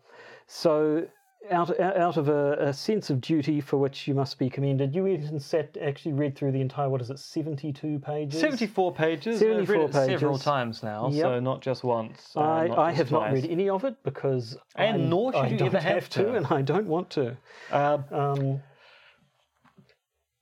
so. 0.47 1.07
Out, 1.51 1.81
out 1.81 2.19
of 2.19 2.29
a, 2.29 2.53
a 2.69 2.73
sense 2.73 3.09
of 3.09 3.19
duty 3.23 3.63
for 3.63 3.79
which 3.79 4.07
you 4.07 4.15
must 4.15 4.39
be 4.39 4.51
commended, 4.51 4.95
you 4.95 5.07
even 5.07 5.41
sat 5.41 5.75
actually 5.81 6.13
read 6.13 6.37
through 6.37 6.53
the 6.53 6.61
entire 6.61 6.91
what 6.91 7.01
is 7.01 7.09
it, 7.09 7.19
seventy-two 7.19 7.99
pages? 8.01 8.39
74 8.39 8.93
pages. 8.95 9.43
I've 9.43 9.49
read 9.49 9.91
74 9.91 10.03
it 10.03 10.07
several 10.07 10.39
times 10.39 10.83
now, 10.83 11.09
Yep. 11.11 11.23
so 11.23 11.41
not 11.41 11.63
just 11.63 11.83
once. 11.83 12.35
uh, 12.37 12.41
I, 12.41 12.67
not 12.69 12.79
I 12.79 12.91
just 12.91 12.99
have 12.99 13.13
not 13.13 13.33
read 13.33 13.47
any 13.47 13.71
of 13.71 13.85
it 13.85 13.97
because 14.05 14.59
And 14.77 14.97
I'm- 15.01 15.09
nor 15.09 15.33
should 15.33 15.39
I 15.39 15.49
you 15.49 15.57
don't 15.57 15.69
ever 15.69 15.81
have 15.81 16.11
to. 16.11 16.35
and 16.35 16.47
I 16.49 16.61
don't 16.61 16.87
want 16.87 17.09
to. 17.13 17.35
Uh, 17.73 17.99
Um, 18.13 18.61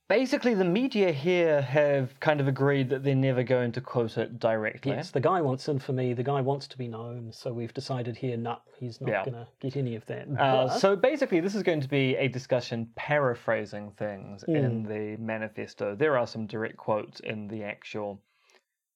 basically, 0.09 0.53
the 0.55 0.65
media 0.65 1.11
here 1.13 1.61
have 1.61 2.19
kind 2.19 2.41
of 2.41 2.47
agreed 2.49 2.89
that 2.89 3.03
they're 3.03 3.15
never 3.15 3.43
going 3.43 3.71
to 3.71 3.79
quote 3.79 4.17
it 4.17 4.39
directly. 4.39 4.91
yes, 4.91 5.11
the 5.11 5.21
guy 5.21 5.39
wants 5.39 5.69
infamy. 5.69 6.13
The 6.13 6.23
guy 6.23 6.41
wants 6.41 6.67
to 6.67 6.77
be 6.77 6.87
known. 6.89 7.31
So 7.31 7.53
we've 7.53 7.73
decided 7.73 8.17
here, 8.17 8.35
no, 8.35 8.57
he's 8.79 8.99
not 8.99 9.09
Yeah. 9.09 9.23
going 9.25 9.35
to 9.35 9.47
get 9.61 9.77
any 9.77 9.95
of 9.95 10.05
that. 10.07 10.27
Uh, 10.27 10.65
But- 10.67 10.79
so 10.79 10.95
basically, 10.97 11.39
this 11.39 11.55
is 11.55 11.63
going 11.63 11.79
to 11.81 11.87
be 11.87 12.17
a 12.17 12.27
discussion 12.27 12.89
paraphrasing 12.95 13.91
things 13.91 14.43
in 14.43 14.83
the 14.83 15.15
manifesto. 15.17 15.95
There 15.95 16.17
are 16.17 16.27
some 16.27 16.47
direct 16.47 16.75
quotes 16.75 17.19
in 17.21 17.47
the 17.47 17.63
actual 17.63 18.19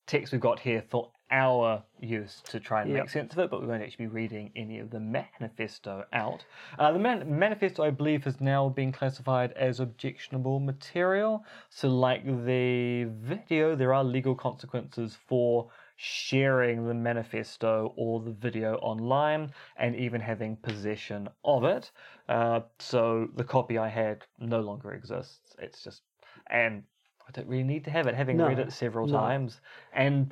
text 0.08 0.34
we've 0.34 0.42
got 0.42 0.60
here 0.60 0.82
for 0.90 1.12
our 1.34 1.84
use 2.00 2.44
to 2.44 2.60
try 2.60 2.84
and 2.84 2.94
Yep. 2.94 3.02
make 3.02 3.10
sense 3.10 3.34
of 3.34 3.40
it, 3.40 3.50
but 3.50 3.60
we 3.60 3.66
won't 3.66 3.82
actually 3.82 4.06
be 4.06 4.12
reading 4.14 4.52
any 4.56 4.78
of 4.78 4.92
the 4.92 5.00
manifesto 5.00 6.06
out. 6.14 6.46
Uh, 6.78 6.92
the 6.92 7.00
man- 7.00 7.40
manifesto, 7.40 7.84
I 7.84 7.90
believe, 7.90 8.24
has 8.26 8.40
now 8.40 8.70
been 8.70 8.92
classified 8.92 9.52
as 9.54 9.80
objectionable 9.80 10.60
material. 10.60 11.44
So, 11.70 11.90
like 11.90 12.24
the 12.24 13.06
video, 13.06 13.76
there 13.76 13.96
are 13.96 14.04
legal 14.04 14.36
consequences 14.36 15.18
for 15.28 15.70
sharing 15.96 16.86
the 16.88 16.94
manifesto 16.94 17.94
or 17.98 18.20
the 18.22 18.32
video 18.32 18.76
online 18.76 19.52
and 19.78 19.96
even 19.96 20.22
having 20.22 20.56
possession 20.58 21.28
of 21.44 21.64
it. 21.64 21.92
Uh, 22.30 22.62
so, 22.78 23.28
the 23.36 23.44
copy 23.44 23.80
I 23.80 23.90
had 23.90 24.24
no 24.38 24.62
longer 24.62 24.94
exists. 24.94 25.56
It's 25.58 25.84
just, 25.84 26.04
and 26.52 26.84
I 27.28 27.32
don't 27.32 27.48
really 27.48 27.64
need 27.64 27.86
to 27.86 27.92
have 27.92 28.06
it, 28.06 28.14
having 28.14 28.38
No, 28.38 28.48
read 28.50 28.60
it 28.60 28.72
several 28.72 29.08
no. 29.08 29.18
times. 29.18 29.62
And 29.94 30.32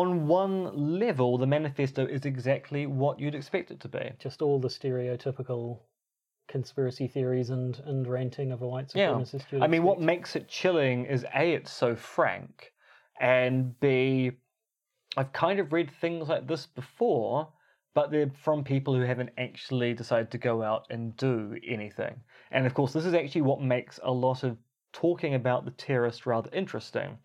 on 0.00 0.26
one 0.26 0.98
level, 0.98 1.38
the 1.38 1.46
manifesto 1.46 2.04
is 2.04 2.26
exactly 2.26 2.86
what 2.86 3.18
you'd 3.18 3.34
expect 3.34 3.70
it 3.70 3.80
to 3.80 3.88
be. 3.88 4.12
just 4.18 4.42
all 4.42 4.60
the 4.60 4.68
stereotypical 4.68 5.80
conspiracy 6.48 7.08
theories 7.08 7.48
and, 7.48 7.80
and 7.86 8.06
ranting 8.06 8.52
of 8.52 8.60
a 8.60 8.68
white 8.68 8.88
supremacist. 8.88 9.50
you'd 9.50 9.62
I 9.62 9.66
mean, 9.66 9.82
what 9.82 9.98
makes 10.00 10.36
it 10.36 10.48
chilling 10.48 11.06
is 11.06 11.24
A, 11.34 11.54
it's 11.54 11.72
so 11.72 11.96
frank, 11.96 12.72
and 13.20 13.78
B, 13.80 14.32
I've 15.16 15.32
kind 15.32 15.60
of 15.60 15.72
read 15.72 15.90
things 15.90 16.28
like 16.28 16.46
this 16.46 16.66
before, 16.66 17.48
but 17.94 18.10
they're 18.10 18.30
from 18.42 18.62
people 18.62 18.94
who 18.94 19.00
haven't 19.00 19.30
actually 19.38 19.94
decided 19.94 20.30
to 20.32 20.38
go 20.38 20.62
out 20.62 20.84
and 20.90 21.16
do 21.16 21.56
anything. 21.66 22.20
And 22.50 22.66
of 22.66 22.74
course, 22.74 22.92
this 22.92 23.06
is 23.06 23.14
actually 23.14 23.40
what 23.42 23.62
makes 23.62 23.98
a 24.02 24.12
lot 24.12 24.42
of 24.42 24.58
talking 24.92 25.34
about 25.34 25.64
the 25.64 25.70
terrorist 25.70 26.26
rather 26.26 26.50
interesting. 26.52 27.16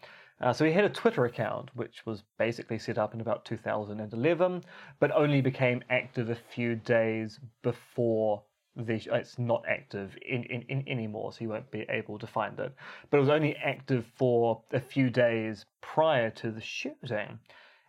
Uh, 0.41 0.51
so 0.51 0.65
he 0.65 0.71
had 0.71 0.83
a 0.83 0.89
Twitter 0.89 1.25
account, 1.25 1.69
which 1.75 2.03
was 2.05 2.23
basically 2.39 2.79
set 2.79 2.97
up 2.97 3.13
in 3.13 3.21
about 3.21 3.45
2011, 3.45 4.63
but 4.99 5.11
only 5.11 5.39
became 5.39 5.83
active 5.89 6.29
a 6.29 6.35
few 6.35 6.75
days 6.75 7.39
before 7.61 8.41
the. 8.75 8.95
It's 9.13 9.37
not 9.37 9.63
active 9.69 10.17
in, 10.27 10.43
in, 10.45 10.63
in 10.63 10.87
anymore, 10.87 11.31
so 11.31 11.39
you 11.41 11.49
won't 11.49 11.69
be 11.69 11.85
able 11.89 12.17
to 12.17 12.25
find 12.25 12.59
it. 12.59 12.73
But 13.09 13.17
it 13.17 13.19
was 13.19 13.29
only 13.29 13.55
active 13.57 14.05
for 14.15 14.63
a 14.71 14.79
few 14.79 15.11
days 15.11 15.65
prior 15.79 16.31
to 16.31 16.49
the 16.49 16.61
shooting. 16.61 17.37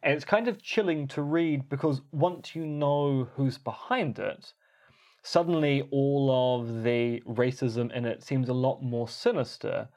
And 0.02 0.14
it's 0.14 0.24
kind 0.24 0.46
of 0.46 0.62
chilling 0.62 1.08
to 1.08 1.22
read 1.22 1.70
because 1.70 2.02
once 2.10 2.54
you 2.54 2.66
know 2.66 3.28
who's 3.34 3.56
behind 3.56 4.18
it, 4.18 4.52
suddenly 5.22 5.88
all 5.90 6.60
of 6.60 6.82
the 6.82 7.20
racism 7.20 7.90
in 7.96 8.04
it 8.04 8.22
seems 8.22 8.50
a 8.50 8.54
lot 8.54 8.82
more 8.82 9.08
sinister 9.08 9.88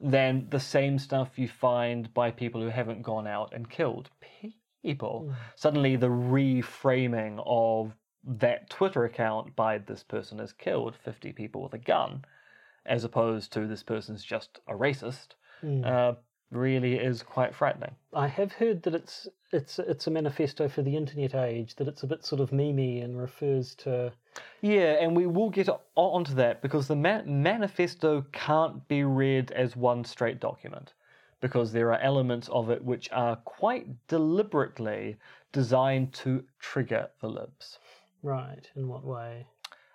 than 0.00 0.48
the 0.50 0.60
same 0.60 0.98
stuff 0.98 1.38
you 1.38 1.48
find 1.48 2.12
by 2.12 2.30
people 2.30 2.60
who 2.60 2.68
haven't 2.68 3.02
gone 3.02 3.26
out 3.26 3.52
and 3.54 3.70
killed 3.70 4.10
people. 4.82 5.32
Suddenly, 5.56 5.96
the 5.96 6.08
reframing 6.08 7.42
of 7.46 7.94
that 8.26 8.70
Twitter 8.70 9.04
account 9.04 9.54
by 9.56 9.78
this 9.78 10.02
person 10.02 10.38
has 10.38 10.52
killed 10.52 10.96
50 11.04 11.32
people 11.32 11.62
with 11.62 11.74
a 11.74 11.78
gun, 11.78 12.24
as 12.86 13.04
opposed 13.04 13.52
to 13.52 13.66
this 13.66 13.82
person's 13.82 14.24
just 14.24 14.60
a 14.66 14.72
racist, 14.74 15.28
uh, 15.84 16.14
really 16.54 16.96
is 16.96 17.22
quite 17.22 17.54
frightening. 17.54 17.94
I 18.12 18.28
have 18.28 18.52
heard 18.52 18.82
that 18.84 18.94
it's 18.94 19.28
it's 19.52 19.78
it's 19.78 20.06
a 20.06 20.10
manifesto 20.10 20.68
for 20.68 20.82
the 20.82 20.96
internet 20.96 21.34
age. 21.34 21.76
That 21.76 21.88
it's 21.88 22.02
a 22.02 22.06
bit 22.06 22.24
sort 22.24 22.40
of 22.40 22.50
memey 22.50 23.02
and 23.02 23.18
refers 23.18 23.74
to. 23.76 24.12
Yeah, 24.60 24.96
and 25.00 25.16
we 25.16 25.26
will 25.26 25.50
get 25.50 25.68
onto 25.94 26.34
that 26.34 26.62
because 26.62 26.88
the 26.88 26.96
ma- 26.96 27.22
manifesto 27.24 28.24
can't 28.32 28.86
be 28.88 29.04
read 29.04 29.50
as 29.52 29.76
one 29.76 30.04
straight 30.04 30.40
document 30.40 30.94
because 31.40 31.72
there 31.72 31.92
are 31.92 32.00
elements 32.00 32.48
of 32.48 32.70
it 32.70 32.82
which 32.82 33.08
are 33.12 33.36
quite 33.36 33.86
deliberately 34.08 35.16
designed 35.52 36.12
to 36.14 36.42
trigger 36.58 37.08
the 37.20 37.28
libs. 37.28 37.78
Right. 38.22 38.66
In 38.74 38.88
what 38.88 39.04
way? 39.04 39.46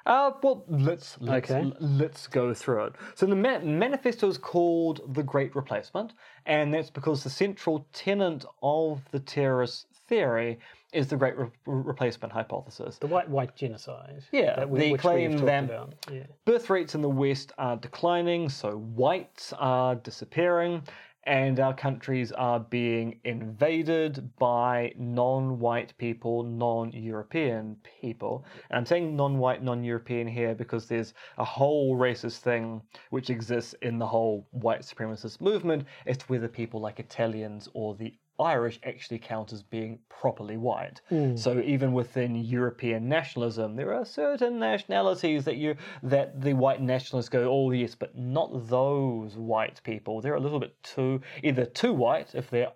Uh, 0.06 0.32
well, 0.42 0.64
let's 0.68 1.18
let's, 1.20 1.52
Okay. 1.52 1.72
let's 1.80 2.26
go 2.28 2.54
through 2.54 2.86
it. 2.86 2.94
So 3.16 3.26
the 3.26 3.36
ma- 3.36 3.60
manifesto 3.60 4.28
is 4.28 4.38
called 4.38 5.02
the 5.14 5.24
Great 5.24 5.56
Replacement, 5.56 6.14
and 6.46 6.74
that's 6.74 6.90
because 6.90 7.24
the 7.24 7.30
central 7.30 7.86
tenet 7.94 8.46
of 8.64 9.02
the 9.12 9.20
terrorist 9.20 9.88
theory 10.08 10.58
is 10.94 11.08
the 11.08 11.16
Great 11.18 11.38
Re- 11.38 11.48
Replacement 11.68 12.34
hypothesis. 12.34 12.98
The 12.98 13.08
white 13.08 13.30
white 13.30 13.56
genocide. 13.56 14.24
Yeah, 14.32 14.56
that 14.56 14.70
we, 14.70 14.92
which 14.94 15.02
claim 15.02 15.38
that- 15.46 15.94
Yeah. 16.12 16.24
birth 16.46 16.70
rates 16.72 16.96
in 16.96 17.02
the 17.02 17.10
West 17.10 17.52
are 17.60 17.76
declining, 17.76 18.50
so 18.50 18.78
whites 18.78 19.54
are 19.54 19.96
disappearing, 19.96 20.82
and 21.30 21.60
our 21.60 21.76
countries 21.76 22.32
are 22.32 22.60
being 22.60 23.20
invaded 23.24 24.36
by 24.40 24.92
non 24.98 25.60
white 25.60 25.96
people, 26.00 26.42
non 26.42 26.92
European 26.92 27.78
people. 28.02 28.44
And 28.72 28.80
I'm 28.80 28.86
saying 28.88 29.16
non 29.16 29.38
white, 29.38 29.62
non 29.62 29.84
European 29.84 30.28
here 30.28 30.56
because 30.56 30.88
there's 30.88 31.14
a 31.38 31.46
whole 31.46 31.96
racist 31.96 32.40
thing 32.40 32.82
which 33.12 33.30
exists 33.30 33.76
in 33.84 34.00
the 34.00 34.08
whole 34.08 34.48
white 34.50 34.82
supremacist 34.82 35.40
movement 35.40 35.86
to 36.08 36.26
whether 36.26 36.48
people 36.48 36.82
like 36.82 37.00
Italians 37.00 37.70
or 37.76 37.94
the 37.94 38.12
Irish 38.40 38.80
actually 38.84 39.20
count 39.20 39.52
as 39.54 39.62
being 39.62 40.00
properly 40.08 40.58
white. 40.58 41.02
Hmm. 41.10 41.36
So 41.36 41.60
even 41.60 41.94
within 41.94 42.36
European 42.36 43.10
nationalism, 43.10 43.76
there 43.76 43.94
are 43.94 44.06
certain 44.06 44.60
nationalities 44.60 45.46
that 45.46 45.58
you 45.58 45.76
that 46.04 46.42
the 46.42 46.54
white 46.54 46.82
nationalists 46.82 47.30
go, 47.30 47.50
oh 47.50 47.72
yes, 47.72 47.96
but 47.96 48.18
not 48.18 48.70
those 48.70 49.36
white 49.36 49.82
people. 49.84 50.22
They're 50.22 50.36
a 50.36 50.40
little 50.40 50.60
bit 50.60 50.82
too 50.84 51.22
either 51.44 51.66
too 51.66 51.94
white 51.94 52.34
if 52.34 52.50
they're 52.50 52.72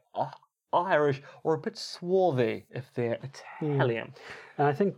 Irish 0.73 1.21
or 1.43 1.53
a 1.53 1.59
bit 1.59 1.77
swarthy 1.77 2.65
if 2.71 2.93
they're 2.93 3.19
hmm. 3.59 3.73
Italian. 3.73 4.13
And 4.57 4.67
I 4.67 4.73
think 4.73 4.95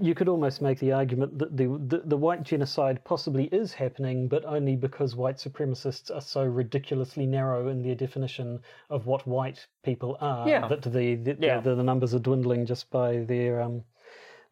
you 0.00 0.14
could 0.14 0.28
almost 0.28 0.60
make 0.62 0.78
the 0.78 0.92
argument 0.92 1.38
that 1.38 1.56
the, 1.56 1.66
the 1.88 2.02
the 2.04 2.16
white 2.16 2.42
genocide 2.42 3.02
possibly 3.04 3.44
is 3.46 3.72
happening, 3.72 4.28
but 4.28 4.44
only 4.44 4.76
because 4.76 5.16
white 5.16 5.36
supremacists 5.36 6.14
are 6.14 6.20
so 6.20 6.44
ridiculously 6.44 7.26
narrow 7.26 7.68
in 7.68 7.82
their 7.82 7.94
definition 7.94 8.60
of 8.90 9.06
what 9.06 9.26
white 9.26 9.66
people 9.82 10.16
are. 10.20 10.48
Yeah. 10.48 10.68
That 10.68 10.82
the 10.82 11.14
the, 11.16 11.36
Yeah. 11.40 11.60
the, 11.60 11.74
the 11.74 11.82
numbers 11.82 12.14
are 12.14 12.18
dwindling 12.18 12.66
just 12.66 12.90
by 12.90 13.18
their 13.18 13.60
um 13.62 13.84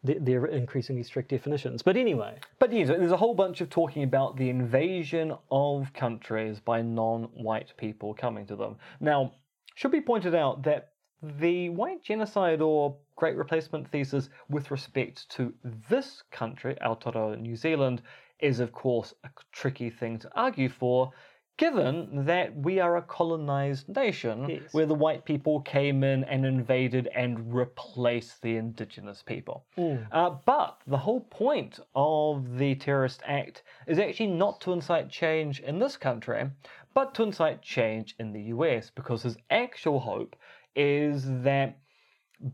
their, 0.05 0.19
their 0.19 0.47
increasingly 0.47 1.03
strict 1.05 1.29
definitions. 1.29 1.83
But 1.83 1.97
anyway, 1.97 2.39
But 2.59 2.73
yes, 2.73 2.89
there's 2.89 3.13
a 3.13 3.17
whole 3.17 3.35
bunch 3.35 3.61
of 3.61 3.71
talking 3.71 4.03
about 4.03 4.37
the 4.37 4.51
invasion 4.51 5.33
of 5.51 5.93
countries 5.93 6.59
by 6.61 6.83
non-white 6.83 7.73
people 7.77 8.13
coming 8.15 8.47
to 8.47 8.57
them. 8.57 8.77
Now, 9.01 9.33
should 9.77 9.93
be 9.93 10.01
pointed 10.01 10.35
out 10.35 10.65
that 10.65 10.89
the 11.23 11.69
white 11.69 12.03
genocide 12.03 12.61
or 12.61 12.97
great 13.23 13.37
replacement 13.37 13.89
thesis 13.89 14.31
with 14.49 14.73
respect 14.73 15.29
to 15.31 15.55
this 15.89 16.25
country, 16.33 16.77
Aotearoa 16.85 17.39
New 17.41 17.55
Zealand, 17.55 18.03
is 18.41 18.59
of 18.59 18.73
course 18.73 19.15
a 19.23 19.29
tricky 19.53 19.91
thing 19.91 20.19
to 20.19 20.29
argue 20.35 20.69
for, 20.69 21.13
given 21.57 22.25
that 22.27 22.53
we 22.57 22.81
are 22.81 22.97
a 22.97 23.03
colonized 23.03 23.89
nation 23.95 24.49
Yes. 24.49 24.75
where 24.75 24.87
the 24.87 24.95
white 25.05 25.25
people 25.25 25.61
came 25.61 26.03
in 26.03 26.25
and 26.25 26.45
invaded 26.45 27.07
and 27.15 27.55
replaced 27.55 28.43
the 28.43 28.57
indigenous 28.57 29.23
people. 29.23 29.67
Uh, 30.11 30.31
but 30.45 30.81
the 30.89 30.99
whole 30.99 31.21
point 31.21 31.79
of 31.95 32.59
the 32.59 32.75
terrorist 32.75 33.23
act 33.25 33.63
is 33.87 34.01
actually 34.01 34.33
not 34.33 34.61
to 34.63 34.73
incite 34.73 35.09
change 35.11 35.61
in 35.61 35.79
this 35.79 35.97
country, 35.97 36.51
but 36.93 37.15
to 37.15 37.23
incite 37.23 37.63
change 37.63 38.17
in 38.19 38.33
the 38.33 38.43
US, 38.57 38.91
because 38.91 39.23
his 39.23 39.37
actual 39.49 40.01
hope 40.01 40.35
is 40.75 41.23
that 41.45 41.79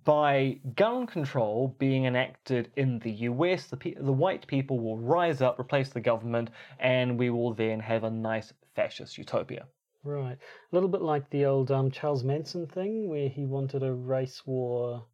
by 0.04 0.60
gun 0.76 1.06
control 1.06 1.74
being 1.78 2.04
enacted 2.04 2.70
in 2.76 2.98
the 2.98 3.10
US, 3.10 3.66
the, 3.66 3.76
pe- 3.76 3.94
the 3.94 4.12
white 4.12 4.46
people 4.46 4.78
will 4.78 4.98
rise 4.98 5.40
up, 5.40 5.58
replace 5.58 5.88
the 5.90 6.00
government, 6.00 6.50
and 6.78 7.18
we 7.18 7.30
will 7.30 7.54
then 7.54 7.80
have 7.80 8.04
a 8.04 8.10
nice 8.10 8.52
fascist 8.74 9.16
utopia. 9.16 9.66
right, 10.04 10.36
a 10.36 10.74
little 10.74 10.88
bit 10.88 11.02
like 11.02 11.30
the 11.30 11.46
old 11.46 11.70
um, 11.70 11.90
Charles 11.90 12.22
Manson 12.22 12.66
thing, 12.66 13.08
where 13.08 13.28
he 13.28 13.46
wanted 13.46 13.82
a 13.82 13.92
race 13.92 14.46
war, 14.46 15.06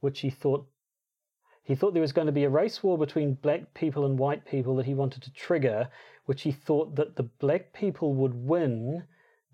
which 0.00 0.20
he 0.20 0.30
thought 0.30 0.66
he 1.62 1.74
thought 1.74 1.92
there 1.92 2.02
was 2.02 2.12
going 2.12 2.26
to 2.26 2.32
be 2.32 2.44
a 2.44 2.50
race 2.50 2.82
war 2.82 2.98
between 2.98 3.34
black 3.34 3.74
people 3.74 4.04
and 4.04 4.18
white 4.18 4.44
people 4.44 4.74
that 4.76 4.86
he 4.86 4.94
wanted 4.94 5.22
to 5.22 5.32
trigger, 5.32 5.88
which 6.24 6.42
he 6.42 6.52
thought 6.52 6.96
that 6.96 7.16
the 7.16 7.22
black 7.22 7.72
people 7.72 8.14
would 8.14 8.34
win, 8.34 9.04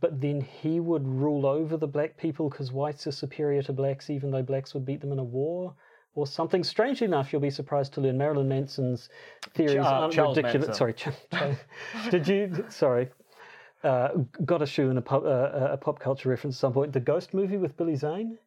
but 0.00 0.20
then 0.20 0.40
he 0.40 0.80
would 0.80 1.06
rule 1.06 1.46
over 1.46 1.76
the 1.76 1.86
black 1.86 2.16
people 2.16 2.50
because 2.50 2.72
whites 2.72 3.06
are 3.06 3.12
superior 3.12 3.62
to 3.62 3.72
blacks, 3.72 4.10
even 4.10 4.30
though 4.30 4.42
blacks 4.42 4.74
would 4.74 4.84
beat 4.84 5.00
them 5.00 5.12
in 5.12 5.18
a 5.18 5.24
war. 5.24 5.74
Or 6.14 6.26
something. 6.26 6.64
Strangely 6.64 7.04
enough, 7.04 7.30
you'll 7.30 7.42
be 7.42 7.50
surprised 7.50 7.92
to 7.92 8.00
learn 8.00 8.16
Marilyn 8.16 8.48
Manson's 8.48 9.10
theories 9.52 9.84
uh, 9.84 10.00
aren't 10.00 10.14
Charles 10.14 10.38
ridiculous. 10.38 10.80
Manson. 10.80 10.96
Sorry, 11.30 11.58
did 12.10 12.26
you? 12.26 12.64
Sorry, 12.70 13.10
uh, 13.84 14.08
got 14.46 14.62
a 14.62 14.66
shoe 14.66 14.88
in 14.88 14.96
a 14.96 15.02
pop, 15.02 15.24
uh, 15.24 15.50
a 15.72 15.76
pop 15.76 15.98
culture 15.98 16.30
reference 16.30 16.56
at 16.56 16.60
some 16.60 16.72
point. 16.72 16.94
The 16.94 17.00
Ghost 17.00 17.34
movie 17.34 17.58
with 17.58 17.76
Billy 17.76 17.96
Zane, 17.96 18.38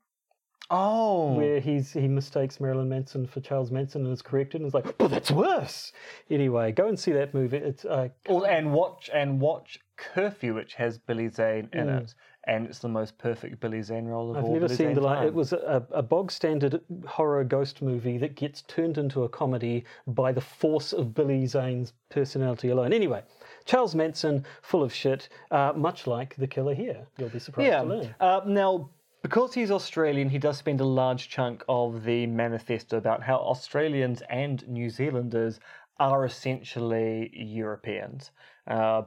Oh, 0.72 1.34
where 1.34 1.60
he's 1.60 1.94
he 1.94 2.08
mistakes 2.08 2.60
Marilyn 2.60 2.90
Manson 2.90 3.26
for 3.26 3.40
Charles 3.42 3.72
Manson 3.72 4.04
and 4.06 4.14
is 4.14 4.22
corrected, 4.22 4.62
and 4.62 4.68
is 4.68 4.74
like, 4.74 4.98
"But 4.98 5.10
that's 5.10 5.32
worse." 5.32 5.92
Anyway, 6.30 6.72
go 6.72 6.88
and 6.88 7.00
see 7.00 7.12
that 7.14 7.34
movie. 7.34 7.58
It's 7.58 7.86
uh, 7.86 8.10
Oh, 8.28 8.44
and 8.44 8.72
watch 8.72 9.10
and 9.14 9.42
watch 9.42 9.80
Curfew, 9.98 10.54
which 10.54 10.76
has 10.76 10.98
Billy 11.00 11.28
Zane 11.28 11.70
in 11.74 11.90
it, 11.90 12.14
and 12.46 12.68
it's 12.68 12.80
the 12.80 12.88
most 12.88 13.18
perfect 13.18 13.60
Billy 13.60 13.82
Zane 13.82 14.06
role 14.06 14.30
of 14.32 14.38
I've 14.38 14.44
all. 14.44 14.54
never 14.54 14.66
Billy 14.68 14.76
seen 14.78 14.88
Zane 14.90 14.96
the 14.96 15.02
like. 15.02 15.26
It 15.28 15.34
was 15.34 15.54
a, 15.54 15.86
a 15.92 16.04
bog 16.04 16.32
standard 16.32 16.80
horror 17.08 17.44
ghost 17.44 17.82
movie 17.82 18.20
that 18.20 18.36
gets 18.36 18.62
turned 18.62 19.00
into 19.00 19.24
a 19.24 19.30
comedy 19.30 19.86
by 20.06 20.32
the 20.32 20.42
force 20.42 20.94
of 20.94 21.16
Billy 21.16 21.48
Zane's 21.48 21.94
personality 22.10 22.70
alone. 22.70 22.94
Anyway, 22.94 23.24
Charles 23.66 23.96
Manson, 23.96 24.46
full 24.62 24.84
of 24.84 24.94
shit, 24.94 25.30
uh, 25.50 25.74
much 25.76 26.06
like 26.06 26.36
the 26.36 26.48
killer 26.48 26.76
here. 26.76 27.08
You'll 27.18 27.30
be 27.30 27.40
surprised 27.40 27.68
Yeah. 27.68 27.82
to 27.82 27.88
learn. 27.88 28.16
Uh, 28.20 28.42
now, 28.46 28.90
because 29.22 29.54
he's 29.54 29.72
Australian, 29.72 30.30
he 30.30 30.38
does 30.38 30.58
spend 30.58 30.82
a 30.82 30.86
large 30.86 31.30
chunk 31.30 31.64
of 31.68 32.04
the 32.04 32.26
manifesto 32.28 32.98
about 32.98 33.24
how 33.24 33.38
Australians 33.38 34.22
and 34.30 34.68
New 34.68 34.90
Zealanders 34.90 35.60
are 36.00 36.26
essentially 36.26 37.30
Europeans. 37.34 38.32
Uh, 38.68 39.04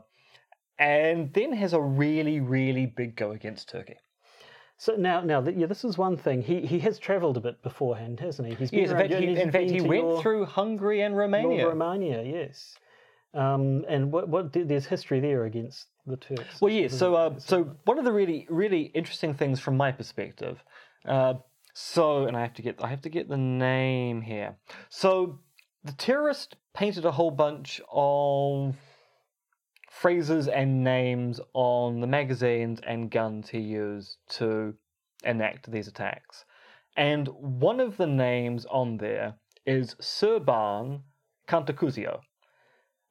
and 0.79 1.33
then 1.33 1.53
has 1.53 1.73
a 1.73 1.81
really, 1.81 2.41
really 2.41 2.87
big 2.87 3.17
go 3.17 3.33
against 3.33 3.69
Turkey. 3.69 3.97
So 4.77 4.97
now, 4.97 5.21
now, 5.21 5.41
yeah, 5.43 5.67
this 5.67 5.85
is 5.85 5.97
one 5.97 6.17
thing. 6.17 6.43
He 6.43 6.67
he 6.67 6.81
has 6.81 6.99
travelled 6.99 7.37
a 7.37 7.41
bit 7.41 7.63
beforehand, 7.63 8.19
hasn't 8.19 8.49
he? 8.49 8.55
He's 8.55 8.71
been 8.73 8.81
Yes, 8.81 8.91
in 8.91 8.97
fact, 8.97 9.15
he, 9.15 9.27
in 9.27 9.53
fact, 9.53 9.71
he 9.71 9.81
went 9.81 10.03
your- 10.03 10.21
through 10.21 10.45
Hungary 10.47 11.03
and 11.03 11.17
Romania. 11.17 11.69
Romania, 11.69 12.23
yes. 12.23 12.75
Um, 13.35 13.85
and 13.89 14.13
what 14.13 14.29
what 14.29 14.53
there's 14.53 14.87
history 14.87 15.21
there 15.21 15.45
against 15.45 15.87
the 16.07 16.17
Turks. 16.17 16.61
Well, 16.61 16.73
yeah. 16.73 16.89
So, 16.89 17.15
uh, 17.15 17.39
so 17.39 17.77
one 17.85 17.99
of 17.99 18.05
the 18.05 18.13
really, 18.13 18.47
really 18.51 18.83
interesting 18.95 19.35
things 19.35 19.61
from 19.61 19.77
my 19.77 19.93
perspective. 19.93 20.63
Uh, 21.07 21.35
so, 21.75 22.27
and 22.27 22.37
I 22.37 22.43
have 22.43 22.55
to 22.55 22.63
get, 22.63 22.83
I 22.83 22.89
have 22.89 23.03
to 23.03 23.09
get 23.09 23.29
the 23.29 23.37
name 23.37 24.21
here. 24.21 24.57
So, 24.89 25.39
the 25.85 25.93
terrorist 25.93 26.57
painted 26.75 27.05
a 27.05 27.13
whole 27.13 27.31
bunch 27.31 27.81
of 27.91 28.77
phrases 29.91 30.49
and 30.49 30.85
names 30.85 31.41
on 31.55 32.01
the 32.01 32.07
magazines 32.07 32.81
and 32.87 33.11
guns 33.11 33.49
he 33.49 33.61
used 33.61 34.17
to 34.29 34.75
enact 35.25 35.71
these 35.71 35.89
attacks, 35.89 36.45
and 36.97 37.29
one 37.29 37.81
of 37.81 37.97
the 37.97 38.07
names 38.07 38.67
on 38.67 38.97
there 38.99 39.35
is 39.65 39.95
Serban 40.01 41.03
Cantacuzino 41.49 42.21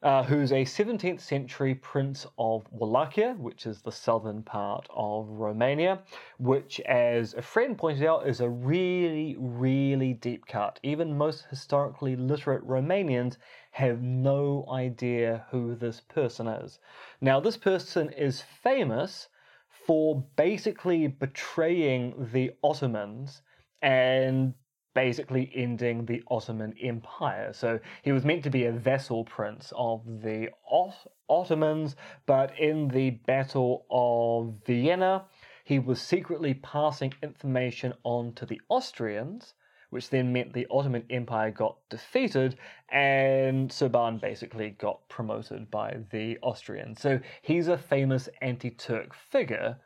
uh, 0.03 0.23
who's 0.23 0.51
a 0.51 0.65
17th 0.65 1.21
century 1.21 1.75
prince 1.75 2.25
of 2.39 2.65
Wallachia, 2.71 3.35
which 3.37 3.67
is 3.67 3.81
the 3.81 3.91
southern 3.91 4.41
part 4.41 4.87
of 4.89 5.27
Romania, 5.29 5.99
which, 6.39 6.79
as 6.81 7.35
a 7.35 7.41
friend 7.41 7.77
pointed 7.77 8.05
out, 8.05 8.27
is 8.27 8.41
a 8.41 8.49
really, 8.49 9.35
really 9.37 10.13
deep 10.13 10.47
cut. 10.47 10.79
Even 10.81 11.17
most 11.17 11.45
historically 11.49 12.15
literate 12.15 12.65
Romanians 12.65 13.37
have 13.71 14.01
no 14.01 14.65
idea 14.71 15.45
who 15.51 15.75
this 15.75 16.01
person 16.01 16.47
is. 16.47 16.79
Now, 17.21 17.39
this 17.39 17.57
person 17.57 18.09
is 18.09 18.41
famous 18.41 19.29
for 19.69 20.23
basically 20.35 21.07
betraying 21.07 22.29
the 22.31 22.51
Ottomans 22.63 23.43
and 23.83 24.53
basically 24.93 25.51
ending 25.55 26.05
the 26.05 26.23
Ottoman 26.29 26.73
Empire. 26.81 27.53
So 27.53 27.79
he 28.03 28.11
was 28.11 28.25
meant 28.25 28.43
to 28.43 28.49
be 28.49 28.65
a 28.65 28.71
vassal 28.71 29.23
prince 29.23 29.71
of 29.75 30.01
the 30.21 30.49
Ot- 30.71 31.07
Ottomans, 31.29 31.95
but 32.25 32.57
in 32.59 32.89
the 32.89 33.11
Battle 33.11 33.85
of 33.89 34.65
Vienna, 34.65 35.25
he 35.63 35.79
was 35.79 36.01
secretly 36.01 36.53
passing 36.55 37.13
information 37.23 37.93
on 38.03 38.33
to 38.33 38.45
the 38.45 38.59
Austrians, 38.69 39.53
which 39.89 40.09
then 40.09 40.33
meant 40.33 40.53
the 40.53 40.67
Ottoman 40.69 41.05
Empire 41.09 41.51
got 41.51 41.77
defeated, 41.89 42.57
and 42.89 43.69
Subhan 43.69 44.19
basically 44.19 44.71
got 44.71 45.07
promoted 45.09 45.69
by 45.69 45.97
the 46.11 46.37
Austrians. 46.41 47.01
So 47.01 47.19
he's 47.41 47.67
a 47.67 47.77
famous 47.77 48.27
anti 48.41 48.71
Turk 48.71 49.13
figure, 49.13 49.77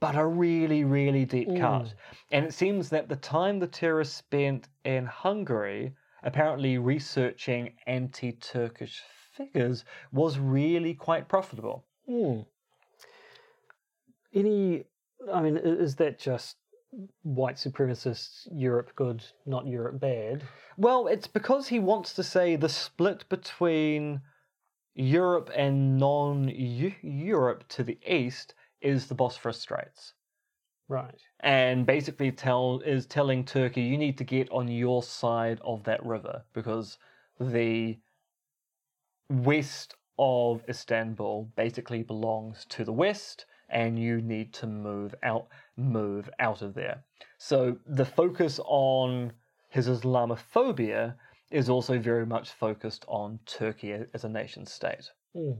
but 0.00 0.16
a 0.16 0.26
really, 0.26 0.84
really 0.84 1.24
deep 1.24 1.48
cut. 1.58 1.92
And 2.30 2.44
it 2.44 2.54
seems 2.54 2.88
that 2.90 3.08
the 3.08 3.16
time 3.16 3.58
the 3.58 3.66
terrorists 3.66 4.16
spent 4.16 4.68
in 4.84 5.06
Hungary 5.06 5.94
apparently 6.22 6.78
researching 6.78 7.72
anti 7.86 8.32
Turkish 8.32 9.02
figures 9.32 9.84
was 10.12 10.38
really 10.38 10.94
quite 10.94 11.28
profitable. 11.28 11.84
Hmm. 12.06 12.40
Any, 14.34 14.84
I 15.32 15.40
mean, 15.40 15.56
is 15.56 15.96
that 15.96 16.18
just 16.18 16.56
white 17.22 17.56
supremacists, 17.56 18.48
Europe 18.52 18.92
good, 18.94 19.24
not 19.46 19.66
Europe 19.66 20.00
bad? 20.00 20.42
Well, 20.76 21.06
it's 21.06 21.26
because 21.26 21.68
he 21.68 21.78
wants 21.78 22.14
to 22.14 22.22
say 22.22 22.56
the 22.56 22.68
split 22.68 23.24
between 23.28 24.20
Europe 24.94 25.50
and 25.54 25.98
non 25.98 26.48
Europe 26.48 27.64
to 27.68 27.84
the 27.84 27.98
east 28.06 28.54
is 28.80 29.06
the 29.06 29.14
Bosphorus 29.14 29.60
Straits. 29.60 30.14
Right. 30.88 31.20
And 31.40 31.84
basically 31.84 32.32
tell 32.32 32.80
is 32.84 33.06
telling 33.06 33.44
Turkey 33.44 33.82
you 33.82 33.98
need 33.98 34.16
to 34.18 34.24
get 34.24 34.50
on 34.50 34.68
your 34.68 35.02
side 35.02 35.60
of 35.62 35.84
that 35.84 36.04
river 36.04 36.42
because 36.54 36.98
the 37.38 37.98
west 39.28 39.94
of 40.18 40.62
Istanbul 40.68 41.50
basically 41.56 42.02
belongs 42.02 42.64
to 42.70 42.84
the 42.84 42.92
west 42.92 43.44
and 43.68 43.98
you 43.98 44.22
need 44.22 44.54
to 44.54 44.66
move 44.66 45.14
out 45.22 45.48
move 45.76 46.30
out 46.40 46.62
of 46.62 46.74
there. 46.74 47.04
So 47.36 47.76
the 47.86 48.06
focus 48.06 48.58
on 48.64 49.32
his 49.68 49.88
Islamophobia 49.88 51.14
is 51.50 51.68
also 51.68 51.98
very 51.98 52.26
much 52.26 52.50
focused 52.50 53.04
on 53.08 53.38
Turkey 53.46 53.94
as 54.14 54.24
a 54.24 54.28
nation 54.28 54.64
state. 54.66 55.10
Hmm. 55.34 55.52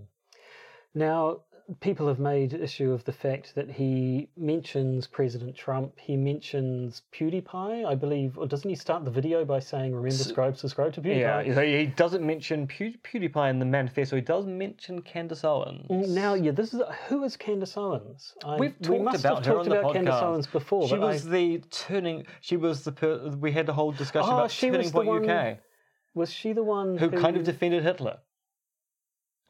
Now, 0.94 1.42
people 1.80 2.08
have 2.08 2.18
made 2.18 2.54
issue 2.54 2.92
of 2.92 3.04
the 3.04 3.12
fact 3.12 3.54
that 3.54 3.70
he 3.70 4.28
mentions 4.36 5.06
President 5.06 5.54
Trump. 5.54 5.92
He 5.98 6.16
mentions 6.16 7.02
PewDiePie, 7.12 7.86
I 7.86 7.94
believe, 7.94 8.38
or 8.38 8.46
doesn't 8.46 8.68
he 8.68 8.74
start 8.76 9.04
the 9.04 9.10
video 9.10 9.44
by 9.44 9.58
saying, 9.58 9.94
"Remember, 9.94 10.10
subscribe, 10.10 10.56
subscribe 10.56 10.94
to 10.94 11.02
PewDiePie"? 11.02 11.18
Yeah, 11.46 11.54
so 11.54 11.62
he 11.62 11.86
doesn't 11.86 12.24
mention 12.24 12.66
Pew- 12.66 12.94
PewDiePie 13.04 13.50
in 13.50 13.58
the 13.58 13.64
manifesto. 13.66 14.16
He 14.16 14.22
does 14.22 14.46
mention 14.46 15.02
Candace 15.02 15.44
Owens. 15.44 15.86
Now, 15.90 16.34
yeah, 16.34 16.52
this 16.52 16.72
is 16.72 16.80
who 17.08 17.22
is 17.24 17.36
Candace 17.36 17.76
Owens? 17.76 18.34
I, 18.44 18.56
We've 18.56 18.74
we 18.80 18.86
talked 18.86 19.02
must 19.02 19.20
about 19.20 19.36
have 19.36 19.44
her 19.46 19.52
talked 19.52 19.68
the 19.68 19.78
about 19.80 19.92
Candace 19.92 20.14
podcast. 20.14 20.22
Owens 20.22 20.46
before. 20.46 20.88
She 20.88 20.98
was 20.98 21.26
I, 21.26 21.30
the 21.30 21.58
turning. 21.70 22.26
She 22.40 22.56
was 22.56 22.84
the. 22.84 22.92
Per, 22.92 23.28
we 23.38 23.52
had 23.52 23.68
a 23.68 23.72
whole 23.74 23.92
discussion 23.92 24.30
Oh, 24.32 24.38
about 24.38 24.50
turning 24.50 24.86
the 24.86 24.90
point 24.90 25.08
one 25.08 25.28
UK, 25.30 25.58
was 26.14 26.32
she 26.32 26.52
the 26.52 26.64
one 26.64 26.96
who 26.96 27.10
kind 27.10 27.36
of 27.36 27.44
defended 27.44 27.82
Hitler. 27.82 28.18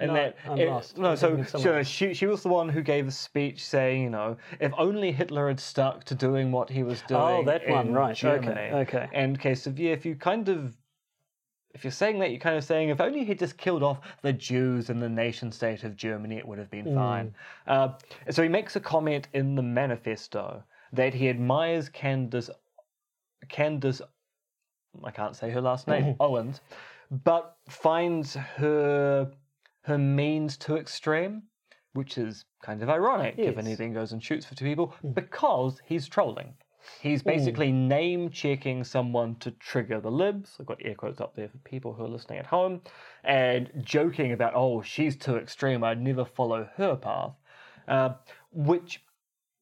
And 0.01 0.09
No, 0.09 0.15
that 0.15 0.37
I'm 0.47 0.59
it- 0.59 0.69
lost. 0.69 0.97
no, 0.97 1.11
I'm 1.11 1.17
so, 1.17 1.43
so 1.45 1.83
she 1.83 2.15
she 2.15 2.27
was 2.27 2.43
the 2.43 2.49
one 2.49 2.69
who 2.69 2.83
gave 2.83 3.09
a 3.09 3.11
speech 3.11 3.65
saying, 3.65 4.03
you 4.05 4.11
know, 4.11 4.37
if 4.61 4.73
only 4.79 5.11
Hitler 5.11 5.49
had 5.49 5.59
stuck 5.59 6.05
to 6.05 6.15
doing 6.15 6.53
what 6.53 6.71
he 6.71 6.85
was 6.85 7.03
doing. 7.03 7.21
Oh, 7.21 7.45
that 7.45 7.69
one, 7.69 7.93
right, 7.93 8.13
okay, 8.13 8.41
Germany. 8.41 8.71
okay. 8.83 9.09
And 9.13 9.37
okay, 9.37 9.55
so 9.57 9.73
yeah, 9.77 9.91
if 9.93 10.07
you 10.07 10.15
kind 10.15 10.49
of 10.49 10.77
if 11.75 11.85
you're 11.85 11.91
saying 11.91 12.19
that, 12.21 12.31
you're 12.31 12.41
kind 12.41 12.57
of 12.57 12.65
saying 12.65 12.89
if 12.91 13.01
only 13.01 13.25
he'd 13.25 13.39
just 13.39 13.57
killed 13.59 13.83
off 13.83 13.99
the 14.23 14.33
Jews 14.33 14.89
and 14.89 15.03
the 15.03 15.09
nation 15.09 15.51
state 15.53 15.85
of 15.85 15.97
Germany, 15.97 16.37
it 16.37 16.47
would 16.47 16.59
have 16.59 16.71
been 16.71 16.95
fine. 16.95 17.35
Uh, 17.67 17.91
so 18.31 18.43
he 18.43 18.49
makes 18.49 18.75
a 18.77 18.81
comment 18.81 19.29
in 19.33 19.55
the 19.55 19.63
manifesto 19.63 20.63
that 20.93 21.13
he 21.13 21.29
admires 21.29 21.89
Candace, 21.89 22.51
Candace, 23.49 24.01
I 25.05 25.11
can't 25.11 25.37
say 25.37 25.51
her 25.51 25.61
last 25.61 25.87
name, 25.87 26.17
Owens, 26.21 26.61
but 27.25 27.57
finds 27.69 28.35
her 28.35 29.31
her 29.89 29.99
means 29.99 30.57
too 30.57 30.77
extreme, 30.77 31.43
which 31.95 32.19
is 32.19 32.45
kind 32.63 32.83
of 32.83 32.89
ironic 32.89 33.37
given 33.37 33.65
he 33.65 33.73
Yes. 33.73 33.79
then 33.79 33.93
goes 33.93 34.13
and 34.13 34.23
shoots 34.23 34.47
for 34.47 34.55
two 34.55 34.65
people 34.65 34.95
because 35.15 35.81
he's 35.85 36.07
trolling. 36.07 36.55
He's 37.01 37.23
basically 37.23 37.71
name 37.73 38.31
checking 38.31 38.85
someone 38.85 39.35
to 39.41 39.51
trigger 39.51 40.01
the 40.01 40.11
libs. 40.11 40.57
I've 40.59 40.67
got 40.67 40.79
air 40.83 40.95
quotes 40.95 41.21
up 41.21 41.35
there 41.35 41.49
for 41.49 41.59
people 41.59 41.93
who 41.93 42.05
are 42.05 42.09
listening 42.09 42.39
at 42.39 42.47
home, 42.47 42.81
and 43.25 43.71
joking 43.83 44.33
about, 44.33 44.53
oh, 44.55 44.81
she's 44.83 45.17
too 45.17 45.37
extreme. 45.37 45.85
I'd 45.85 46.01
never 46.01 46.25
follow 46.25 46.69
her 46.77 46.97
path, 46.97 47.35
uh, 47.89 48.15
which 48.53 49.05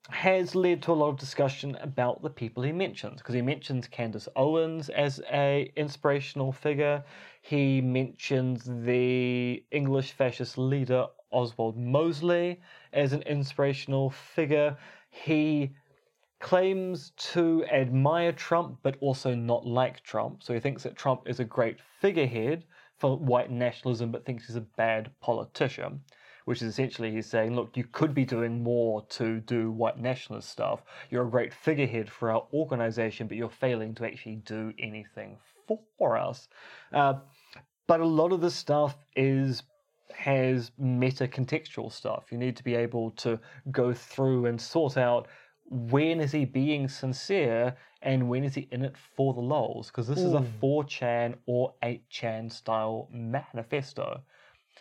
has 0.08 0.54
led 0.54 0.82
to 0.82 0.92
a 0.92 0.94
lot 0.94 1.08
of 1.08 1.18
discussion 1.18 1.76
about 1.80 2.22
the 2.22 2.30
people 2.30 2.62
he 2.62 2.72
mentions 2.72 3.20
because 3.20 3.34
he 3.34 3.42
mentions 3.42 3.88
Candace 3.88 4.28
Owens 4.36 4.88
as 4.88 5.20
a 5.32 5.72
inspirational 5.76 6.52
figure. 6.52 7.04
He 7.42 7.80
mentions 7.80 8.64
the 8.64 9.64
English 9.70 10.12
fascist 10.12 10.58
leader 10.58 11.06
Oswald 11.32 11.76
Mosley 11.76 12.60
as 12.92 13.12
an 13.12 13.22
inspirational 13.22 14.10
figure. 14.10 14.76
He 15.10 15.74
claims 16.38 17.10
to 17.16 17.64
admire 17.66 18.32
Trump 18.32 18.78
but 18.82 18.96
also 19.00 19.34
not 19.34 19.66
like 19.66 20.02
Trump. 20.02 20.42
So 20.42 20.54
he 20.54 20.60
thinks 20.60 20.84
that 20.84 20.96
Trump 20.96 21.22
is 21.26 21.40
a 21.40 21.44
great 21.44 21.80
figurehead 22.00 22.64
for 22.98 23.16
white 23.16 23.50
nationalism 23.50 24.12
but 24.12 24.24
thinks 24.24 24.46
he's 24.46 24.56
a 24.56 24.60
bad 24.60 25.10
politician. 25.20 26.00
Which 26.46 26.62
is 26.62 26.68
essentially 26.68 27.10
he's 27.10 27.26
saying, 27.26 27.54
look, 27.54 27.76
you 27.76 27.84
could 27.92 28.14
be 28.14 28.24
doing 28.24 28.62
more 28.62 29.04
to 29.10 29.40
do 29.40 29.70
white 29.70 29.98
nationalist 29.98 30.48
stuff. 30.48 30.82
You're 31.10 31.26
a 31.26 31.30
great 31.30 31.52
figurehead 31.52 32.08
for 32.08 32.30
our 32.30 32.46
organization, 32.54 33.26
but 33.26 33.36
you're 33.36 33.50
failing 33.50 33.94
to 33.96 34.06
actually 34.06 34.36
do 34.36 34.72
anything 34.78 35.36
for 35.98 36.16
us. 36.16 36.48
Uh, 36.92 37.14
but 37.86 38.00
a 38.00 38.06
lot 38.06 38.32
of 38.32 38.40
the 38.40 38.50
stuff 38.50 38.96
is 39.14 39.62
has 40.14 40.70
meta 40.78 41.26
contextual 41.26 41.92
stuff. 41.92 42.26
You 42.30 42.38
need 42.38 42.56
to 42.56 42.64
be 42.64 42.74
able 42.74 43.10
to 43.12 43.38
go 43.70 43.92
through 43.92 44.46
and 44.46 44.60
sort 44.60 44.96
out 44.96 45.28
when 45.68 46.20
is 46.20 46.32
he 46.32 46.44
being 46.44 46.88
sincere 46.88 47.76
and 48.02 48.28
when 48.28 48.44
is 48.44 48.54
he 48.54 48.68
in 48.70 48.84
it 48.84 48.96
for 48.96 49.34
the 49.34 49.40
lols? 49.40 49.88
Because 49.88 50.06
this 50.06 50.18
is 50.18 50.32
a 50.32 50.44
4chan 50.62 51.34
or 51.46 51.74
8chan 51.82 52.52
style 52.52 53.08
manifesto. 53.10 54.22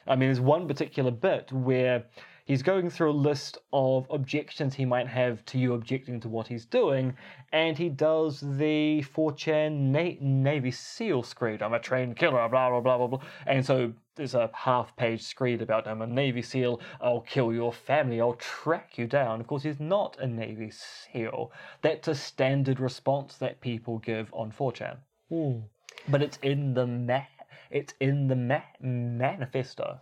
I 0.07 0.15
mean, 0.15 0.29
there's 0.29 0.39
one 0.39 0.67
particular 0.67 1.11
bit 1.11 1.51
where 1.51 2.05
he's 2.45 2.61
going 2.61 2.89
through 2.89 3.11
a 3.11 3.13
list 3.13 3.57
of 3.73 4.05
objections 4.09 4.75
he 4.75 4.85
might 4.85 5.07
have 5.07 5.43
to 5.45 5.57
you 5.57 5.73
objecting 5.73 6.19
to 6.21 6.29
what 6.29 6.47
he's 6.47 6.65
doing, 6.65 7.15
and 7.51 7.77
he 7.77 7.89
does 7.89 8.39
the 8.39 9.03
4chan 9.15 9.71
Na- 9.71 10.17
Navy 10.21 10.71
SEAL 10.71 11.23
screed. 11.23 11.61
I'm 11.61 11.73
a 11.73 11.79
trained 11.79 12.15
killer, 12.17 12.47
blah, 12.47 12.69
blah, 12.69 12.81
blah, 12.81 12.97
blah, 12.97 13.07
blah. 13.07 13.19
And 13.47 13.65
so 13.65 13.93
there's 14.15 14.35
a 14.35 14.49
half 14.53 14.95
page 14.95 15.23
screed 15.23 15.61
about 15.61 15.87
I'm 15.87 16.01
a 16.01 16.07
Navy 16.07 16.41
SEAL, 16.41 16.79
I'll 17.01 17.21
kill 17.21 17.51
your 17.51 17.73
family, 17.73 18.21
I'll 18.21 18.33
track 18.33 18.97
you 18.97 19.07
down. 19.07 19.41
Of 19.41 19.47
course, 19.47 19.63
he's 19.63 19.79
not 19.79 20.17
a 20.19 20.27
Navy 20.27 20.71
SEAL. 20.71 21.51
That's 21.81 22.07
a 22.07 22.15
standard 22.15 22.79
response 22.79 23.37
that 23.37 23.59
people 23.59 23.97
give 23.97 24.31
on 24.33 24.51
4chan. 24.51 24.97
Hmm. 25.29 25.59
But 26.07 26.21
it's 26.21 26.37
in 26.43 26.75
the 26.75 26.85
ma- 26.85 27.25
it's 27.71 27.93
in 27.99 28.27
the 28.27 28.35
ma- 28.35 28.61
manifesto. 28.79 29.99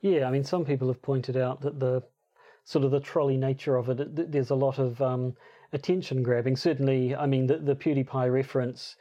Yeah, 0.00 0.26
I 0.26 0.30
mean, 0.30 0.44
some 0.44 0.64
people 0.64 0.88
have 0.88 1.02
pointed 1.02 1.36
out 1.36 1.60
that 1.62 1.80
the 1.80 2.02
sort 2.64 2.84
of 2.84 2.90
the 2.90 3.00
trolley 3.00 3.36
nature 3.36 3.76
of 3.76 3.88
it, 3.88 4.32
there's 4.32 4.50
a 4.50 4.54
lot 4.54 4.78
of 4.78 5.00
um, 5.00 5.34
attention 5.72 6.22
grabbing. 6.22 6.56
Certainly, 6.56 7.14
I 7.14 7.26
mean, 7.26 7.46
the, 7.46 7.58
the 7.58 7.76
PewDiePie 7.76 8.32
reference 8.32 8.96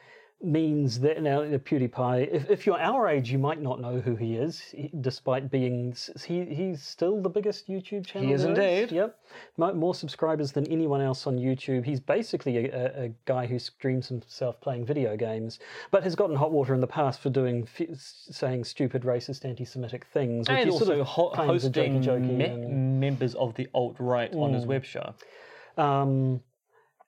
means 0.45 0.99
that 0.99 1.21
now 1.21 1.41
the 1.41 1.59
PewDiePie, 1.59 2.29
if, 2.31 2.49
if 2.49 2.65
you're 2.65 2.79
our 2.79 3.07
age, 3.07 3.31
you 3.31 3.37
might 3.39 3.61
not 3.61 3.81
know 3.81 3.99
who 3.99 4.15
he 4.15 4.35
is, 4.35 4.59
he, 4.61 4.89
despite 5.01 5.49
being 5.49 5.95
he 6.25 6.45
he's 6.45 6.81
still 6.81 7.21
the 7.21 7.29
biggest 7.29 7.67
YouTube 7.67 8.05
channel. 8.05 8.27
He 8.27 8.33
is 8.33 8.43
indeed. 8.43 8.91
Yep, 8.91 9.17
Mo- 9.57 9.73
more 9.73 9.95
subscribers 9.95 10.51
than 10.51 10.67
anyone 10.67 11.01
else 11.01 11.25
on 11.27 11.37
YouTube. 11.37 11.83
He's 11.85 11.99
basically 11.99 12.69
a, 12.69 13.05
a, 13.05 13.11
guy 13.25 13.45
who 13.47 13.59
streams 13.59 14.07
himself 14.07 14.61
playing 14.61 14.85
video 14.85 15.17
games, 15.17 15.59
but 15.91 16.03
has 16.03 16.15
gotten 16.15 16.35
hot 16.35 16.51
water 16.51 16.73
in 16.73 16.81
the 16.81 16.87
past 16.87 17.19
for 17.19 17.29
doing 17.29 17.67
f- 17.79 17.97
saying 17.97 18.63
stupid, 18.63 19.01
racist, 19.03 19.45
anti-Semitic 19.45 20.05
things, 20.05 20.47
which 20.47 20.57
And 20.57 20.69
also 20.69 20.85
sort 20.85 20.99
of 20.99 21.07
ho- 21.07 21.29
hosting 21.35 22.01
me- 22.37 22.45
and- 22.45 22.99
members 22.99 23.35
of 23.35 23.55
the 23.55 23.67
alt 23.73 23.95
right 23.99 24.33
on 24.35 24.53
his 24.53 24.65
web 24.65 24.85
show. 24.85 25.13
um, 25.77 26.41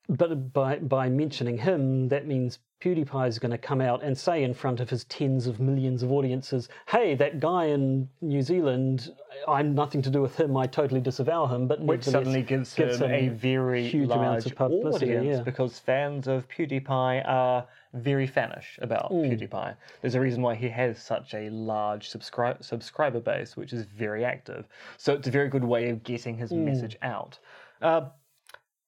but 0.10 0.54
by 0.54 0.78
by 0.80 1.10
mentioning 1.10 1.58
him, 1.58 2.08
that 2.08 2.26
means 2.26 2.60
PewDiePie 2.82 3.28
is 3.28 3.40
going 3.40 3.52
to 3.52 3.58
come 3.58 3.82
out 3.82 4.04
and 4.04 4.16
say 4.16 4.44
in 4.44 4.54
front 4.54 4.80
of 4.80 4.90
his 4.90 5.04
tens 5.06 5.48
of 5.48 5.60
millions 5.60 6.04
of 6.04 6.12
audiences, 6.12 6.70
"Hey, 6.88 7.16
that 7.16 7.40
guy 7.40 7.66
in 7.66 8.08
New 8.22 8.44
Zealand, 8.44 9.12
I'm 9.48 9.74
nothing 9.74 10.04
to 10.04 10.12
do 10.12 10.22
with 10.22 10.40
him. 10.40 10.56
I 10.56 10.68
totally 10.68 11.02
disavow 11.02 11.48
him. 11.48 11.68
But 11.68 11.82
which 11.82 12.04
suddenly 12.04 12.44
gives, 12.44 12.76
gives 12.76 13.00
him, 13.02 13.10
a 13.10 13.30
very 13.30 13.88
huge 13.88 14.10
large 14.10 14.20
amounts 14.20 14.46
of 14.46 14.56
publicity, 14.56 15.18
audience 15.18 15.38
yeah. 15.38 15.44
because 15.44 15.80
fans 15.80 16.28
of 16.28 16.48
PewDiePie 16.50 17.24
are 17.28 17.66
very 17.94 18.28
fanish 18.28 18.78
about 18.80 19.08
Hmm. 19.12 19.24
PewDiePie. 19.24 19.76
There's 20.02 20.16
a 20.16 20.22
reason 20.22 20.44
why 20.44 20.54
he 20.54 20.70
has 20.70 21.00
such 21.02 21.34
a 21.34 21.50
large 21.50 22.10
subscri- 22.12 22.64
subscriber 22.64 23.20
base, 23.20 23.58
which 23.58 23.74
is 23.74 23.86
very 23.86 24.24
active. 24.24 24.68
So 24.98 25.14
it's 25.16 25.28
a 25.28 25.32
very 25.32 25.50
good 25.50 25.64
way 25.64 25.90
of 25.90 26.04
getting 26.04 26.38
his 26.38 26.52
Hmm. 26.52 26.66
message 26.66 26.96
out. 27.02 27.40
Uh, 27.82 28.10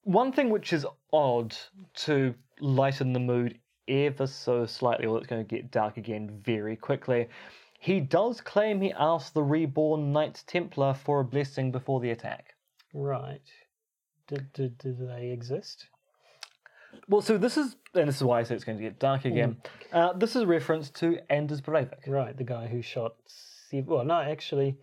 one 0.04 0.30
thing 0.30 0.48
which 0.48 0.72
is 0.72 0.86
odd 1.12 1.56
to 1.94 2.34
lighten 2.60 3.12
the 3.12 3.20
mood 3.20 3.58
ever 3.90 4.26
so 4.26 4.66
slightly, 4.66 5.06
or 5.06 5.18
it's 5.18 5.26
going 5.26 5.44
to 5.44 5.54
get 5.54 5.70
dark 5.70 5.96
again 5.96 6.40
very 6.44 6.76
quickly. 6.76 7.28
He 7.78 8.00
does 8.00 8.40
claim 8.40 8.80
he 8.80 8.92
asked 8.92 9.34
the 9.34 9.42
reborn 9.42 10.12
Knight 10.12 10.42
Templar 10.46 10.94
for 10.94 11.20
a 11.20 11.24
blessing 11.24 11.72
before 11.72 12.00
the 12.00 12.10
attack. 12.10 12.54
right. 12.94 13.42
Did, 14.28 14.52
did 14.52 14.78
did 14.78 15.08
they 15.08 15.30
exist? 15.30 15.86
Well, 17.08 17.20
so 17.20 17.36
this 17.36 17.56
is, 17.56 17.76
and 17.94 18.08
this 18.08 18.16
is 18.16 18.22
why 18.22 18.40
I 18.40 18.42
say 18.44 18.54
it's 18.54 18.64
going 18.64 18.78
to 18.78 18.84
get 18.84 18.98
dark 19.00 19.24
again. 19.24 19.56
Uh, 19.92 20.12
this 20.12 20.36
is 20.36 20.42
a 20.42 20.46
reference 20.46 20.90
to 20.90 21.18
Anders 21.28 21.60
Breivik. 21.60 22.06
Right, 22.06 22.36
the 22.36 22.44
guy 22.44 22.68
who 22.68 22.82
shot. 22.82 23.14
Well, 23.72 24.04
no, 24.04 24.20
actually, 24.20 24.76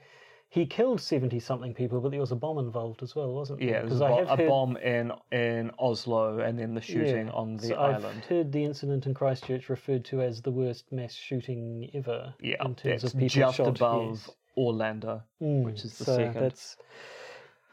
he 0.58 0.66
killed 0.66 1.00
seventy 1.00 1.40
something 1.40 1.74
people, 1.74 2.02
but 2.02 2.10
there 2.12 2.20
was 2.20 2.32
a 2.32 2.36
bomb 2.36 2.58
involved 2.58 3.04
as 3.04 3.16
well, 3.16 3.34
wasn't 3.34 3.60
there? 3.60 3.70
Yeah, 3.70 3.82
there's 3.84 4.02
a, 4.02 4.06
I 4.06 4.10
bo- 4.10 4.18
have 4.26 4.28
a 4.28 4.36
heard, 4.44 4.50
bomb 4.50 4.78
in 4.78 5.12
in 5.32 5.72
Oslo, 5.80 6.40
and 6.40 6.58
then 6.58 6.74
the 6.74 6.82
shooting 6.82 7.28
yeah, 7.28 7.34
on 7.34 7.58
the 7.58 7.68
so 7.70 7.80
I've 7.80 8.04
island. 8.04 8.26
heard 8.26 8.52
the 8.52 8.64
incident 8.64 9.06
in 9.06 9.14
Christchurch 9.14 9.70
referred 9.70 10.04
to 10.06 10.22
as 10.22 10.42
the 10.42 10.52
worst 10.52 10.92
mass 10.92 11.14
shooting 11.14 11.90
ever. 11.94 12.34
Yeah, 12.42 12.64
in 12.66 12.76
terms 12.76 13.04
of 13.04 13.14
people 13.14 13.28
just 13.28 13.58
shot. 13.58 13.68
above 13.68 14.24
yes. 14.28 14.36
Orlando, 14.58 15.22
Mm, 15.42 15.64
which 15.64 15.86
is 15.86 15.98
the 15.98 16.06
so 16.06 16.16
second. 16.18 16.42
That's 16.42 16.78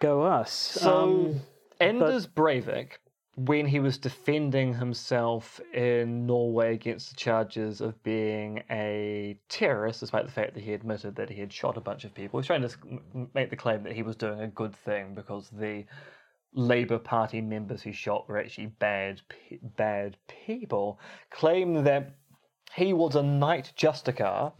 go 0.00 0.22
us. 0.22 0.50
So 0.52 1.02
Um, 1.04 1.40
Anders 1.80 2.26
Breivik, 2.26 2.98
when 3.36 3.66
he 3.66 3.80
was 3.80 3.98
defending 3.98 4.74
himself 4.74 5.60
in 5.72 6.26
Norway 6.26 6.74
against 6.74 7.10
the 7.10 7.16
charges 7.16 7.80
of 7.80 8.00
being 8.02 8.62
a 8.70 9.36
terrorist, 9.48 10.00
despite 10.00 10.24
the 10.24 10.32
fact 10.32 10.54
that 10.54 10.62
he 10.62 10.72
admitted 10.72 11.16
that 11.16 11.30
he 11.30 11.40
had 11.40 11.52
shot 11.52 11.76
a 11.76 11.80
bunch 11.80 12.04
of 12.04 12.14
people, 12.14 12.38
he 12.38 12.40
was 12.40 12.46
trying 12.46 12.68
to 12.68 13.28
make 13.34 13.50
the 13.50 13.56
claim 13.56 13.82
that 13.82 13.92
he 13.92 14.02
was 14.02 14.14
doing 14.14 14.40
a 14.40 14.46
good 14.46 14.74
thing 14.74 15.14
because 15.14 15.48
the 15.50 15.84
Labour 16.52 16.98
Party 16.98 17.40
members 17.40 17.82
he 17.82 17.90
shot 17.90 18.28
were 18.28 18.38
actually 18.38 18.66
bad, 18.66 19.20
bad 19.76 20.16
people. 20.46 21.00
Claimed 21.30 21.84
that 21.86 22.14
he 22.74 22.92
was 22.92 23.16
a 23.16 23.22
Knight 23.22 23.72
Justicar 23.76 24.52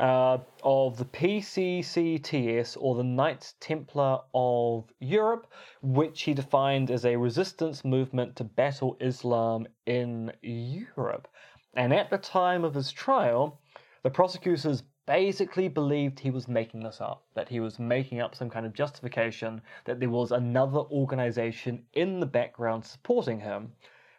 uh, 0.00 0.38
of 0.64 0.96
the 0.96 1.04
PCCTS 1.04 2.76
or 2.80 2.94
the 2.94 3.04
Knights 3.04 3.54
Templar 3.60 4.20
of 4.32 4.90
Europe, 4.98 5.46
which 5.82 6.22
he 6.22 6.32
defined 6.32 6.90
as 6.90 7.04
a 7.04 7.16
resistance 7.16 7.84
movement 7.84 8.34
to 8.36 8.44
battle 8.44 8.96
Islam 8.98 9.66
in 9.84 10.32
Europe. 10.40 11.28
And 11.74 11.92
at 11.92 12.08
the 12.08 12.16
time 12.16 12.64
of 12.64 12.74
his 12.74 12.90
trial, 12.90 13.60
the 14.02 14.08
prosecutors 14.10 14.82
basically 15.06 15.68
believed 15.68 16.18
he 16.18 16.30
was 16.30 16.48
making 16.48 16.82
this 16.82 17.02
up, 17.02 17.22
that 17.34 17.50
he 17.50 17.60
was 17.60 17.78
making 17.78 18.20
up 18.20 18.34
some 18.34 18.48
kind 18.48 18.64
of 18.64 18.72
justification, 18.72 19.60
that 19.84 20.00
there 20.00 20.08
was 20.08 20.32
another 20.32 20.78
organization 20.78 21.84
in 21.92 22.20
the 22.20 22.26
background 22.26 22.86
supporting 22.86 23.40
him 23.40 23.72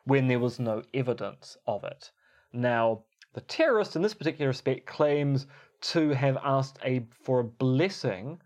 when 0.03 0.27
there 0.27 0.39
was 0.39 0.59
no 0.59 0.83
evidence 0.93 1.57
of 1.65 1.83
it. 1.83 2.11
Now, 2.53 3.03
the 3.33 3.41
terrorist 3.41 3.95
in 3.95 4.01
this 4.01 4.13
particular 4.13 4.49
respect 4.49 4.85
claims 4.85 5.47
to 5.81 6.09
have 6.09 6.37
asked 6.43 6.79
a 6.83 7.05
for 7.23 7.39
a 7.39 7.43
blessing 7.43 8.39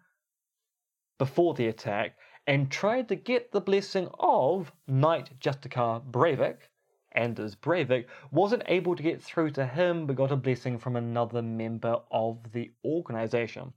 before 1.17 1.53
the 1.53 1.67
attack 1.67 2.17
and 2.47 2.69
tried 2.69 3.07
to 3.09 3.15
get 3.15 3.51
the 3.51 3.61
blessing 3.61 4.07
of 4.19 4.71
Knight 4.87 5.31
Justicar 5.39 6.03
Breivik, 6.11 6.69
Anders 7.13 7.55
Breivik, 7.55 8.05
wasn't 8.31 8.63
able 8.67 8.95
to 8.95 9.03
get 9.03 9.21
through 9.21 9.51
to 9.51 9.65
him 9.65 10.05
but 10.05 10.15
got 10.15 10.31
a 10.31 10.35
blessing 10.35 10.77
from 10.77 10.95
another 10.95 11.41
member 11.41 11.97
of 12.11 12.51
the 12.51 12.71
organization. 12.83 13.73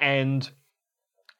And 0.00 0.50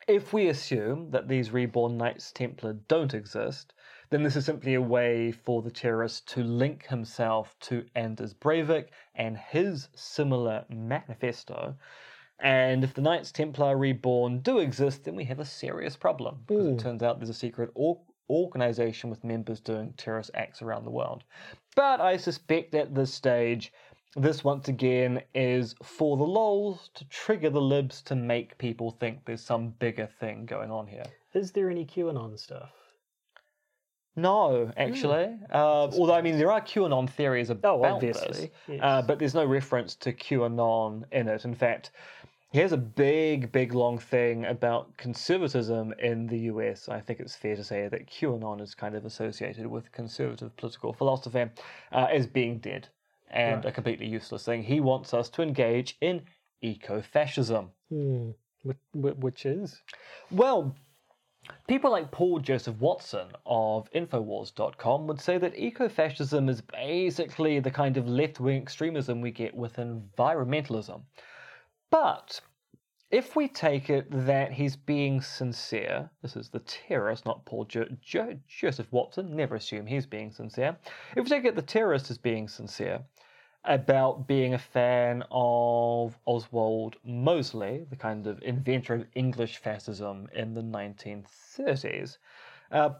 if 0.08 0.32
we 0.32 0.48
assume 0.48 1.10
that 1.10 1.28
these 1.28 1.50
reborn 1.50 1.98
Knights 1.98 2.32
Templar 2.32 2.74
don't 2.88 3.14
exist, 3.14 3.73
then 4.14 4.22
this 4.22 4.36
is 4.36 4.44
simply 4.44 4.74
a 4.74 4.80
way 4.80 5.32
for 5.32 5.60
the 5.60 5.72
terrorist 5.72 6.28
to 6.28 6.44
link 6.44 6.86
himself 6.86 7.56
to 7.58 7.84
Anders 7.96 8.32
Breivik 8.32 8.90
and 9.16 9.36
his 9.36 9.88
similar 9.96 10.64
manifesto. 10.68 11.74
And 12.38 12.84
if 12.84 12.94
the 12.94 13.00
Knights 13.00 13.32
Templar 13.32 13.76
reborn 13.76 14.38
do 14.38 14.58
exist, 14.58 15.02
then 15.02 15.16
we 15.16 15.24
have 15.24 15.40
a 15.40 15.44
serious 15.44 15.96
problem 15.96 16.44
because 16.46 16.66
it 16.66 16.70
hmm. 16.70 16.76
turns 16.76 17.02
out 17.02 17.18
there's 17.18 17.28
a 17.28 17.34
secret 17.34 17.72
or- 17.74 18.00
organization 18.30 19.10
with 19.10 19.24
members 19.24 19.58
doing 19.58 19.92
terrorist 19.96 20.30
acts 20.34 20.62
around 20.62 20.84
the 20.84 20.90
world. 20.90 21.24
But 21.74 22.00
I 22.00 22.16
suspect 22.16 22.72
at 22.76 22.94
this 22.94 23.12
stage, 23.12 23.72
this 24.14 24.44
once 24.44 24.68
again 24.68 25.22
is 25.34 25.74
for 25.82 26.16
the 26.16 26.22
lols 26.22 26.88
to 26.94 27.04
trigger 27.08 27.50
the 27.50 27.60
libs 27.60 28.00
to 28.02 28.14
make 28.14 28.58
people 28.58 28.92
think 28.92 29.24
there's 29.24 29.42
some 29.42 29.70
bigger 29.70 30.06
thing 30.20 30.46
going 30.46 30.70
on 30.70 30.86
here. 30.86 31.06
is 31.32 31.50
there 31.50 31.68
any 31.68 31.84
QAnon 31.84 32.38
stuff? 32.38 32.70
No, 34.16 34.70
actually. 34.76 35.36
Uh, 35.52 35.88
although, 35.98 36.14
I 36.14 36.22
mean, 36.22 36.38
there 36.38 36.52
are 36.52 36.60
QAnon 36.60 37.10
theories 37.10 37.50
about 37.50 37.80
Oh, 37.80 37.84
obviously, 37.84 38.28
this, 38.28 38.50
yes. 38.68 38.80
uh, 38.82 39.02
but 39.02 39.18
there's 39.18 39.34
no 39.34 39.44
reference 39.44 39.96
to 39.96 40.12
QAnon 40.12 41.04
in 41.10 41.28
it. 41.28 41.44
In 41.44 41.54
fact, 41.54 41.90
here's 42.52 42.70
a 42.70 42.76
big, 42.76 43.50
big, 43.50 43.74
long 43.74 43.98
thing 43.98 44.44
about 44.44 44.96
conservatism 44.96 45.92
in 45.98 46.28
the 46.28 46.38
US. 46.50 46.88
I 46.88 47.00
think 47.00 47.18
it's 47.18 47.34
fair 47.34 47.56
to 47.56 47.64
say 47.64 47.88
that 47.88 48.06
QAnon 48.06 48.60
is 48.60 48.74
kind 48.74 48.94
of 48.94 49.04
associated 49.04 49.66
with 49.66 49.90
conservative 49.90 50.56
political 50.56 50.92
philosophy 50.92 51.46
uh, 51.90 52.06
as 52.12 52.26
being 52.28 52.58
dead 52.58 52.88
and 53.30 53.64
a 53.64 53.72
completely 53.72 54.06
useless 54.06 54.44
thing. 54.44 54.62
He 54.62 54.78
wants 54.78 55.12
us 55.12 55.28
to 55.30 55.42
engage 55.42 55.96
in 56.00 56.22
eco 56.62 57.02
fascism. 57.02 57.70
Which, 57.90 58.76
which 58.92 59.44
is? 59.44 59.82
Well, 60.30 60.74
people 61.66 61.90
like 61.90 62.10
Paul 62.10 62.38
Joseph 62.38 62.76
Watson 62.78 63.28
of 63.46 63.90
Infowars.com 63.92 65.06
would 65.06 65.20
say 65.20 65.38
that 65.38 65.56
ecofascism 65.56 66.48
is 66.48 66.60
basically 66.60 67.60
the 67.60 67.70
kind 67.70 67.96
of 67.96 68.08
left 68.08 68.40
wing 68.40 68.62
extremism 68.62 69.20
we 69.20 69.30
get 69.30 69.54
with 69.54 69.76
environmentalism. 69.76 71.02
But 71.90 72.40
if 73.10 73.36
we 73.36 73.46
take 73.46 73.90
it 73.90 74.06
that 74.10 74.52
he's 74.52 74.74
being 74.74 75.20
sincere, 75.20 76.10
this 76.22 76.34
is 76.34 76.48
the 76.48 76.58
terrorist, 76.60 77.24
not 77.24 77.44
Paul 77.44 77.64
jo- 77.64 77.86
jo- 78.00 78.38
Joseph 78.48 78.90
Watson, 78.90 79.36
never 79.36 79.54
assume 79.54 79.86
he's 79.86 80.06
being 80.06 80.32
sincere. 80.32 80.76
If 81.16 81.24
we 81.24 81.30
take 81.30 81.44
it 81.44 81.54
the 81.54 81.62
terrorist 81.62 82.10
is 82.10 82.18
being 82.18 82.48
sincere, 82.48 83.02
about 83.64 84.26
being 84.26 84.54
a 84.54 84.58
fan 84.58 85.24
of 85.30 86.18
Oswald 86.26 86.96
Mosley, 87.04 87.86
the 87.88 87.96
kind 87.96 88.26
of 88.26 88.42
inventor 88.42 88.94
of 88.94 89.06
English 89.14 89.56
fascism 89.56 90.28
in 90.34 90.54
the 90.54 90.62
1930s. 90.62 92.18
Uh, 92.70 92.90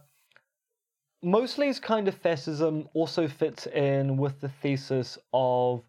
Mosley's 1.23 1.81
kind 1.81 2.09
of 2.09 2.15
fascism 2.15 2.89
also 2.95 3.29
fits 3.29 3.67
in 3.67 4.17
with 4.17 4.41
the 4.41 4.49
thesis 4.49 5.19
of 5.33 5.83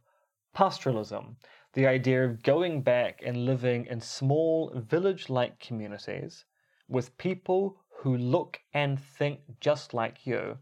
pastoralism, 0.53 1.35
the 1.73 1.87
idea 1.87 2.23
of 2.25 2.41
going 2.43 2.81
back 2.81 3.21
and 3.25 3.45
living 3.45 3.85
in 3.87 3.99
small 3.99 4.71
village 4.75 5.29
like 5.29 5.59
communities 5.59 6.45
with 6.87 7.17
people 7.17 7.77
who 7.89 8.17
look 8.17 8.61
and 8.73 8.99
think 8.99 9.39
just 9.59 9.93
like 9.93 10.25
you, 10.25 10.57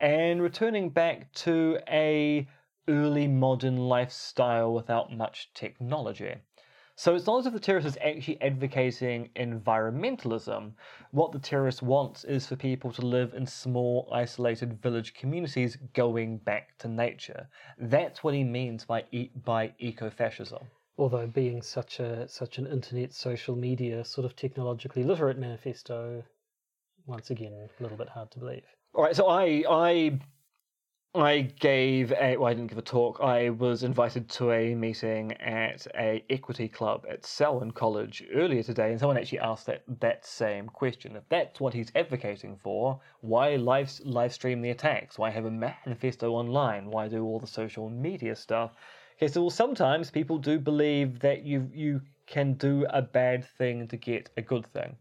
and 0.00 0.42
returning 0.42 0.90
back 0.90 1.32
to 1.32 1.78
a 1.88 2.46
early 2.90 3.28
modern 3.28 3.76
lifestyle 3.76 4.74
without 4.74 5.16
much 5.16 5.50
technology. 5.54 6.34
So 7.00 7.14
it's 7.14 7.26
not 7.26 7.38
as 7.38 7.46
if 7.46 7.54
the 7.54 7.60
terrorist 7.60 7.86
is 7.86 7.98
actually 8.04 8.38
advocating 8.42 9.30
environmentalism. 9.34 10.72
What 11.12 11.32
the 11.32 11.38
terrorist 11.38 11.82
wants 11.82 12.24
is 12.24 12.46
for 12.46 12.56
people 12.56 12.92
to 12.92 13.00
live 13.00 13.32
in 13.32 13.46
small, 13.46 14.06
isolated 14.12 14.82
village 14.82 15.14
communities 15.14 15.78
going 15.94 16.36
back 16.36 16.76
to 16.80 16.88
nature. 16.88 17.48
That's 17.78 18.22
what 18.22 18.34
he 18.34 18.44
means 18.44 18.84
by 18.84 19.06
e- 19.12 19.30
by 19.46 19.72
ecofascism. 19.80 20.62
Although 20.98 21.26
being 21.26 21.62
such 21.62 22.00
a 22.00 22.28
such 22.28 22.58
an 22.58 22.66
internet 22.66 23.14
social 23.14 23.56
media 23.56 24.04
sort 24.04 24.26
of 24.26 24.36
technologically 24.36 25.02
literate 25.02 25.38
manifesto, 25.38 26.22
once 27.06 27.30
again, 27.30 27.54
a 27.54 27.82
little 27.82 27.96
bit 27.96 28.10
hard 28.10 28.30
to 28.32 28.38
believe. 28.38 28.66
All 28.92 29.04
right, 29.04 29.16
so 29.16 29.26
I 29.26 29.64
I 29.70 30.18
I 31.12 31.40
gave 31.40 32.12
a 32.12 32.36
well, 32.36 32.46
I 32.46 32.54
didn't 32.54 32.68
give 32.68 32.78
a 32.78 32.82
talk. 32.82 33.18
I 33.20 33.50
was 33.50 33.82
invited 33.82 34.28
to 34.30 34.52
a 34.52 34.76
meeting 34.76 35.32
at 35.40 35.84
a 35.96 36.24
equity 36.30 36.68
club 36.68 37.04
at 37.10 37.26
Selwyn 37.26 37.72
College 37.72 38.22
earlier 38.32 38.62
today, 38.62 38.92
and 38.92 39.00
someone 39.00 39.18
actually 39.18 39.40
asked 39.40 39.66
that 39.66 39.82
that 39.98 40.24
same 40.24 40.68
question. 40.68 41.16
If 41.16 41.28
that's 41.28 41.58
what 41.58 41.74
he's 41.74 41.90
advocating 41.96 42.56
for, 42.62 43.00
why 43.22 43.56
live 43.56 43.90
live 44.04 44.32
stream 44.32 44.62
the 44.62 44.70
attacks? 44.70 45.18
Why 45.18 45.30
have 45.30 45.46
a 45.46 45.50
manifesto 45.50 46.30
online? 46.30 46.88
Why 46.88 47.08
do 47.08 47.24
all 47.24 47.40
the 47.40 47.46
social 47.48 47.90
media 47.90 48.36
stuff? 48.36 48.70
Okay, 49.16 49.26
so 49.26 49.40
well, 49.40 49.50
sometimes 49.50 50.12
people 50.12 50.38
do 50.38 50.60
believe 50.60 51.18
that 51.18 51.42
you 51.42 51.68
you 51.74 52.02
can 52.28 52.52
do 52.52 52.86
a 52.90 53.02
bad 53.02 53.44
thing 53.58 53.88
to 53.88 53.96
get 53.96 54.30
a 54.36 54.42
good 54.42 54.72
thing. 54.72 54.94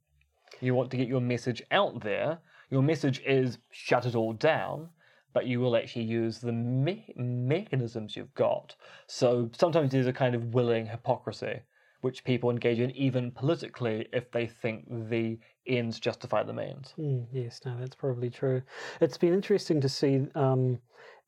You 0.59 0.73
want 0.73 0.89
to 0.89 0.97
get 0.97 1.07
your 1.07 1.21
message 1.21 1.61
out 1.69 2.01
there. 2.01 2.39
Your 2.71 2.81
message 2.81 3.21
is 3.27 3.59
shut 3.69 4.07
it 4.07 4.15
all 4.15 4.33
down, 4.33 4.89
but 5.33 5.45
you 5.45 5.59
will 5.59 5.75
actually 5.75 6.05
use 6.05 6.39
the 6.39 6.51
me- 6.51 7.13
mechanisms 7.15 8.15
you've 8.15 8.33
got. 8.33 8.75
So 9.07 9.49
sometimes 9.57 9.91
there's 9.91 10.07
a 10.07 10.13
kind 10.13 10.35
of 10.35 10.53
willing 10.53 10.85
hypocrisy, 10.87 11.59
which 12.01 12.23
people 12.23 12.49
engage 12.49 12.79
in 12.79 12.91
even 12.91 13.31
politically 13.31 14.07
if 14.13 14.31
they 14.31 14.47
think 14.47 14.85
the 15.09 15.37
ends 15.67 15.99
justify 15.99 16.43
the 16.43 16.53
means. 16.53 16.93
Mm, 16.99 17.25
yes, 17.31 17.61
no, 17.65 17.77
that's 17.79 17.95
probably 17.95 18.29
true. 18.29 18.61
It's 19.01 19.17
been 19.17 19.33
interesting 19.33 19.79
to 19.81 19.89
see. 19.89 20.27
Um, 20.35 20.79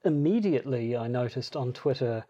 immediately, 0.04 0.98
I 0.98 1.08
noticed 1.08 1.56
on 1.56 1.74
Twitter 1.74 2.26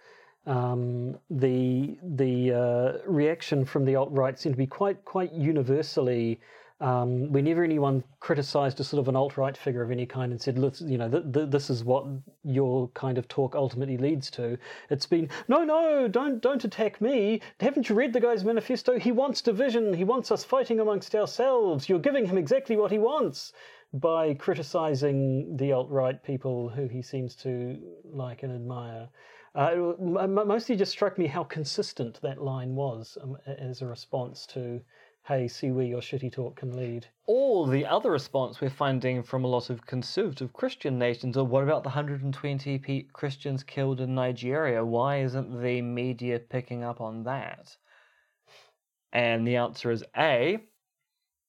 um, 0.46 1.18
the 1.30 1.98
the 2.04 2.52
uh, 2.52 2.98
reaction 3.06 3.64
from 3.64 3.86
the 3.86 3.96
alt 3.96 4.10
right 4.12 4.38
seemed 4.38 4.56
to 4.56 4.58
be 4.58 4.68
quite 4.68 5.04
quite 5.06 5.32
universally. 5.34 6.40
Um, 6.82 7.32
whenever 7.32 7.64
anyone 7.64 8.04
criticised 8.20 8.80
a 8.80 8.84
sort 8.84 9.00
of 9.00 9.08
an 9.08 9.16
alt 9.16 9.38
right 9.38 9.56
figure 9.56 9.84
of 9.84 9.92
any 9.92 10.08
kind 10.08 10.32
and 10.32 10.42
said, 10.42 10.58
you 10.58 10.98
know, 10.98 11.08
th- 11.08 11.32
th- 11.32 11.50
this 11.52 11.70
is 11.70 11.84
what 11.84 12.08
your 12.44 12.88
kind 12.96 13.20
of 13.20 13.28
talk 13.28 13.56
ultimately 13.56 13.98
leads 13.98 14.32
to, 14.32 14.58
it's 14.90 15.06
been, 15.06 15.30
no, 15.48 15.64
no, 15.64 16.08
don't 16.08 16.42
don't 16.42 16.64
attack 16.64 17.00
me. 17.00 17.40
Haven't 17.60 17.88
you 17.88 17.94
read 17.94 18.14
the 18.14 18.20
guy's 18.20 18.44
manifesto? 18.44 18.98
He 18.98 19.12
wants 19.12 19.42
division. 19.42 19.94
He 19.94 20.04
wants 20.04 20.32
us 20.32 20.44
fighting 20.44 20.80
amongst 20.80 21.14
ourselves. 21.14 21.88
You're 21.88 22.00
giving 22.00 22.26
him 22.26 22.38
exactly 22.38 22.76
what 22.76 22.92
he 22.92 22.98
wants 22.98 23.54
by 23.94 24.34
criticising 24.34 25.58
the 25.58 25.74
alt 25.74 25.90
right 25.90 26.24
people 26.24 26.70
who 26.70 26.88
he 26.88 27.02
seems 27.02 27.36
to 27.36 27.78
like 28.06 28.42
and 28.42 28.54
admire. 28.54 29.08
Uh, 29.54 29.94
mostly 30.00 30.78
just 30.78 30.94
struck 30.94 31.18
me 31.18 31.28
how 31.28 31.44
consistent 31.44 32.22
that 32.22 32.42
line 32.42 32.74
was 32.74 33.18
um, 33.22 33.38
as 33.46 33.82
a 33.82 33.86
response 33.86 34.46
to, 34.46 34.80
hey, 35.28 35.48
see 35.48 35.72
where 35.72 35.86
your 35.86 36.02
shitty 36.02 36.32
talk 36.32 36.58
can 36.58 36.76
lead. 36.76 37.08
Or 37.26 37.68
the 37.68 37.86
other 37.86 38.12
response 38.12 38.60
we're 38.60 38.70
finding 38.70 39.24
from 39.24 39.44
a 39.44 39.48
lot 39.48 39.70
of 39.70 39.86
conservative 39.86 40.52
Christian 40.54 40.98
nations 40.98 41.38
are 41.38 41.44
what 41.44 41.64
about 41.64 41.84
the 41.84 41.90
120 41.90 43.10
Christians 43.14 43.64
killed 43.64 44.02
in 44.02 44.16
Nigeria? 44.16 44.84
Why 44.84 45.22
isn't 45.22 45.62
the 45.62 45.82
media 45.82 46.40
picking 46.40 46.84
up 46.84 47.00
on 47.02 47.24
that? 47.24 47.78
And 49.14 49.48
the 49.48 49.58
answer 49.58 49.92
is 49.92 50.04
A, 50.18 50.58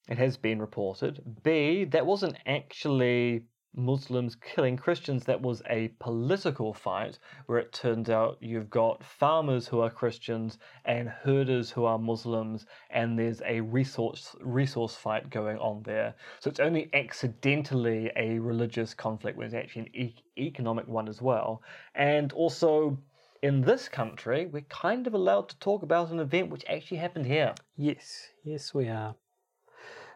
it 0.09 0.19
has 0.19 0.37
been 0.37 0.61
reported. 0.61 1.43
B, 1.43 1.85
that 1.85 2.05
wasn't 2.07 2.37
actually 2.45 3.45
Muslims 3.75 4.35
killing 4.35 4.77
Christians, 4.77 5.25
that 5.25 5.41
was 5.41 5.63
a 5.71 5.89
political 5.99 6.75
fight 6.75 7.19
where 7.47 7.59
it 7.59 7.73
turned 7.73 8.11
out 8.11 8.37
you've 8.41 8.69
got 8.69 9.03
farmers 9.03 9.67
who 9.67 9.81
are 9.81 9.91
Christians 9.91 10.59
and 10.85 11.09
herders 11.09 11.71
who 11.71 11.85
are 11.85 11.99
Muslims, 11.99 12.67
and 12.91 13.19
there's 13.19 13.41
a 13.47 13.61
resource 13.61 14.37
resource 14.41 14.95
fight 14.95 15.31
going 15.31 15.59
on 15.59 15.83
there. 15.85 16.15
So 16.41 16.51
it's 16.51 16.61
only 16.61 16.91
accidentally 16.93 18.11
a 18.17 18.39
religious 18.39 18.95
conflict 18.95 19.39
when 19.39 19.47
it's 19.47 19.55
actually 19.55 19.83
an 19.83 19.97
e- 19.97 20.25
economic 20.39 20.87
one 20.87 21.09
as 21.09 21.23
well. 21.23 21.63
And 21.95 22.33
also, 22.33 22.99
in 23.43 23.63
this 23.63 23.89
country, 23.89 24.47
we're 24.47 24.63
kind 24.63 25.07
of 25.07 25.15
allowed 25.15 25.49
to 25.49 25.59
talk 25.59 25.83
about 25.83 26.11
an 26.11 26.21
event 26.21 26.51
which 26.51 26.65
actually 26.69 26.99
happened 26.99 27.27
here. 27.27 27.55
Yes, 27.77 28.29
yes, 28.45 28.75
we 28.75 28.89
are. 28.89 29.15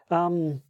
Um, 0.09 0.61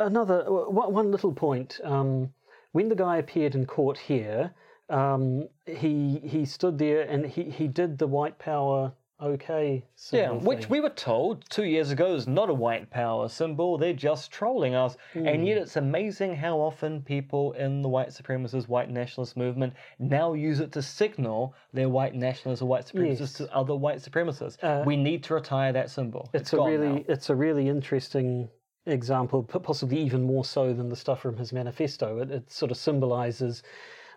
another 0.00 0.44
one 0.48 1.10
little 1.10 1.32
point. 1.32 1.80
Um, 1.84 2.32
when 2.72 2.88
the 2.88 2.94
guy 2.94 3.18
appeared 3.18 3.54
in 3.54 3.66
court 3.66 3.98
here, 3.98 4.52
um, 4.88 5.48
he 5.66 6.20
he 6.24 6.44
stood 6.44 6.78
there 6.78 7.02
and 7.02 7.26
he, 7.26 7.44
he 7.44 7.68
did 7.68 7.98
the 7.98 8.06
white 8.06 8.38
power 8.38 8.92
okay 9.22 9.84
yeah 10.12 10.30
which 10.30 10.70
we 10.70 10.80
were 10.80 10.88
told 10.88 11.44
two 11.50 11.64
years 11.64 11.90
ago 11.90 12.14
is 12.14 12.26
not 12.26 12.48
a 12.48 12.54
white 12.54 12.90
power 12.90 13.28
symbol 13.28 13.76
they're 13.76 13.92
just 13.92 14.30
trolling 14.30 14.74
us 14.74 14.96
mm. 15.14 15.30
and 15.30 15.46
yet 15.46 15.58
it's 15.58 15.76
amazing 15.76 16.34
how 16.34 16.56
often 16.56 17.02
people 17.02 17.52
in 17.52 17.82
the 17.82 17.88
white 17.88 18.08
supremacist 18.08 18.66
white 18.66 18.88
nationalist 18.88 19.36
movement 19.36 19.74
now 19.98 20.32
use 20.32 20.60
it 20.60 20.72
to 20.72 20.80
signal 20.80 21.54
their 21.74 21.88
white 21.88 22.14
nationalists 22.14 22.62
or 22.62 22.66
white 22.66 22.86
supremacists 22.86 23.20
yes. 23.20 23.32
to 23.34 23.54
other 23.54 23.74
white 23.74 23.98
supremacists 23.98 24.56
uh, 24.64 24.82
we 24.86 24.96
need 24.96 25.22
to 25.22 25.34
retire 25.34 25.72
that 25.72 25.90
symbol 25.90 26.30
it's, 26.32 26.44
it's 26.44 26.52
a 26.54 26.56
really 26.56 26.88
now. 26.88 27.04
it's 27.06 27.28
a 27.28 27.34
really 27.34 27.68
interesting 27.68 28.48
example, 28.86 29.42
possibly 29.42 29.98
even 30.00 30.22
more 30.22 30.44
so 30.44 30.72
than 30.72 30.88
the 30.88 30.96
stuff 30.96 31.20
from 31.20 31.36
his 31.36 31.52
manifesto. 31.52 32.18
It, 32.18 32.30
it 32.30 32.50
sort 32.50 32.70
of 32.70 32.76
symbolizes 32.76 33.62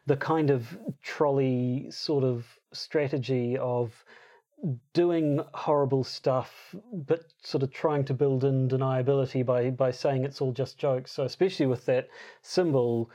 the 0.05 0.17
kind 0.17 0.49
of 0.49 0.77
trolley 1.01 1.87
sort 1.89 2.23
of 2.23 2.45
strategy 2.73 3.57
of 3.57 4.03
doing 4.93 5.41
horrible 5.53 6.03
stuff, 6.03 6.75
but 6.93 7.25
sort 7.43 7.63
of 7.63 7.71
trying 7.71 8.05
to 8.05 8.13
build 8.13 8.43
in 8.45 8.67
deniability 8.69 9.45
by 9.45 9.69
by 9.69 9.91
saying 9.91 10.23
it's 10.23 10.41
all 10.41 10.53
just 10.53 10.77
jokes. 10.77 11.11
So 11.11 11.23
especially 11.23 11.65
with 11.65 11.85
that 11.85 12.07
symbol, 12.41 13.09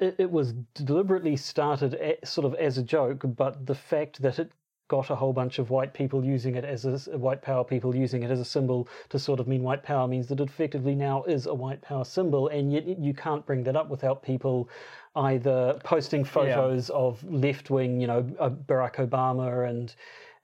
it, 0.00 0.30
was 0.30 0.52
deliberately 0.74 1.36
started 1.36 2.18
sort 2.24 2.46
of 2.46 2.54
as 2.54 2.78
a 2.78 2.82
joke, 2.82 3.24
but 3.36 3.66
the 3.66 3.74
fact 3.74 4.20
that 4.22 4.38
it 4.38 4.52
got 4.90 5.08
a 5.08 5.14
whole 5.14 5.32
bunch 5.32 5.60
of 5.60 5.70
white 5.70 5.94
people 5.94 6.24
using 6.24 6.56
it 6.56 6.64
as 6.64 6.84
a 6.84 7.16
white 7.16 7.40
power 7.40 7.62
people 7.62 7.94
using 7.94 8.24
it 8.24 8.30
as 8.30 8.40
a 8.40 8.44
symbol 8.44 8.88
to 9.08 9.20
sort 9.20 9.38
of 9.38 9.46
mean 9.46 9.62
white 9.62 9.84
power 9.84 10.08
means 10.08 10.26
that 10.26 10.40
it 10.40 10.48
effectively 10.48 10.96
now 10.96 11.22
is 11.22 11.46
a 11.46 11.54
white 11.54 11.80
power 11.80 12.04
symbol, 12.04 12.48
and 12.48 12.72
yet 12.72 12.84
you 12.98 13.14
can't 13.14 13.46
bring 13.46 13.62
that 13.62 13.76
up 13.76 13.88
without 13.88 14.20
people 14.20 14.68
either 15.14 15.78
posting 15.84 16.24
photos 16.24 16.90
yeah. 16.90 16.96
of 16.96 17.22
left 17.22 17.70
wing, 17.70 18.00
you 18.00 18.08
know, 18.08 18.28
uh, 18.40 18.50
Barack 18.50 18.96
Obama 18.96 19.70
and 19.70 19.94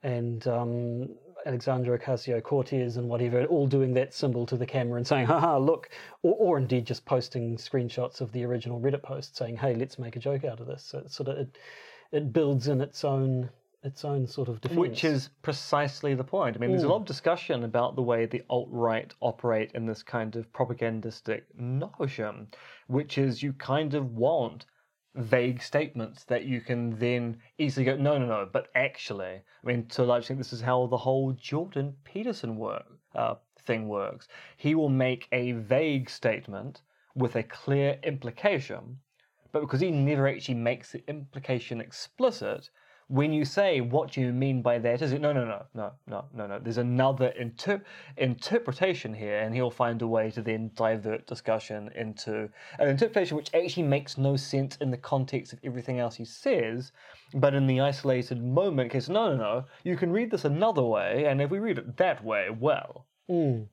and 0.05 0.47
um, 0.47 1.09
Alexandra 1.45 1.99
Ocasio 1.99 2.41
Cortez 2.41 2.97
and 2.99 3.09
whatever, 3.09 3.45
all 3.47 3.67
doing 3.67 3.95
that 3.95 4.15
symbol 4.15 4.47
to 4.47 4.57
the 4.57 4.67
camera 4.67 4.97
and 4.97 5.07
saying, 5.07 5.27
haha, 5.27 5.59
look, 5.59 5.89
or, 6.23 6.35
or 6.39 6.59
indeed 6.59 6.87
just 6.87 7.05
posting 7.05 7.57
screenshots 7.57 8.21
of 8.21 8.31
the 8.31 8.45
original 8.45 8.81
Reddit 8.81 9.03
post 9.03 9.37
saying, 9.37 9.57
hey, 9.57 9.75
let's 9.75 9.99
make 9.99 10.15
a 10.15 10.21
joke 10.21 10.45
out 10.45 10.61
of 10.61 10.69
this. 10.69 10.85
So 10.85 10.99
it 10.99 11.11
sort 11.11 11.31
of 11.31 11.39
it, 11.39 11.59
it 12.13 12.33
builds 12.33 12.69
in 12.69 12.81
its 12.81 13.05
own 13.05 13.51
its 13.87 14.05
own 14.05 14.27
sort 14.27 14.49
of 14.49 14.61
defense. 14.61 14.79
Which 14.79 15.05
is 15.05 15.31
precisely 15.43 16.15
the 16.15 16.25
point. 16.25 16.57
I 16.57 16.59
mean, 16.59 16.71
there's 16.71 16.83
a 16.83 16.89
lot 16.89 16.97
of 16.97 17.05
discussion 17.07 17.65
about 17.65 17.95
the 17.95 18.03
way 18.03 18.27
the 18.27 18.43
alt 18.51 18.69
right 18.71 19.13
operate 19.21 19.71
in 19.73 19.87
this 19.87 20.03
kind 20.03 20.37
of 20.37 20.53
propagandistic 20.53 21.45
notion, 21.57 22.49
which 22.89 23.17
is 23.17 23.43
you 23.43 23.53
kind 23.53 23.95
of 23.95 24.13
want 24.15 24.67
vague 25.15 25.63
statements 25.63 26.25
that 26.25 26.45
you 26.45 26.61
can 26.61 26.91
then 26.99 27.39
easily 27.59 27.87
go, 27.87 27.97
no, 27.97 28.19
no, 28.19 28.27
no, 28.27 28.49
but 28.53 28.69
actually, 28.75 29.41
I 29.63 29.67
mean, 29.67 29.87
to 29.87 30.03
a 30.03 30.05
large 30.05 30.23
extent, 30.23 30.39
this 30.39 30.53
is 30.53 30.61
how 30.61 30.87
the 30.89 30.97
whole 30.97 31.33
Jordan 31.33 31.95
Peterson 32.05 32.57
work 32.57 32.85
uh, 33.15 33.37
thing 33.61 33.89
works. 33.89 34.29
He 34.57 34.75
will 34.75 34.91
make 34.91 35.27
a 35.33 35.53
vague 35.53 36.11
statement 36.11 36.83
with 37.15 37.37
a 37.37 37.43
clear 37.43 37.99
implication, 38.03 38.99
but 39.53 39.61
because 39.61 39.81
he 39.81 39.91
never 39.91 40.29
actually 40.29 40.57
makes 40.57 40.93
the 40.93 41.03
implication 41.09 41.81
explicit, 41.81 42.69
when 43.09 43.33
you 43.33 43.45
say 43.45 43.81
what 43.81 44.11
do 44.11 44.21
you 44.21 44.33
mean 44.33 44.63
by 44.63 44.79
that, 44.79 45.01
is 45.01 45.13
it 45.13 45.21
no, 45.21 45.33
no, 45.33 45.45
no, 45.45 45.63
no, 45.75 45.93
no, 46.09 46.25
no, 46.35 46.47
no. 46.47 46.59
There's 46.59 46.79
another 46.79 47.29
inter- 47.29 47.83
interpretation 48.17 49.15
here, 49.15 49.39
and 49.39 49.55
he'll 49.55 49.71
find 49.71 50.03
a 50.03 50.07
way 50.07 50.31
to 50.33 50.43
then 50.43 50.73
divert 50.75 51.27
discussion 51.27 51.91
into 51.95 52.49
an 52.79 52.89
interpretation 52.89 53.37
which 53.37 53.55
actually 53.55 53.85
makes 53.85 54.19
no 54.19 54.37
sense 54.37 54.77
in 54.77 54.91
the 54.91 54.97
context 54.97 55.53
of 55.53 55.61
everything 55.63 56.01
else 56.01 56.17
he 56.17 56.25
says, 56.25 56.91
but 57.35 57.55
in 57.55 57.67
the 57.67 57.81
isolated 57.81 58.43
moment, 58.43 58.91
case 58.91 59.09
no, 59.09 59.31
no, 59.31 59.37
no. 59.37 59.65
You 59.85 59.97
can 59.97 60.11
read 60.11 60.31
this 60.31 60.45
another 60.45 60.83
way, 60.83 61.27
and 61.27 61.41
if 61.41 61.51
we 61.51 61.61
read 61.61 61.79
it 61.79 61.97
that 61.99 62.25
way, 62.25 62.49
well. 62.51 63.07
Mm. 63.31 63.69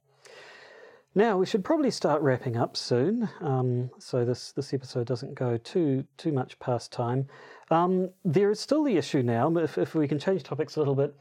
Now 1.15 1.37
we 1.37 1.45
should 1.45 1.63
probably 1.63 1.91
start 1.91 2.23
wrapping 2.23 2.57
up 2.57 2.75
soon, 2.75 3.29
um, 3.39 3.91
so 3.99 4.25
this 4.25 4.51
this 4.51 4.73
episode 4.73 5.05
doesn't 5.05 5.35
go 5.35 5.57
too 5.57 6.05
too 6.17 6.31
much 6.31 6.57
past 6.57 6.91
time. 6.91 7.27
Um, 7.73 8.11
there 8.23 8.51
is 8.51 8.59
still 8.59 8.83
the 8.83 8.97
issue 8.97 9.23
now, 9.23 9.51
if, 9.57 9.79
if 9.79 9.95
we 9.95 10.07
can 10.07 10.19
change 10.19 10.43
topics 10.43 10.75
a 10.75 10.79
little 10.79 10.93
bit, 10.93 11.15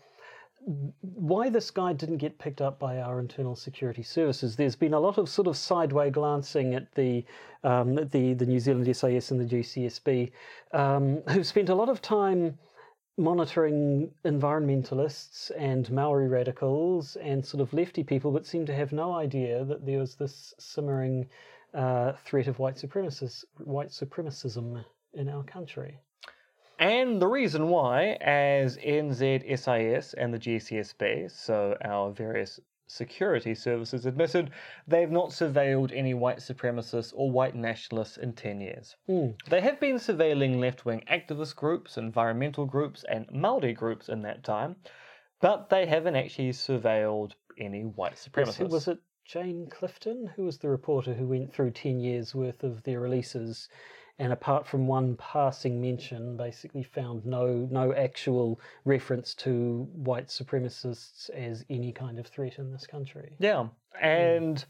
why 1.01 1.49
this 1.49 1.71
guy 1.71 1.95
didn't 1.95 2.19
get 2.19 2.39
picked 2.39 2.61
up 2.61 2.79
by 2.79 2.99
our 2.99 3.21
internal 3.21 3.57
security 3.57 4.03
services. 4.03 4.55
There's 4.55 4.77
been 4.77 4.93
a 4.93 5.01
lot 5.01 5.17
of 5.17 5.31
sort 5.31 5.49
of 5.49 5.57
sideway 5.57 6.11
glancing 6.11 6.75
at 6.75 6.95
the 6.95 7.25
um, 7.65 7.95
the 7.95 8.35
the 8.35 8.45
New 8.45 8.61
Zealand 8.61 8.87
SIS 8.95 9.31
and 9.31 9.41
the 9.41 9.57
GCSB, 9.57 10.31
um, 10.73 11.23
who've 11.31 11.47
spent 11.47 11.71
a 11.71 11.75
lot 11.75 11.89
of 11.89 12.03
time 12.03 12.59
monitoring 13.17 14.11
environmentalists 14.27 15.51
and 15.57 15.91
Maori 15.91 16.29
radicals 16.29 17.17
and 17.17 17.45
sort 17.45 17.63
of 17.63 17.73
lefty 17.73 18.05
people, 18.05 18.31
but 18.31 18.47
seem 18.47 18.67
to 18.67 18.75
have 18.75 18.93
no 18.93 19.15
idea 19.15 19.65
that 19.65 19.87
there 19.87 20.01
was 20.01 20.17
this 20.17 20.53
simmering 20.59 21.27
uh, 21.73 22.13
threat 22.27 22.47
of 22.47 22.59
white 22.59 22.77
supremacism, 22.77 23.45
white 23.65 23.89
supremacism 23.89 24.85
in 25.15 25.31
our 25.31 25.45
country. 25.45 25.99
And 26.83 27.23
the 27.23 27.29
reason 27.29 27.69
why, 27.69 28.19
as 28.21 28.77
NZSIS 28.79 30.15
and 30.19 30.35
the 30.35 30.39
GCSB, 30.39 31.31
so 31.31 31.77
our 31.85 32.11
various 32.11 32.59
security 32.89 33.55
services 33.55 34.05
admitted, 34.05 34.51
they've 34.89 35.09
not 35.09 35.31
surveilled 35.31 35.93
any 35.95 36.13
white 36.13 36.39
supremacists 36.39 37.13
or 37.15 37.31
white 37.31 37.55
nationalists 37.55 38.17
in 38.17 38.33
10 38.33 38.61
years. 38.61 38.97
Mm. 39.09 39.37
They 39.49 39.61
have 39.61 39.79
been 39.79 39.95
surveilling 39.95 40.59
left 40.59 40.85
wing 40.85 41.05
activist 41.09 41.55
groups, 41.55 41.97
environmental 41.97 42.67
groups, 42.67 43.05
and 43.09 43.29
Māori 43.29 43.77
groups 43.77 44.09
in 44.09 44.23
that 44.23 44.43
time. 44.43 44.75
but 45.41 45.69
they 45.71 45.87
haven't 45.87 46.17
actually 46.17 46.51
surveilled 46.51 47.33
any 47.59 47.83
white 47.83 48.15
supremacists. 48.15 48.57
who- 48.57 48.67
was 48.67 48.89
it 48.89 48.99
Jane 49.25 49.69
Clifton 49.69 50.27
who 50.35 50.45
was 50.45 50.59
the 50.59 50.69
reporter 50.69 51.15
who 51.15 51.29
went 51.29 51.53
through 51.53 51.71
10 51.71 52.01
years 52.01 52.35
worth 52.35 52.65
of 52.65 52.83
their 52.83 52.99
releases 53.01 53.69
and 54.23 54.33
apart 54.33 54.65
from 54.65 54.87
one 54.87 55.17
passing 55.17 55.81
mention 55.81 56.37
basically 56.37 56.85
found 56.85 57.27
no 57.27 57.69
no 57.73 57.93
actual 57.93 58.61
reference 58.85 59.35
to 59.35 59.89
white 59.93 60.29
supremacists 60.29 61.29
as 61.31 61.65
any 61.69 61.91
kind 61.91 62.21
of 62.21 62.27
threat 62.29 62.61
in 62.61 62.71
this 62.71 62.87
country. 62.87 63.35
Yeah, 63.41 63.67
and 64.01 64.65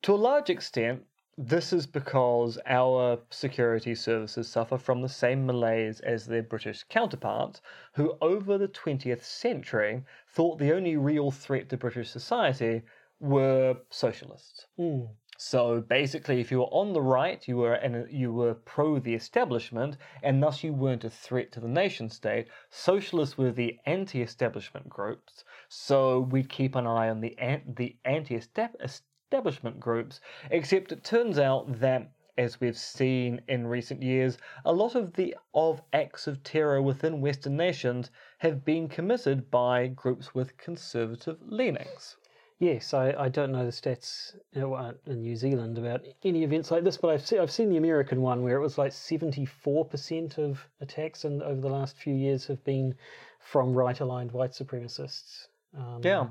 to 0.00 0.14
a 0.14 0.16
large 0.16 0.48
extent, 0.48 1.02
this 1.36 1.74
is 1.74 1.86
because 1.86 2.58
our 2.64 3.18
security 3.28 3.94
services 3.94 4.48
suffer 4.48 4.78
from 4.78 5.02
the 5.02 5.10
same 5.10 5.44
malaise 5.44 6.00
as 6.00 6.24
their 6.24 6.42
British 6.42 6.84
counterparts, 6.84 7.60
who 7.92 8.16
over 8.22 8.56
the 8.56 8.68
20th 8.68 9.24
century 9.24 10.02
thought 10.28 10.58
the 10.58 10.72
only 10.72 10.96
real 10.96 11.30
threat 11.30 11.68
to 11.68 11.76
British 11.76 12.08
society 12.08 12.80
were 13.20 13.76
socialists. 13.90 14.68
Mm. 14.78 15.08
So 15.36 15.80
basically, 15.80 16.40
if 16.40 16.50
you 16.52 16.60
were 16.60 16.66
on 16.66 16.92
the 16.92 17.02
right, 17.02 17.46
you 17.48 17.56
were 17.56 18.06
you 18.08 18.32
were 18.32 18.54
pro 18.54 19.00
the 19.00 19.14
establishment, 19.14 19.96
and 20.22 20.40
thus 20.40 20.62
you 20.62 20.72
weren't 20.72 21.04
a 21.04 21.10
threat 21.10 21.50
to 21.52 21.60
the 21.60 21.68
nation 21.68 22.08
state. 22.08 22.48
Socialists 22.70 23.36
were 23.36 23.50
the 23.50 23.78
anti-establishment 23.84 24.88
groups, 24.88 25.44
so 25.68 26.20
we'd 26.20 26.48
keep 26.48 26.76
an 26.76 26.86
eye 26.86 27.08
on 27.08 27.20
the 27.20 27.36
the 27.76 27.96
anti-establishment 28.04 29.80
groups. 29.80 30.20
Except 30.50 30.92
it 30.92 31.02
turns 31.02 31.38
out 31.40 31.80
that, 31.80 32.12
as 32.38 32.60
we've 32.60 32.78
seen 32.78 33.40
in 33.48 33.66
recent 33.66 34.02
years, 34.02 34.38
a 34.64 34.72
lot 34.72 34.94
of 34.94 35.14
the 35.14 35.34
of 35.52 35.82
acts 35.92 36.28
of 36.28 36.44
terror 36.44 36.80
within 36.80 37.20
Western 37.20 37.56
nations 37.56 38.10
have 38.38 38.64
been 38.64 38.88
committed 38.88 39.50
by 39.50 39.88
groups 39.88 40.32
with 40.32 40.56
conservative 40.56 41.38
leanings. 41.42 42.16
Yes, 42.60 42.94
I, 42.94 43.12
I 43.12 43.28
don't 43.28 43.52
know 43.52 43.64
the 43.64 43.72
stats 43.72 44.36
uh, 44.56 44.92
in 45.06 45.22
New 45.22 45.36
Zealand 45.36 45.76
about 45.76 46.04
any 46.22 46.44
events 46.44 46.70
like 46.70 46.84
this, 46.84 46.96
but 46.96 47.10
I've 47.10 47.26
seen, 47.26 47.40
I've 47.40 47.50
seen 47.50 47.68
the 47.68 47.76
American 47.76 48.22
one 48.22 48.42
where 48.42 48.56
it 48.56 48.60
was 48.60 48.78
like 48.78 48.92
74% 48.92 50.38
of 50.38 50.66
attacks 50.80 51.24
in, 51.24 51.42
over 51.42 51.60
the 51.60 51.68
last 51.68 51.96
few 51.96 52.14
years 52.14 52.46
have 52.46 52.62
been 52.64 52.94
from 53.40 53.74
right 53.74 53.98
aligned 53.98 54.32
white 54.32 54.52
supremacists. 54.52 55.48
Um, 55.76 56.00
Yeah. 56.02 56.28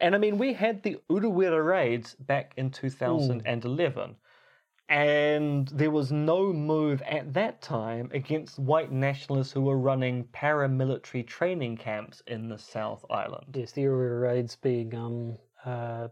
And 0.00 0.14
I 0.14 0.18
mean, 0.18 0.38
we 0.38 0.52
had 0.54 0.82
the 0.82 0.98
Urewera 1.10 1.64
raids 1.66 2.14
back 2.14 2.54
in 2.56 2.70
2011, 2.70 4.16
and 4.88 5.68
there 5.68 5.90
was 5.90 6.12
no 6.12 6.52
move 6.52 7.02
at 7.02 7.34
that 7.34 7.60
time 7.60 8.08
against 8.14 8.58
white 8.58 8.92
nationalists 8.92 9.52
who 9.52 9.62
were 9.62 9.76
running 9.78 10.24
paramilitary 10.32 11.26
training 11.26 11.76
camps 11.76 12.22
in 12.26 12.48
the 12.48 12.56
South 12.56 13.04
Island. 13.10 13.54
Yes, 13.54 13.72
the 13.72 13.82
Urewera 13.82 14.22
raids 14.22 14.56
being, 14.56 14.94
um, 14.94 15.36
uh, 15.66 16.08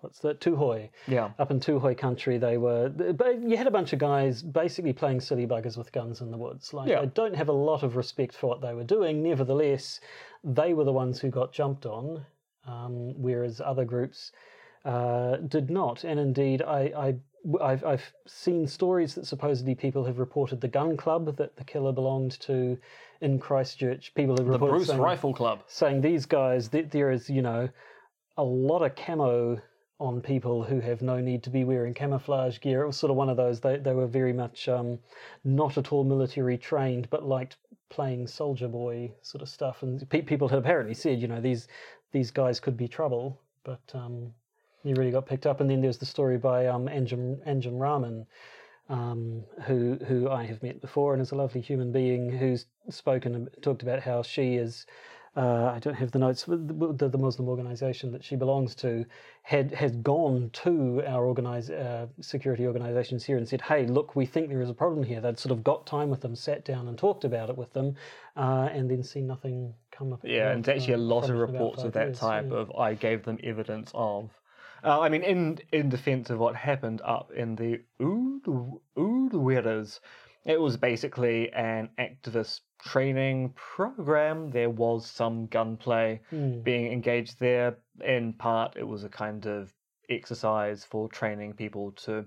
what's 0.00 0.20
that, 0.20 0.40
Tūhoe. 0.40 0.88
Yeah. 1.06 1.30
Up 1.38 1.50
in 1.50 1.58
Tūhoe 1.60 1.96
country, 1.96 2.38
they 2.38 2.56
were. 2.56 2.88
But 2.88 3.40
you 3.42 3.56
had 3.56 3.66
a 3.66 3.70
bunch 3.70 3.92
of 3.92 3.98
guys 3.98 4.42
basically 4.42 4.92
playing 4.92 5.20
silly 5.20 5.46
buggers 5.46 5.76
with 5.76 5.90
guns 5.92 6.20
in 6.20 6.30
the 6.30 6.38
woods. 6.38 6.72
Like, 6.72 6.88
Yeah. 6.88 7.00
I 7.00 7.06
don't 7.06 7.34
have 7.34 7.48
a 7.48 7.52
lot 7.52 7.82
of 7.82 7.96
respect 7.96 8.34
for 8.34 8.46
what 8.48 8.60
they 8.60 8.74
were 8.74 8.84
doing. 8.84 9.22
Nevertheless, 9.22 10.00
they 10.44 10.74
were 10.74 10.84
the 10.84 10.92
ones 10.92 11.20
who 11.20 11.30
got 11.30 11.52
jumped 11.52 11.86
on, 11.86 12.24
um, 12.66 13.20
whereas 13.20 13.60
other 13.60 13.84
groups 13.84 14.30
uh, 14.84 15.36
did 15.36 15.70
not. 15.70 16.04
And 16.04 16.20
indeed, 16.20 16.62
I, 16.62 16.92
I, 17.60 17.66
have 17.70 17.84
I've 17.84 18.12
seen 18.26 18.66
stories 18.66 19.14
that 19.14 19.26
supposedly 19.26 19.74
people 19.74 20.04
have 20.04 20.18
reported 20.18 20.60
the 20.60 20.68
gun 20.68 20.96
club 20.96 21.36
that 21.36 21.56
the 21.56 21.64
killer 21.64 21.92
belonged 21.92 22.38
to 22.40 22.78
in 23.20 23.38
Christchurch. 23.40 24.14
People 24.14 24.36
have 24.38 24.46
reported 24.46 24.72
The 24.72 24.76
Bruce 24.76 24.88
saying, 24.88 25.00
Rifle 25.00 25.34
Club. 25.34 25.62
saying 25.66 26.00
these 26.02 26.24
guys, 26.26 26.68
th- 26.68 26.90
there 26.90 27.10
is, 27.10 27.28
you 27.28 27.42
know, 27.42 27.68
a 28.38 28.42
lot 28.42 28.82
of 28.82 28.94
camo 28.94 29.60
on 30.00 30.20
people 30.20 30.62
who 30.62 30.78
have 30.78 31.02
no 31.02 31.20
need 31.20 31.42
to 31.42 31.50
be 31.50 31.64
wearing 31.64 31.92
camouflage 31.92 32.60
gear. 32.60 32.82
It 32.82 32.86
was 32.86 32.96
sort 32.96 33.10
of 33.10 33.16
one 33.16 33.28
of 33.28 33.36
those, 33.36 33.58
they, 33.60 33.78
they 33.78 33.94
were 33.94 34.06
very 34.06 34.32
much 34.32 34.68
um, 34.68 35.00
not 35.44 35.76
at 35.76 35.92
all 35.92 36.04
military 36.04 36.56
trained, 36.56 37.10
but 37.10 37.24
liked 37.26 37.56
playing 37.88 38.28
soldier 38.28 38.68
boy 38.68 39.10
sort 39.22 39.42
of 39.42 39.48
stuff. 39.48 39.82
And 39.82 40.08
pe- 40.08 40.22
people 40.22 40.48
had 40.48 40.58
apparently 40.60 40.94
said, 40.94 41.20
you 41.20 41.28
know, 41.28 41.40
these 41.40 41.66
these 42.12 42.30
guys 42.30 42.58
could 42.58 42.76
be 42.76 42.88
trouble, 42.88 43.38
but 43.64 43.80
um, 43.92 44.32
he 44.82 44.94
really 44.94 45.10
got 45.10 45.26
picked 45.26 45.46
up. 45.46 45.60
And 45.60 45.68
then 45.68 45.80
there's 45.80 45.98
the 45.98 46.06
story 46.06 46.38
by 46.38 46.66
um, 46.66 46.86
Anjum, 46.86 47.44
Anjum 47.46 47.78
Rahman, 47.78 48.26
um, 48.88 49.44
who 49.66 49.98
who 50.06 50.30
I 50.30 50.44
have 50.44 50.62
met 50.62 50.80
before 50.80 51.12
and 51.12 51.20
is 51.20 51.32
a 51.32 51.34
lovely 51.34 51.60
human 51.60 51.92
being 51.92 52.30
who's 52.30 52.66
spoken 52.88 53.34
and 53.34 53.48
talked 53.62 53.82
about 53.82 54.00
how 54.00 54.22
she 54.22 54.54
is. 54.54 54.86
Uh, 55.36 55.72
I 55.74 55.78
don't 55.78 55.94
have 55.94 56.10
the 56.10 56.18
notes. 56.18 56.44
but 56.46 56.98
The, 56.98 57.08
the 57.08 57.18
Muslim 57.18 57.48
organization 57.48 58.12
that 58.12 58.24
she 58.24 58.36
belongs 58.36 58.74
to 58.76 59.04
had 59.42 59.72
had 59.72 60.02
gone 60.02 60.50
to 60.64 61.02
our 61.06 61.24
organize, 61.24 61.70
uh, 61.70 62.06
security 62.20 62.66
organizations 62.66 63.24
here 63.24 63.36
and 63.36 63.48
said, 63.48 63.60
"Hey, 63.60 63.86
look, 63.86 64.16
we 64.16 64.26
think 64.26 64.48
there 64.48 64.60
is 64.62 64.70
a 64.70 64.74
problem 64.74 65.04
here." 65.04 65.20
They'd 65.20 65.38
sort 65.38 65.52
of 65.52 65.62
got 65.62 65.86
time 65.86 66.10
with 66.10 66.20
them, 66.22 66.34
sat 66.34 66.64
down 66.64 66.88
and 66.88 66.98
talked 66.98 67.24
about 67.24 67.50
it 67.50 67.56
with 67.56 67.72
them, 67.72 67.94
uh, 68.36 68.68
and 68.72 68.90
then 68.90 69.02
seen 69.02 69.26
nothing 69.26 69.74
come 69.90 70.12
up. 70.12 70.20
Yeah, 70.24 70.50
and 70.50 70.64
there's 70.64 70.82
actually 70.82 70.94
a 70.94 70.98
lot 70.98 71.24
of 71.24 71.30
from 71.30 71.36
it 71.36 71.38
in 71.38 71.42
about 71.44 71.52
reports 71.52 71.82
of 71.82 71.92
that 71.92 72.06
years, 72.06 72.18
type 72.18 72.46
yeah. 72.50 72.56
of 72.56 72.72
I 72.76 72.94
gave 72.94 73.24
them 73.24 73.38
evidence 73.42 73.90
of. 73.94 74.30
Uh, 74.82 75.00
I 75.00 75.08
mean, 75.08 75.22
in 75.22 75.58
in 75.72 75.88
defense 75.88 76.30
of 76.30 76.38
what 76.38 76.54
happened 76.54 77.00
up 77.04 77.32
in 77.32 77.56
the 77.56 77.80
Ureweras, 78.96 80.00
it 80.48 80.60
was 80.60 80.76
basically 80.76 81.52
an 81.52 81.90
activist 82.00 82.62
training 82.82 83.52
program. 83.54 84.50
There 84.50 84.70
was 84.70 85.08
some 85.08 85.46
gunplay 85.46 86.20
Hmm. 86.30 86.62
being 86.62 86.92
engaged 86.92 87.38
there. 87.38 87.78
In 88.00 88.32
part, 88.32 88.76
it 88.76 88.88
was 88.88 89.04
a 89.04 89.08
kind 89.08 89.46
of 89.46 89.72
exercise 90.10 90.84
for 90.84 91.08
training 91.08 91.52
people 91.52 91.92
to 91.92 92.24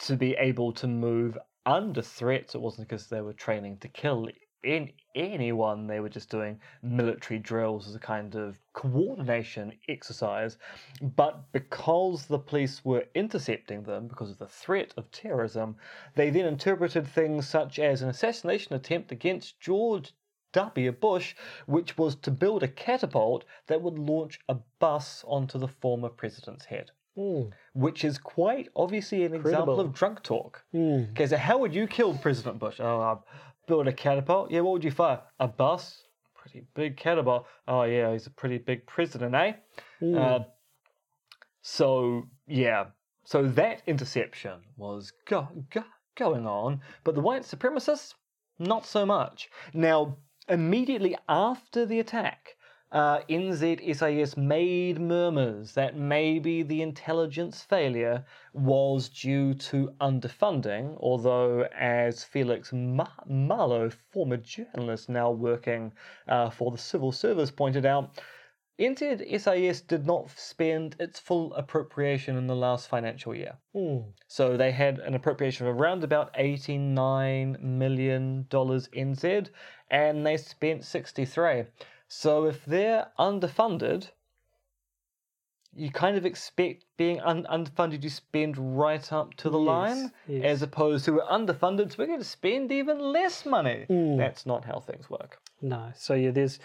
to 0.00 0.16
be 0.16 0.34
able 0.34 0.72
to 0.72 0.86
move 0.88 1.38
under 1.64 2.02
threats. 2.02 2.54
It 2.54 2.60
wasn't 2.60 2.88
because 2.88 3.08
they 3.08 3.20
were 3.20 3.32
training 3.34 3.78
to 3.78 3.88
kill 3.88 4.26
in 4.62 4.90
anyone. 5.14 5.86
They 5.86 6.00
were 6.00 6.08
just 6.08 6.30
doing 6.30 6.60
military 6.82 7.38
drills 7.38 7.88
as 7.88 7.94
a 7.94 8.00
kind 8.00 8.34
of 8.34 8.58
coordination 8.72 9.72
exercise. 9.88 10.58
But 11.00 11.52
because 11.52 12.26
the 12.26 12.38
police 12.38 12.84
were 12.84 13.04
intercepting 13.14 13.82
them 13.82 14.08
because 14.08 14.30
of 14.30 14.38
the 14.38 14.46
threat 14.46 14.94
of 14.96 15.10
terrorism, 15.10 15.76
they 16.14 16.30
then 16.30 16.46
interpreted 16.46 17.06
things 17.06 17.48
such 17.48 17.78
as 17.78 18.02
an 18.02 18.08
assassination 18.08 18.74
attempt 18.74 19.12
against 19.12 19.60
George 19.60 20.12
W. 20.52 20.92
Bush, 20.92 21.34
which 21.66 21.96
was 21.96 22.16
to 22.16 22.30
build 22.30 22.62
a 22.62 22.68
catapult 22.68 23.44
that 23.68 23.82
would 23.82 23.98
launch 23.98 24.40
a 24.48 24.56
bus 24.80 25.24
onto 25.26 25.58
the 25.58 25.68
former 25.68 26.08
president's 26.08 26.64
head. 26.64 26.90
Hmm. 27.16 27.48
Which 27.74 28.04
is 28.04 28.18
quite 28.18 28.68
obviously 28.76 29.24
an 29.24 29.34
example 29.34 29.80
of 29.80 29.92
drunk 29.92 30.22
talk. 30.22 30.64
Hmm. 30.72 31.04
Okay, 31.10 31.26
so 31.26 31.36
how 31.36 31.58
would 31.58 31.74
you 31.74 31.86
kill 31.86 32.16
President 32.16 32.58
Bush? 32.58 32.76
Oh, 32.78 33.22
build 33.70 33.86
a 33.86 33.92
catapult. 33.92 34.50
Yeah, 34.50 34.60
what 34.60 34.72
would 34.72 34.84
you 34.84 34.90
fire? 34.90 35.20
A 35.38 35.46
bus? 35.46 36.02
Pretty 36.34 36.66
big 36.74 36.96
catapult. 36.96 37.46
Oh, 37.68 37.84
yeah, 37.84 38.12
he's 38.12 38.26
a 38.26 38.30
pretty 38.30 38.58
big 38.58 38.84
president, 38.86 39.34
eh? 39.34 39.52
Hmm. 40.00 40.18
Uh, 40.18 40.38
so, 41.62 42.24
yeah. 42.46 42.86
So 43.24 43.46
that 43.46 43.82
interception 43.86 44.60
was 44.76 45.12
go- 45.26 45.48
go- 45.70 45.84
going 46.16 46.46
on, 46.46 46.80
but 47.04 47.14
the 47.14 47.20
white 47.20 47.42
supremacists, 47.42 48.14
not 48.58 48.84
so 48.84 49.06
much. 49.06 49.48
Now, 49.72 50.16
immediately 50.48 51.16
after 51.28 51.86
the 51.86 52.00
attack, 52.00 52.56
uh, 52.92 53.20
NZSIS 53.28 54.36
made 54.36 55.00
murmurs 55.00 55.72
that 55.74 55.96
maybe 55.96 56.62
the 56.62 56.82
intelligence 56.82 57.62
failure 57.62 58.24
was 58.52 59.08
due 59.08 59.54
to 59.54 59.94
underfunding, 60.00 60.96
although, 60.98 61.68
as 61.76 62.24
Felix 62.24 62.72
Ma- 62.72 63.06
Marlowe, 63.26 63.90
former 64.10 64.38
journalist 64.38 65.08
now 65.08 65.30
working 65.30 65.92
uh, 66.26 66.50
for 66.50 66.72
the 66.72 66.78
civil 66.78 67.12
service, 67.12 67.50
pointed 67.50 67.86
out, 67.86 68.20
NZSIS 68.80 69.86
did 69.86 70.06
not 70.06 70.30
spend 70.30 70.96
its 70.98 71.20
full 71.20 71.52
appropriation 71.54 72.36
in 72.36 72.46
the 72.46 72.56
last 72.56 72.88
financial 72.88 73.34
year. 73.34 73.58
Hmm. 73.74 73.98
So 74.26 74.56
they 74.56 74.72
had 74.72 74.98
an 75.00 75.14
appropriation 75.14 75.66
of 75.66 75.78
around 75.78 76.02
about 76.02 76.32
$89 76.34 77.60
million 77.60 78.46
NZ, 78.50 79.48
and 79.90 80.26
they 80.26 80.36
spent 80.38 80.84
63. 80.84 81.66
So 82.12 82.46
if 82.46 82.64
they're 82.64 83.06
underfunded, 83.20 84.08
you 85.72 85.92
kind 85.92 86.16
of 86.16 86.26
expect 86.26 86.84
being 86.96 87.20
un- 87.20 87.46
underfunded, 87.48 88.02
you 88.02 88.10
spend 88.10 88.58
right 88.76 89.12
up 89.12 89.34
to 89.34 89.48
the 89.48 89.60
Yes, 89.60 89.66
line, 89.68 90.12
yes. 90.26 90.44
as 90.44 90.62
opposed 90.62 91.04
to 91.04 91.12
we're 91.12 91.22
underfunded, 91.22 91.92
so 91.92 91.96
we're 91.98 92.08
going 92.08 92.18
to 92.18 92.24
spend 92.24 92.72
even 92.72 92.98
less 92.98 93.46
money. 93.46 93.86
Mm. 93.88 94.18
That's 94.18 94.44
not 94.44 94.64
how 94.64 94.80
things 94.80 95.08
work. 95.08 95.38
No. 95.62 95.92
So 95.94 96.14
yeah, 96.14 96.32
there's 96.32 96.58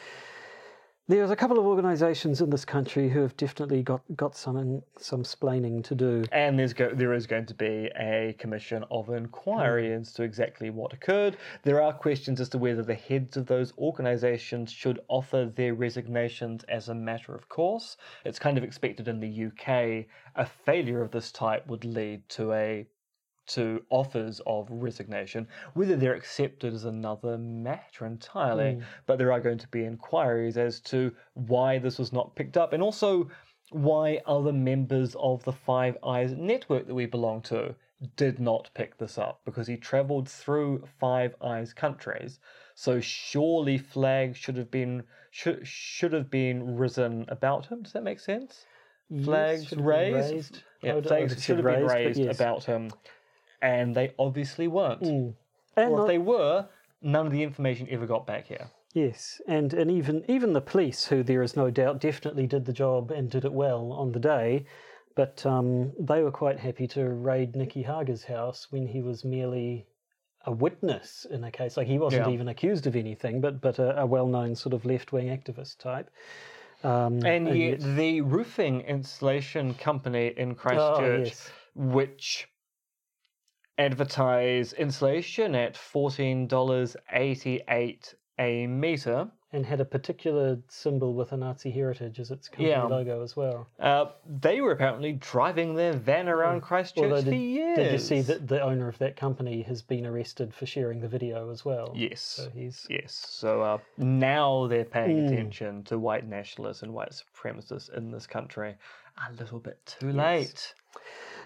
There's 1.07 1.29
a 1.29 1.35
couple 1.35 1.59
of 1.59 1.65
organisations 1.67 2.41
in 2.41 2.49
this 2.49 2.65
country 2.65 3.09
who 3.09 3.21
have 3.21 3.37
definitely 3.37 3.83
got, 3.83 4.01
got 4.15 4.35
some 4.35 4.81
some 4.97 5.21
splaining 5.21 5.83
to 5.83 5.93
do. 5.93 6.23
And 6.31 6.57
there's 6.57 6.73
go- 6.73 6.95
there 6.95 7.13
is 7.13 7.27
going 7.27 7.45
to 7.45 7.53
be 7.53 7.91
a 7.95 8.35
commission 8.39 8.83
of 8.89 9.11
inquiry 9.11 9.93
as 9.93 10.13
to 10.13 10.23
exactly 10.23 10.71
what 10.71 10.93
occurred. 10.93 11.37
There 11.61 11.79
are 11.79 11.93
questions 11.93 12.41
as 12.41 12.49
to 12.49 12.57
whether 12.57 12.81
the 12.81 12.95
heads 12.95 13.37
of 13.37 13.45
those 13.45 13.71
organisations 13.77 14.71
should 14.71 14.99
offer 15.07 15.45
their 15.45 15.75
resignations 15.75 16.63
as 16.63 16.89
a 16.89 16.95
matter 16.95 17.35
of 17.35 17.49
course. 17.49 17.97
It's 18.23 18.39
kind 18.39 18.57
of 18.57 18.63
expected 18.63 19.07
in 19.07 19.19
the 19.19 19.45
UK 19.45 20.07
a 20.35 20.45
failure 20.47 21.03
of 21.03 21.11
this 21.11 21.31
type 21.31 21.67
would 21.67 21.85
lead 21.85 22.27
to 22.29 22.51
a 22.53 22.87
to 23.47 23.83
offers 23.89 24.41
of 24.45 24.67
resignation. 24.69 25.47
Whether 25.73 25.95
they're 25.95 26.15
accepted 26.15 26.73
is 26.73 26.85
another 26.85 27.37
matter 27.37 28.05
entirely, 28.05 28.75
hmm. 28.75 28.81
but 29.05 29.17
there 29.17 29.31
are 29.31 29.39
going 29.39 29.57
to 29.59 29.67
be 29.67 29.85
inquiries 29.85 30.57
as 30.57 30.79
to 30.81 31.11
why 31.33 31.77
this 31.77 31.97
was 31.97 32.13
not 32.13 32.35
picked 32.35 32.57
up 32.57 32.73
and 32.73 32.81
also 32.81 33.29
why 33.71 34.21
other 34.25 34.53
members 34.53 35.15
of 35.19 35.43
the 35.43 35.51
Five 35.51 35.97
Eyes 36.03 36.33
network 36.33 36.87
that 36.87 36.93
we 36.93 37.05
belong 37.05 37.41
to 37.43 37.75
did 38.15 38.39
not 38.39 38.69
pick 38.73 38.97
this 38.97 39.17
up 39.17 39.41
because 39.45 39.67
he 39.67 39.77
traveled 39.77 40.29
through 40.29 40.87
Five 40.99 41.35
Eyes 41.41 41.73
countries. 41.73 42.39
So 42.75 42.99
surely 42.99 43.77
flags 43.77 44.37
should 44.37 44.57
have 44.57 44.69
been 44.69 45.03
should 45.31 45.65
should 45.67 46.13
have 46.13 46.29
been 46.29 46.75
risen 46.77 47.25
about 47.29 47.65
him. 47.65 47.83
Does 47.83 47.93
that 47.93 48.03
make 48.03 48.19
sense? 48.19 48.65
Flags 49.23 49.69
been 49.69 49.83
raised. 49.83 50.33
raised. 50.33 50.63
Yeah, 50.81 50.99
flags 51.01 51.43
should 51.43 51.57
have 51.57 51.65
been 51.65 51.85
raised, 51.85 51.93
raised 51.93 52.19
yes. 52.19 52.35
about 52.35 52.63
him, 52.63 52.91
and 53.65 53.95
they 53.95 54.13
obviously 54.19 54.67
weren't. 54.67 55.01
And 55.01 55.35
Or 55.91 56.01
if 56.01 56.07
they 56.07 56.17
were, 56.19 56.67
none 57.01 57.25
of 57.25 57.31
the 57.31 57.43
information 57.43 57.87
ever 57.89 58.05
got 58.05 58.25
back 58.25 58.45
here. 58.47 58.67
Yes, 58.93 59.41
and, 59.47 59.73
and 59.73 59.91
even 59.91 60.23
even 60.35 60.53
the 60.53 60.61
police, 60.61 61.05
who 61.05 61.21
there 61.23 61.43
is 61.43 61.57
no 61.57 61.69
doubt 61.69 61.99
definitely 61.99 62.47
did 62.47 62.63
the 62.65 62.71
job 62.85 63.11
and 63.11 63.29
did 63.29 63.43
it 63.43 63.51
well 63.51 63.91
on 63.91 64.11
the 64.13 64.19
day, 64.19 64.65
but 65.15 65.45
um, 65.45 65.91
they 65.99 66.21
were 66.23 66.31
quite 66.31 66.59
happy 66.59 66.87
to 66.95 67.01
raid 67.09 67.55
Nicky 67.55 67.83
Hager's 67.83 68.23
house 68.23 68.67
when 68.71 68.87
he 68.87 69.01
was 69.01 69.25
merely 69.25 69.85
a 70.45 70.51
witness 70.51 71.25
in 71.29 71.43
a 71.43 71.51
case. 71.51 71.75
Like 71.75 71.87
he 71.87 71.99
wasn't 71.99 72.27
Yeah. 72.27 72.33
even 72.33 72.47
accused 72.47 72.87
of 72.87 72.95
anything, 72.95 73.41
but 73.41 73.59
but 73.59 73.79
a, 73.79 73.99
a 73.99 74.05
well-known 74.05 74.55
sort 74.55 74.73
of 74.73 74.85
left-wing 74.85 75.27
activist 75.27 75.79
type. 75.79 76.09
Um, 76.83 77.25
And 77.25 77.43
yet, 77.57 77.79
the 77.81 78.21
roofing 78.21 78.81
installation 78.81 79.73
company 79.73 80.33
in 80.37 80.55
Christchurch, 80.55 81.27
yes. 81.29 81.51
which 81.73 82.47
advertise 83.77 84.73
insulation 84.73 85.55
at 85.55 85.75
fourteen 85.77 86.47
dollars 86.47 86.95
eighty 87.11 87.61
eight 87.69 88.13
a 88.37 88.67
meter, 88.67 89.29
and 89.53 89.65
had 89.65 89.79
a 89.79 89.85
particular 89.85 90.57
symbol 90.67 91.13
with 91.13 91.31
a 91.31 91.37
Nazi 91.37 91.71
heritage 91.71 92.19
as 92.19 92.31
its 92.31 92.49
company 92.49 92.69
Yeah. 92.71 92.83
logo 92.83 93.23
as 93.23 93.37
well. 93.37 93.67
uh, 93.79 94.07
they 94.27 94.59
were 94.59 94.71
apparently 94.73 95.13
driving 95.13 95.73
their 95.75 95.93
van 95.93 96.27
around 96.27 96.59
Christchurch 96.61 97.03
Although 97.05 97.21
for 97.21 97.29
did, 97.31 97.37
years. 97.37 97.77
did 97.77 97.91
you 97.93 97.97
see 97.99 98.19
that 98.23 98.45
the 98.49 98.61
owner 98.61 98.89
of 98.89 98.97
that 98.97 99.15
company 99.15 99.61
has 99.61 99.81
been 99.81 100.05
arrested 100.05 100.53
for 100.53 100.65
sharing 100.65 100.99
the 100.99 101.07
video 101.07 101.49
as 101.49 101.63
well? 101.63 101.93
Yes. 101.95 102.19
So 102.21 102.49
he's 102.49 102.85
Yes. 102.89 103.13
So 103.13 103.61
uh, 103.61 103.77
now 103.97 104.67
they're 104.67 104.83
paying 104.83 105.15
Mm. 105.19 105.27
attention 105.27 105.83
to 105.85 105.97
white 105.97 106.27
nationalists 106.27 106.83
and 106.83 106.93
white 106.93 107.11
supremacists 107.13 107.89
in 107.95 108.11
this 108.11 108.27
country. 108.27 108.75
A 109.17 109.31
little 109.33 109.59
bit 109.59 109.95
too 109.99 110.11
late. 110.11 110.73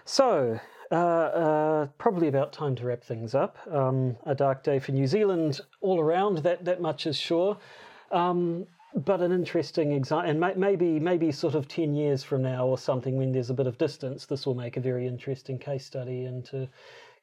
So, 0.04 0.58
uh, 0.90 0.94
uh, 0.94 1.86
probably 1.98 2.28
about 2.28 2.52
time 2.52 2.74
to 2.76 2.84
wrap 2.84 3.04
things 3.04 3.34
up. 3.34 3.58
Um, 3.70 4.16
a 4.26 4.34
dark 4.34 4.64
day 4.64 4.80
for 4.80 4.92
New 4.92 5.06
Zealand 5.06 5.60
all 5.80 6.00
around, 6.00 6.38
that, 6.38 6.64
that 6.64 6.80
much 6.80 7.06
is 7.06 7.16
sure. 7.16 7.56
Um, 8.10 8.66
but 8.94 9.20
an 9.20 9.30
interesting 9.30 9.92
example, 9.92 10.30
and 10.30 10.40
may- 10.40 10.54
maybe 10.54 10.98
maybe 10.98 11.30
sort 11.30 11.54
of 11.54 11.68
10 11.68 11.94
years 11.94 12.24
from 12.24 12.42
now 12.42 12.66
or 12.66 12.76
something, 12.76 13.16
when 13.16 13.30
there's 13.30 13.50
a 13.50 13.54
bit 13.54 13.68
of 13.68 13.78
distance, 13.78 14.26
this 14.26 14.46
will 14.46 14.56
make 14.56 14.76
a 14.76 14.80
very 14.80 15.06
interesting 15.06 15.58
case 15.58 15.86
study 15.86 16.24
into 16.24 16.68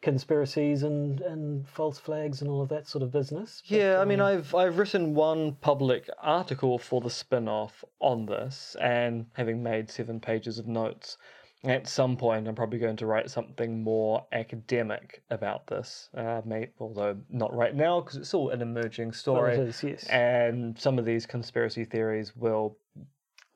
conspiracies 0.01 0.83
and, 0.83 1.21
and 1.21 1.67
false 1.67 1.97
flags 1.97 2.41
and 2.41 2.49
all 2.49 2.61
of 2.61 2.69
that 2.69 2.87
sort 2.87 3.03
of 3.03 3.11
business. 3.11 3.63
But, 3.67 3.77
Yeah, 3.77 3.99
I 3.99 4.05
mean, 4.05 4.19
um, 4.19 4.27
I've 4.27 4.55
I've 4.55 4.77
written 4.77 5.13
one 5.13 5.53
public 5.61 6.09
article 6.21 6.77
for 6.77 7.01
the 7.01 7.09
spin-off 7.09 7.83
on 7.99 8.25
this, 8.25 8.75
and 8.79 9.25
having 9.33 9.63
made 9.63 9.89
seven 9.89 10.19
pages 10.19 10.59
of 10.59 10.67
notes, 10.67 11.17
at 11.63 11.87
some 11.87 12.15
point 12.15 12.47
I'm 12.47 12.55
probably 12.55 12.79
going 12.79 12.97
to 12.97 13.05
write 13.05 13.29
something 13.29 13.83
more 13.83 14.25
academic 14.31 15.23
about 15.31 15.67
this. 15.67 16.09
Uh, 16.15 16.41
may, 16.45 16.69
although 16.79 17.17
not 17.29 17.53
right 17.55 17.75
now 17.75 18.01
because 18.01 18.17
it's 18.17 18.33
all 18.33 18.49
an 18.51 18.61
emerging 18.61 19.07
well, 19.07 19.13
story, 19.13 19.55
it 19.55 19.59
is, 19.59 19.83
yes. 19.83 20.03
and 20.05 20.77
some 20.79 20.99
of 20.99 21.05
these 21.05 21.25
conspiracy 21.25 21.85
theories 21.85 22.35
will 22.35 22.77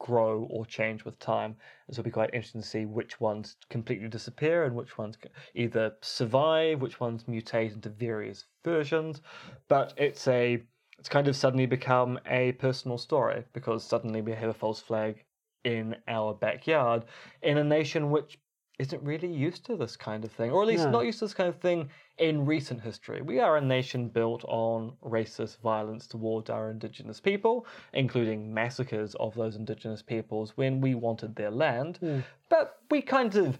grow 0.02 0.48
or 0.50 0.66
change 0.66 1.06
with 1.06 1.20
time. 1.20 1.56
So 1.88 2.00
it'll 2.00 2.04
be 2.04 2.12
quite 2.12 2.34
interesting 2.34 2.62
to 2.62 2.68
see 2.68 2.86
which 2.86 3.20
ones 3.22 3.56
completely 3.70 4.08
disappear 4.08 4.64
and 4.66 4.76
which 4.76 4.98
ones 4.98 5.16
either 5.54 5.94
survive, 6.02 6.82
which 6.82 7.00
ones 7.00 7.26
mutate 7.26 7.74
into 7.74 7.90
various 7.90 8.46
versions. 8.64 9.22
But 9.68 9.94
it's 9.98 10.28
a 10.28 10.64
it's 10.98 11.10
kind 11.10 11.28
of 11.28 11.36
suddenly 11.36 11.66
become 11.66 12.20
a 12.28 12.52
personal 12.54 12.98
story 12.98 13.44
because 13.54 13.84
suddenly 13.84 14.22
we 14.22 14.32
have 14.34 14.50
a 14.50 14.54
false 14.54 14.82
flag 14.82 15.24
in 15.64 15.96
our 16.08 16.34
backyard 16.34 17.06
in 17.44 17.58
a 17.58 17.64
nation 17.64 18.12
which 18.12 18.40
isn't 18.80 19.04
really 19.04 19.32
used 19.32 19.64
to 19.66 19.76
this 19.76 19.96
kind 19.96 20.26
of 20.26 20.32
thing, 20.32 20.52
or 20.52 20.64
at 20.64 20.68
least 20.68 20.86
No. 20.86 20.92
not 20.92 21.06
used 21.06 21.20
to 21.20 21.26
this 21.26 21.36
kind 21.36 21.50
of 21.50 21.60
thing 21.60 21.90
in 22.22 22.46
recent 22.46 22.80
history. 22.80 23.22
We 23.22 23.40
are 23.40 23.58
a 23.58 23.62
nation 23.62 24.08
built 24.08 24.46
on 24.48 24.94
racist 25.04 25.60
violence 25.62 26.06
towards 26.06 26.52
our 26.52 26.70
indigenous 26.70 27.20
people, 27.20 27.66
including 27.94 28.54
massacres 28.54 29.16
of 29.16 29.34
those 29.34 29.56
indigenous 29.56 30.04
peoples 30.04 30.56
when 30.56 30.82
we 30.82 30.94
wanted 30.94 31.36
their 31.36 31.50
land. 31.50 32.24
But 32.48 32.78
we 32.92 33.02
kind 33.02 33.36
of 33.36 33.58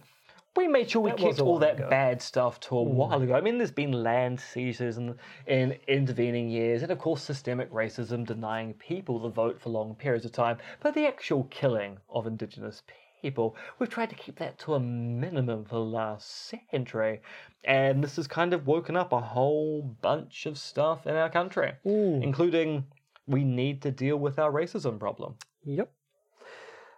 we 0.54 0.68
made 0.68 0.90
sure 0.90 1.00
we 1.02 1.10
Hmm. 1.10 1.16
That 1.16 1.22
kept 1.22 1.40
all 1.40 1.58
that 1.58 1.74
ago. 1.74 1.84
Hmm. 1.84 1.90
bad 1.90 2.22
stuff 2.22 2.60
to 2.60 2.76
a 2.76 2.82
while 2.82 3.20
ago. 3.20 3.34
I 3.34 3.40
mean, 3.40 3.58
there's 3.58 3.70
been 3.70 3.92
land 3.92 4.38
seizures 4.38 4.98
in, 4.98 5.16
in 5.46 5.78
intervening 5.88 6.48
years, 6.48 6.82
and 6.82 6.92
of 6.92 6.98
course, 6.98 7.22
systemic 7.22 7.70
racism 7.72 8.26
denying 8.26 8.74
people 8.74 9.18
the 9.18 9.30
vote 9.30 9.60
for 9.60 9.70
long 9.70 9.94
periods 9.94 10.24
of 10.24 10.32
time. 10.32 10.58
But 10.80 10.94
the 10.94 11.06
actual 11.06 11.44
killing 11.44 11.98
of 12.10 12.26
Indigenous 12.26 12.82
people, 13.22 13.56
we've 13.78 13.88
tried 13.88 14.10
to 14.10 14.16
keep 14.16 14.36
that 14.36 14.58
to 14.58 14.74
a 14.74 14.80
minimum 14.80 15.64
for 15.64 15.76
the 15.76 15.80
last 15.80 16.50
century. 16.50 17.20
And 17.64 18.02
this 18.02 18.16
has 18.16 18.26
kind 18.26 18.52
of 18.52 18.66
woken 18.66 18.96
up 18.96 19.12
a 19.12 19.20
whole 19.20 19.96
bunch 20.02 20.46
of 20.46 20.58
stuff 20.58 21.06
in 21.06 21.14
our 21.14 21.30
country, 21.30 21.72
Hmm. 21.84 22.20
including 22.22 22.84
we 23.26 23.44
need 23.44 23.80
to 23.82 23.90
deal 23.90 24.16
with 24.16 24.38
our 24.38 24.50
racism 24.50 24.98
problem. 24.98 25.36
Yep. 25.64 25.90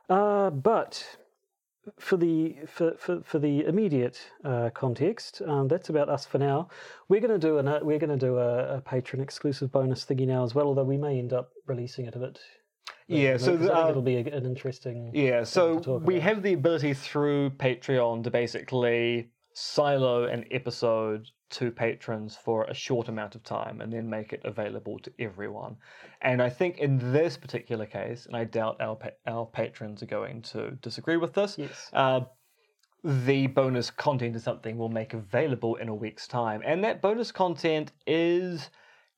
Uh, 0.08 0.50
but 0.50 1.18
for 1.98 2.16
the 2.16 2.56
for, 2.66 2.94
for, 2.96 3.20
for 3.22 3.38
the 3.38 3.64
immediate 3.66 4.18
uh, 4.42 4.70
context, 4.70 5.42
um, 5.46 5.68
that's 5.68 5.90
about 5.90 6.08
us 6.08 6.24
for 6.24 6.38
now. 6.38 6.68
We're 7.08 7.20
going 7.20 7.38
to 7.38 7.46
do 7.46 7.58
an, 7.58 7.68
uh, 7.68 7.80
we're 7.82 7.98
going 7.98 8.18
to 8.18 8.26
do 8.26 8.38
a, 8.38 8.78
a 8.78 8.80
patron 8.80 9.20
exclusive 9.20 9.70
bonus 9.70 10.04
thingy 10.04 10.26
now 10.26 10.44
as 10.44 10.54
well. 10.54 10.66
Although 10.66 10.84
we 10.84 10.96
may 10.96 11.18
end 11.18 11.32
up 11.34 11.52
releasing 11.66 12.06
it 12.06 12.16
a 12.16 12.18
bit. 12.18 12.40
Yeah, 13.06 13.36
so 13.36 13.56
the, 13.56 13.74
uh, 13.74 13.90
it'll 13.90 14.02
be 14.02 14.16
a, 14.16 14.20
an 14.20 14.46
interesting. 14.46 15.10
Yeah, 15.14 15.44
so 15.44 15.76
we 16.04 16.16
about. 16.16 16.22
have 16.22 16.42
the 16.42 16.54
ability 16.54 16.94
through 16.94 17.50
Patreon 17.50 18.24
to 18.24 18.30
basically 18.30 19.30
silo 19.52 20.24
an 20.24 20.44
episode 20.50 21.28
to 21.50 21.70
patrons 21.70 22.36
for 22.36 22.64
a 22.64 22.74
short 22.74 23.08
amount 23.08 23.34
of 23.36 23.44
time 23.44 23.80
and 23.80 23.92
then 23.92 24.08
make 24.10 24.32
it 24.32 24.40
available 24.44 24.98
to 24.98 25.12
everyone. 25.20 25.76
And 26.22 26.42
I 26.42 26.48
think 26.48 26.78
in 26.78 27.12
this 27.12 27.36
particular 27.36 27.86
case, 27.86 28.26
and 28.26 28.36
I 28.36 28.44
doubt 28.44 28.80
our 28.80 28.96
pa- 28.96 29.10
our 29.26 29.46
patrons 29.46 30.02
are 30.02 30.06
going 30.06 30.42
to 30.42 30.72
disagree 30.82 31.16
with 31.18 31.34
this, 31.34 31.56
Yes. 31.58 31.90
uh, 31.92 32.20
the 33.04 33.46
bonus 33.48 33.90
content 33.90 34.34
is 34.34 34.42
something 34.42 34.78
we'll 34.78 34.88
make 34.88 35.12
available 35.12 35.76
in 35.76 35.88
a 35.88 35.94
week's 35.94 36.26
time. 36.26 36.62
And 36.64 36.82
that 36.84 37.02
bonus 37.02 37.30
content 37.30 37.92
is 38.06 38.70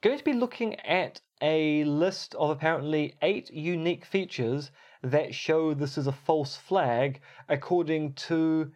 going 0.02 0.18
to 0.18 0.24
be 0.24 0.32
looking 0.32 0.74
at 0.80 1.20
a 1.43 1.84
list 1.84 2.34
of 2.37 2.51
apparently 2.51 3.14
eight 3.22 3.51
unique 3.51 4.05
features 4.05 4.70
that 5.03 5.34
show 5.34 5.74
this 5.74 5.99
is 5.99 6.07
a 6.07 6.12
false 6.12 6.57
flag, 6.57 7.20
according 7.49 8.12
to 8.14 8.70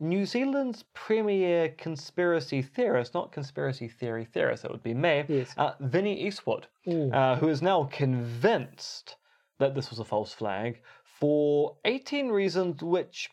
New 0.00 0.24
Zealand's 0.24 0.84
premier 0.94 1.70
conspiracy 1.70 2.62
theorist, 2.62 3.14
not 3.14 3.32
conspiracy 3.32 3.88
theory 3.88 4.24
theorist, 4.24 4.62
that 4.62 4.70
would 4.70 4.82
be 4.82 4.94
me, 4.94 5.24
Yes. 5.28 5.52
uh, 5.56 5.72
Vinny 5.80 6.20
Eastwood, 6.26 6.68
uh, 6.86 7.36
who 7.36 7.48
is 7.48 7.62
now 7.62 7.84
convinced 7.90 9.16
that 9.58 9.74
this 9.74 9.90
was 9.90 9.98
a 9.98 10.04
false 10.04 10.32
flag 10.32 10.80
for 11.18 11.76
18 11.84 12.28
reasons 12.28 12.80
which 12.82 13.28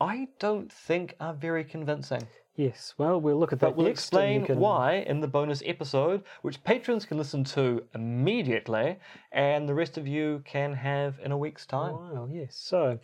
I 0.00 0.28
don't 0.38 0.72
think 0.72 1.14
are 1.20 1.34
very 1.34 1.64
convincing. 1.64 2.26
Yes. 2.56 2.94
Well, 2.98 3.20
we'll 3.20 3.38
look 3.38 3.52
at 3.52 3.58
that 3.60 3.66
But 3.70 3.76
we'll 3.76 3.86
next. 3.86 4.00
explain 4.02 4.44
can- 4.46 4.60
why 4.60 5.04
in 5.06 5.20
the 5.20 5.26
bonus 5.28 5.62
episode, 5.66 6.22
which 6.42 6.62
patrons 6.62 7.04
can 7.04 7.18
listen 7.18 7.42
to 7.44 7.84
immediately, 7.94 8.98
and 9.32 9.68
the 9.68 9.74
rest 9.74 9.98
of 9.98 10.06
you 10.06 10.42
can 10.44 10.74
have 10.74 11.18
in 11.24 11.32
a 11.32 11.38
week's 11.38 11.66
time. 11.66 11.94
Wow, 11.94 12.28
yes. 12.30 12.54
So, 12.54 13.00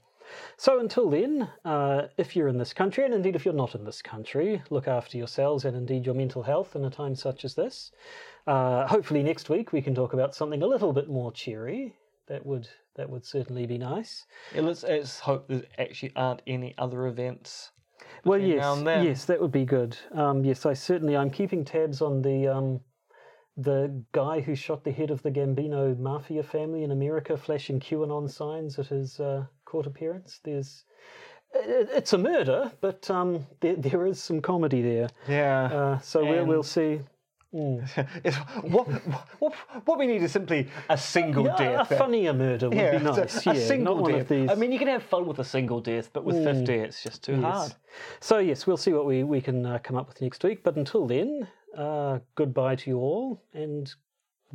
so 0.56 0.78
until 0.78 1.10
then, 1.10 1.48
uh, 1.64 2.02
if 2.16 2.36
you're 2.36 2.46
in 2.46 2.58
this 2.58 2.72
country, 2.72 3.04
and 3.04 3.12
indeed 3.12 3.34
if 3.34 3.44
you're 3.44 3.52
not 3.52 3.74
in 3.74 3.84
this 3.84 4.02
country, 4.02 4.62
look 4.70 4.86
after 4.86 5.18
yourselves 5.18 5.64
and 5.64 5.76
indeed 5.76 6.06
your 6.06 6.14
mental 6.14 6.44
health 6.44 6.76
in 6.76 6.84
a 6.84 6.90
time 6.90 7.16
such 7.16 7.44
as 7.44 7.54
this. 7.56 7.90
Uh, 8.46 8.86
hopefully 8.86 9.22
next 9.24 9.48
week 9.48 9.72
we 9.72 9.82
can 9.82 9.94
talk 9.96 10.12
about 10.12 10.34
something 10.34 10.62
a 10.62 10.66
little 10.66 10.92
bit 10.92 11.08
more 11.08 11.32
cheery 11.32 11.94
that 12.28 12.46
would 12.46 12.68
that 12.94 13.10
would 13.10 13.24
certainly 13.24 13.66
be 13.66 13.78
nice. 13.78 14.26
Yeah, 14.54 14.60
let's, 14.62 14.82
let's 14.84 15.18
hope 15.20 15.48
there 15.48 15.62
actually 15.78 16.12
aren't 16.14 16.42
any 16.46 16.74
other 16.78 17.06
events. 17.06 17.70
Well, 18.24 18.38
yes, 18.38 18.60
now 18.60 18.74
and 18.74 18.86
then. 18.86 19.04
yes, 19.04 19.24
that 19.26 19.40
would 19.40 19.52
be 19.52 19.64
good. 19.64 19.96
Um, 20.12 20.44
yes, 20.44 20.66
I 20.66 20.74
certainly 20.74 21.16
I'm 21.16 21.30
keeping 21.30 21.64
tabs 21.64 22.02
on 22.02 22.22
the 22.22 22.48
um, 22.48 22.80
the 23.56 24.02
guy 24.12 24.40
who 24.40 24.54
shot 24.54 24.84
the 24.84 24.92
head 24.92 25.10
of 25.10 25.22
the 25.22 25.30
Gambino 25.30 25.98
mafia 25.98 26.42
family 26.42 26.82
in 26.82 26.90
America, 26.90 27.36
flashing 27.36 27.80
QAnon 27.80 28.30
signs 28.30 28.78
at 28.78 28.86
his 28.86 29.20
uh, 29.20 29.44
court 29.64 29.86
appearance. 29.86 30.40
There's 30.44 30.84
it's 31.52 32.12
a 32.12 32.18
murder, 32.18 32.70
but 32.80 33.10
um, 33.10 33.46
there, 33.60 33.76
there 33.76 34.06
is 34.06 34.22
some 34.22 34.40
comedy 34.40 34.82
there. 34.82 35.08
Yeah. 35.28 35.64
Uh, 35.64 35.98
so 35.98 36.24
we'll, 36.24 36.46
we'll 36.46 36.62
see. 36.62 37.00
It's- 38.24 38.36
what, 38.62 38.86
what, 39.40 39.54
what 39.84 39.98
we 39.98 40.06
need 40.06 40.22
is 40.22 40.32
simply 40.32 40.68
a 40.88 40.96
single 40.96 41.44
Yeah, 41.46 41.54
a 41.54 41.58
death. 41.78 41.98
funnier 41.98 42.32
murder 42.32 42.68
would 42.70 42.78
Yeah, 42.78 42.90
be 42.98 43.04
nice. 43.04 43.46
a 43.46 43.54
yeah, 43.54 43.66
single 43.66 43.94
not 43.96 44.02
one 44.02 44.12
death. 44.12 44.20
of 44.22 44.28
these. 44.28 44.50
I 44.50 44.54
mean, 44.54 44.70
you 44.72 44.78
can 44.78 44.88
have 44.88 45.02
fun 45.02 45.26
with 45.26 45.38
a 45.40 45.44
single 45.44 45.80
death, 45.80 46.10
but 46.12 46.24
with 46.24 46.42
50, 46.44 46.72
it's 46.74 47.02
just 47.02 47.24
too 47.24 47.32
Yes. 47.32 47.42
hard. 47.42 47.74
So 48.20 48.38
yes, 48.38 48.66
we'll 48.66 48.76
see 48.76 48.92
what 48.92 49.06
we 49.06 49.24
we 49.24 49.40
can 49.40 49.66
uh, 49.66 49.78
come 49.82 49.96
up 49.96 50.06
with 50.08 50.20
next 50.20 50.44
week. 50.44 50.62
But 50.62 50.76
until 50.76 51.06
then, 51.06 51.48
uh, 51.76 52.20
goodbye 52.36 52.76
to 52.76 52.90
you 52.90 52.98
all, 52.98 53.42
and 53.52 53.92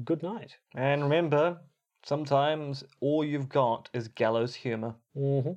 good 0.06 0.24
night. 0.24 0.56
And 0.76 1.04
remember, 1.04 1.58
sometimes 2.04 2.84
all 3.02 3.26
you've 3.26 3.50
got 3.50 3.90
is 3.94 4.08
gallows 4.08 4.56
humour. 4.56 4.96
hmm 5.14 5.52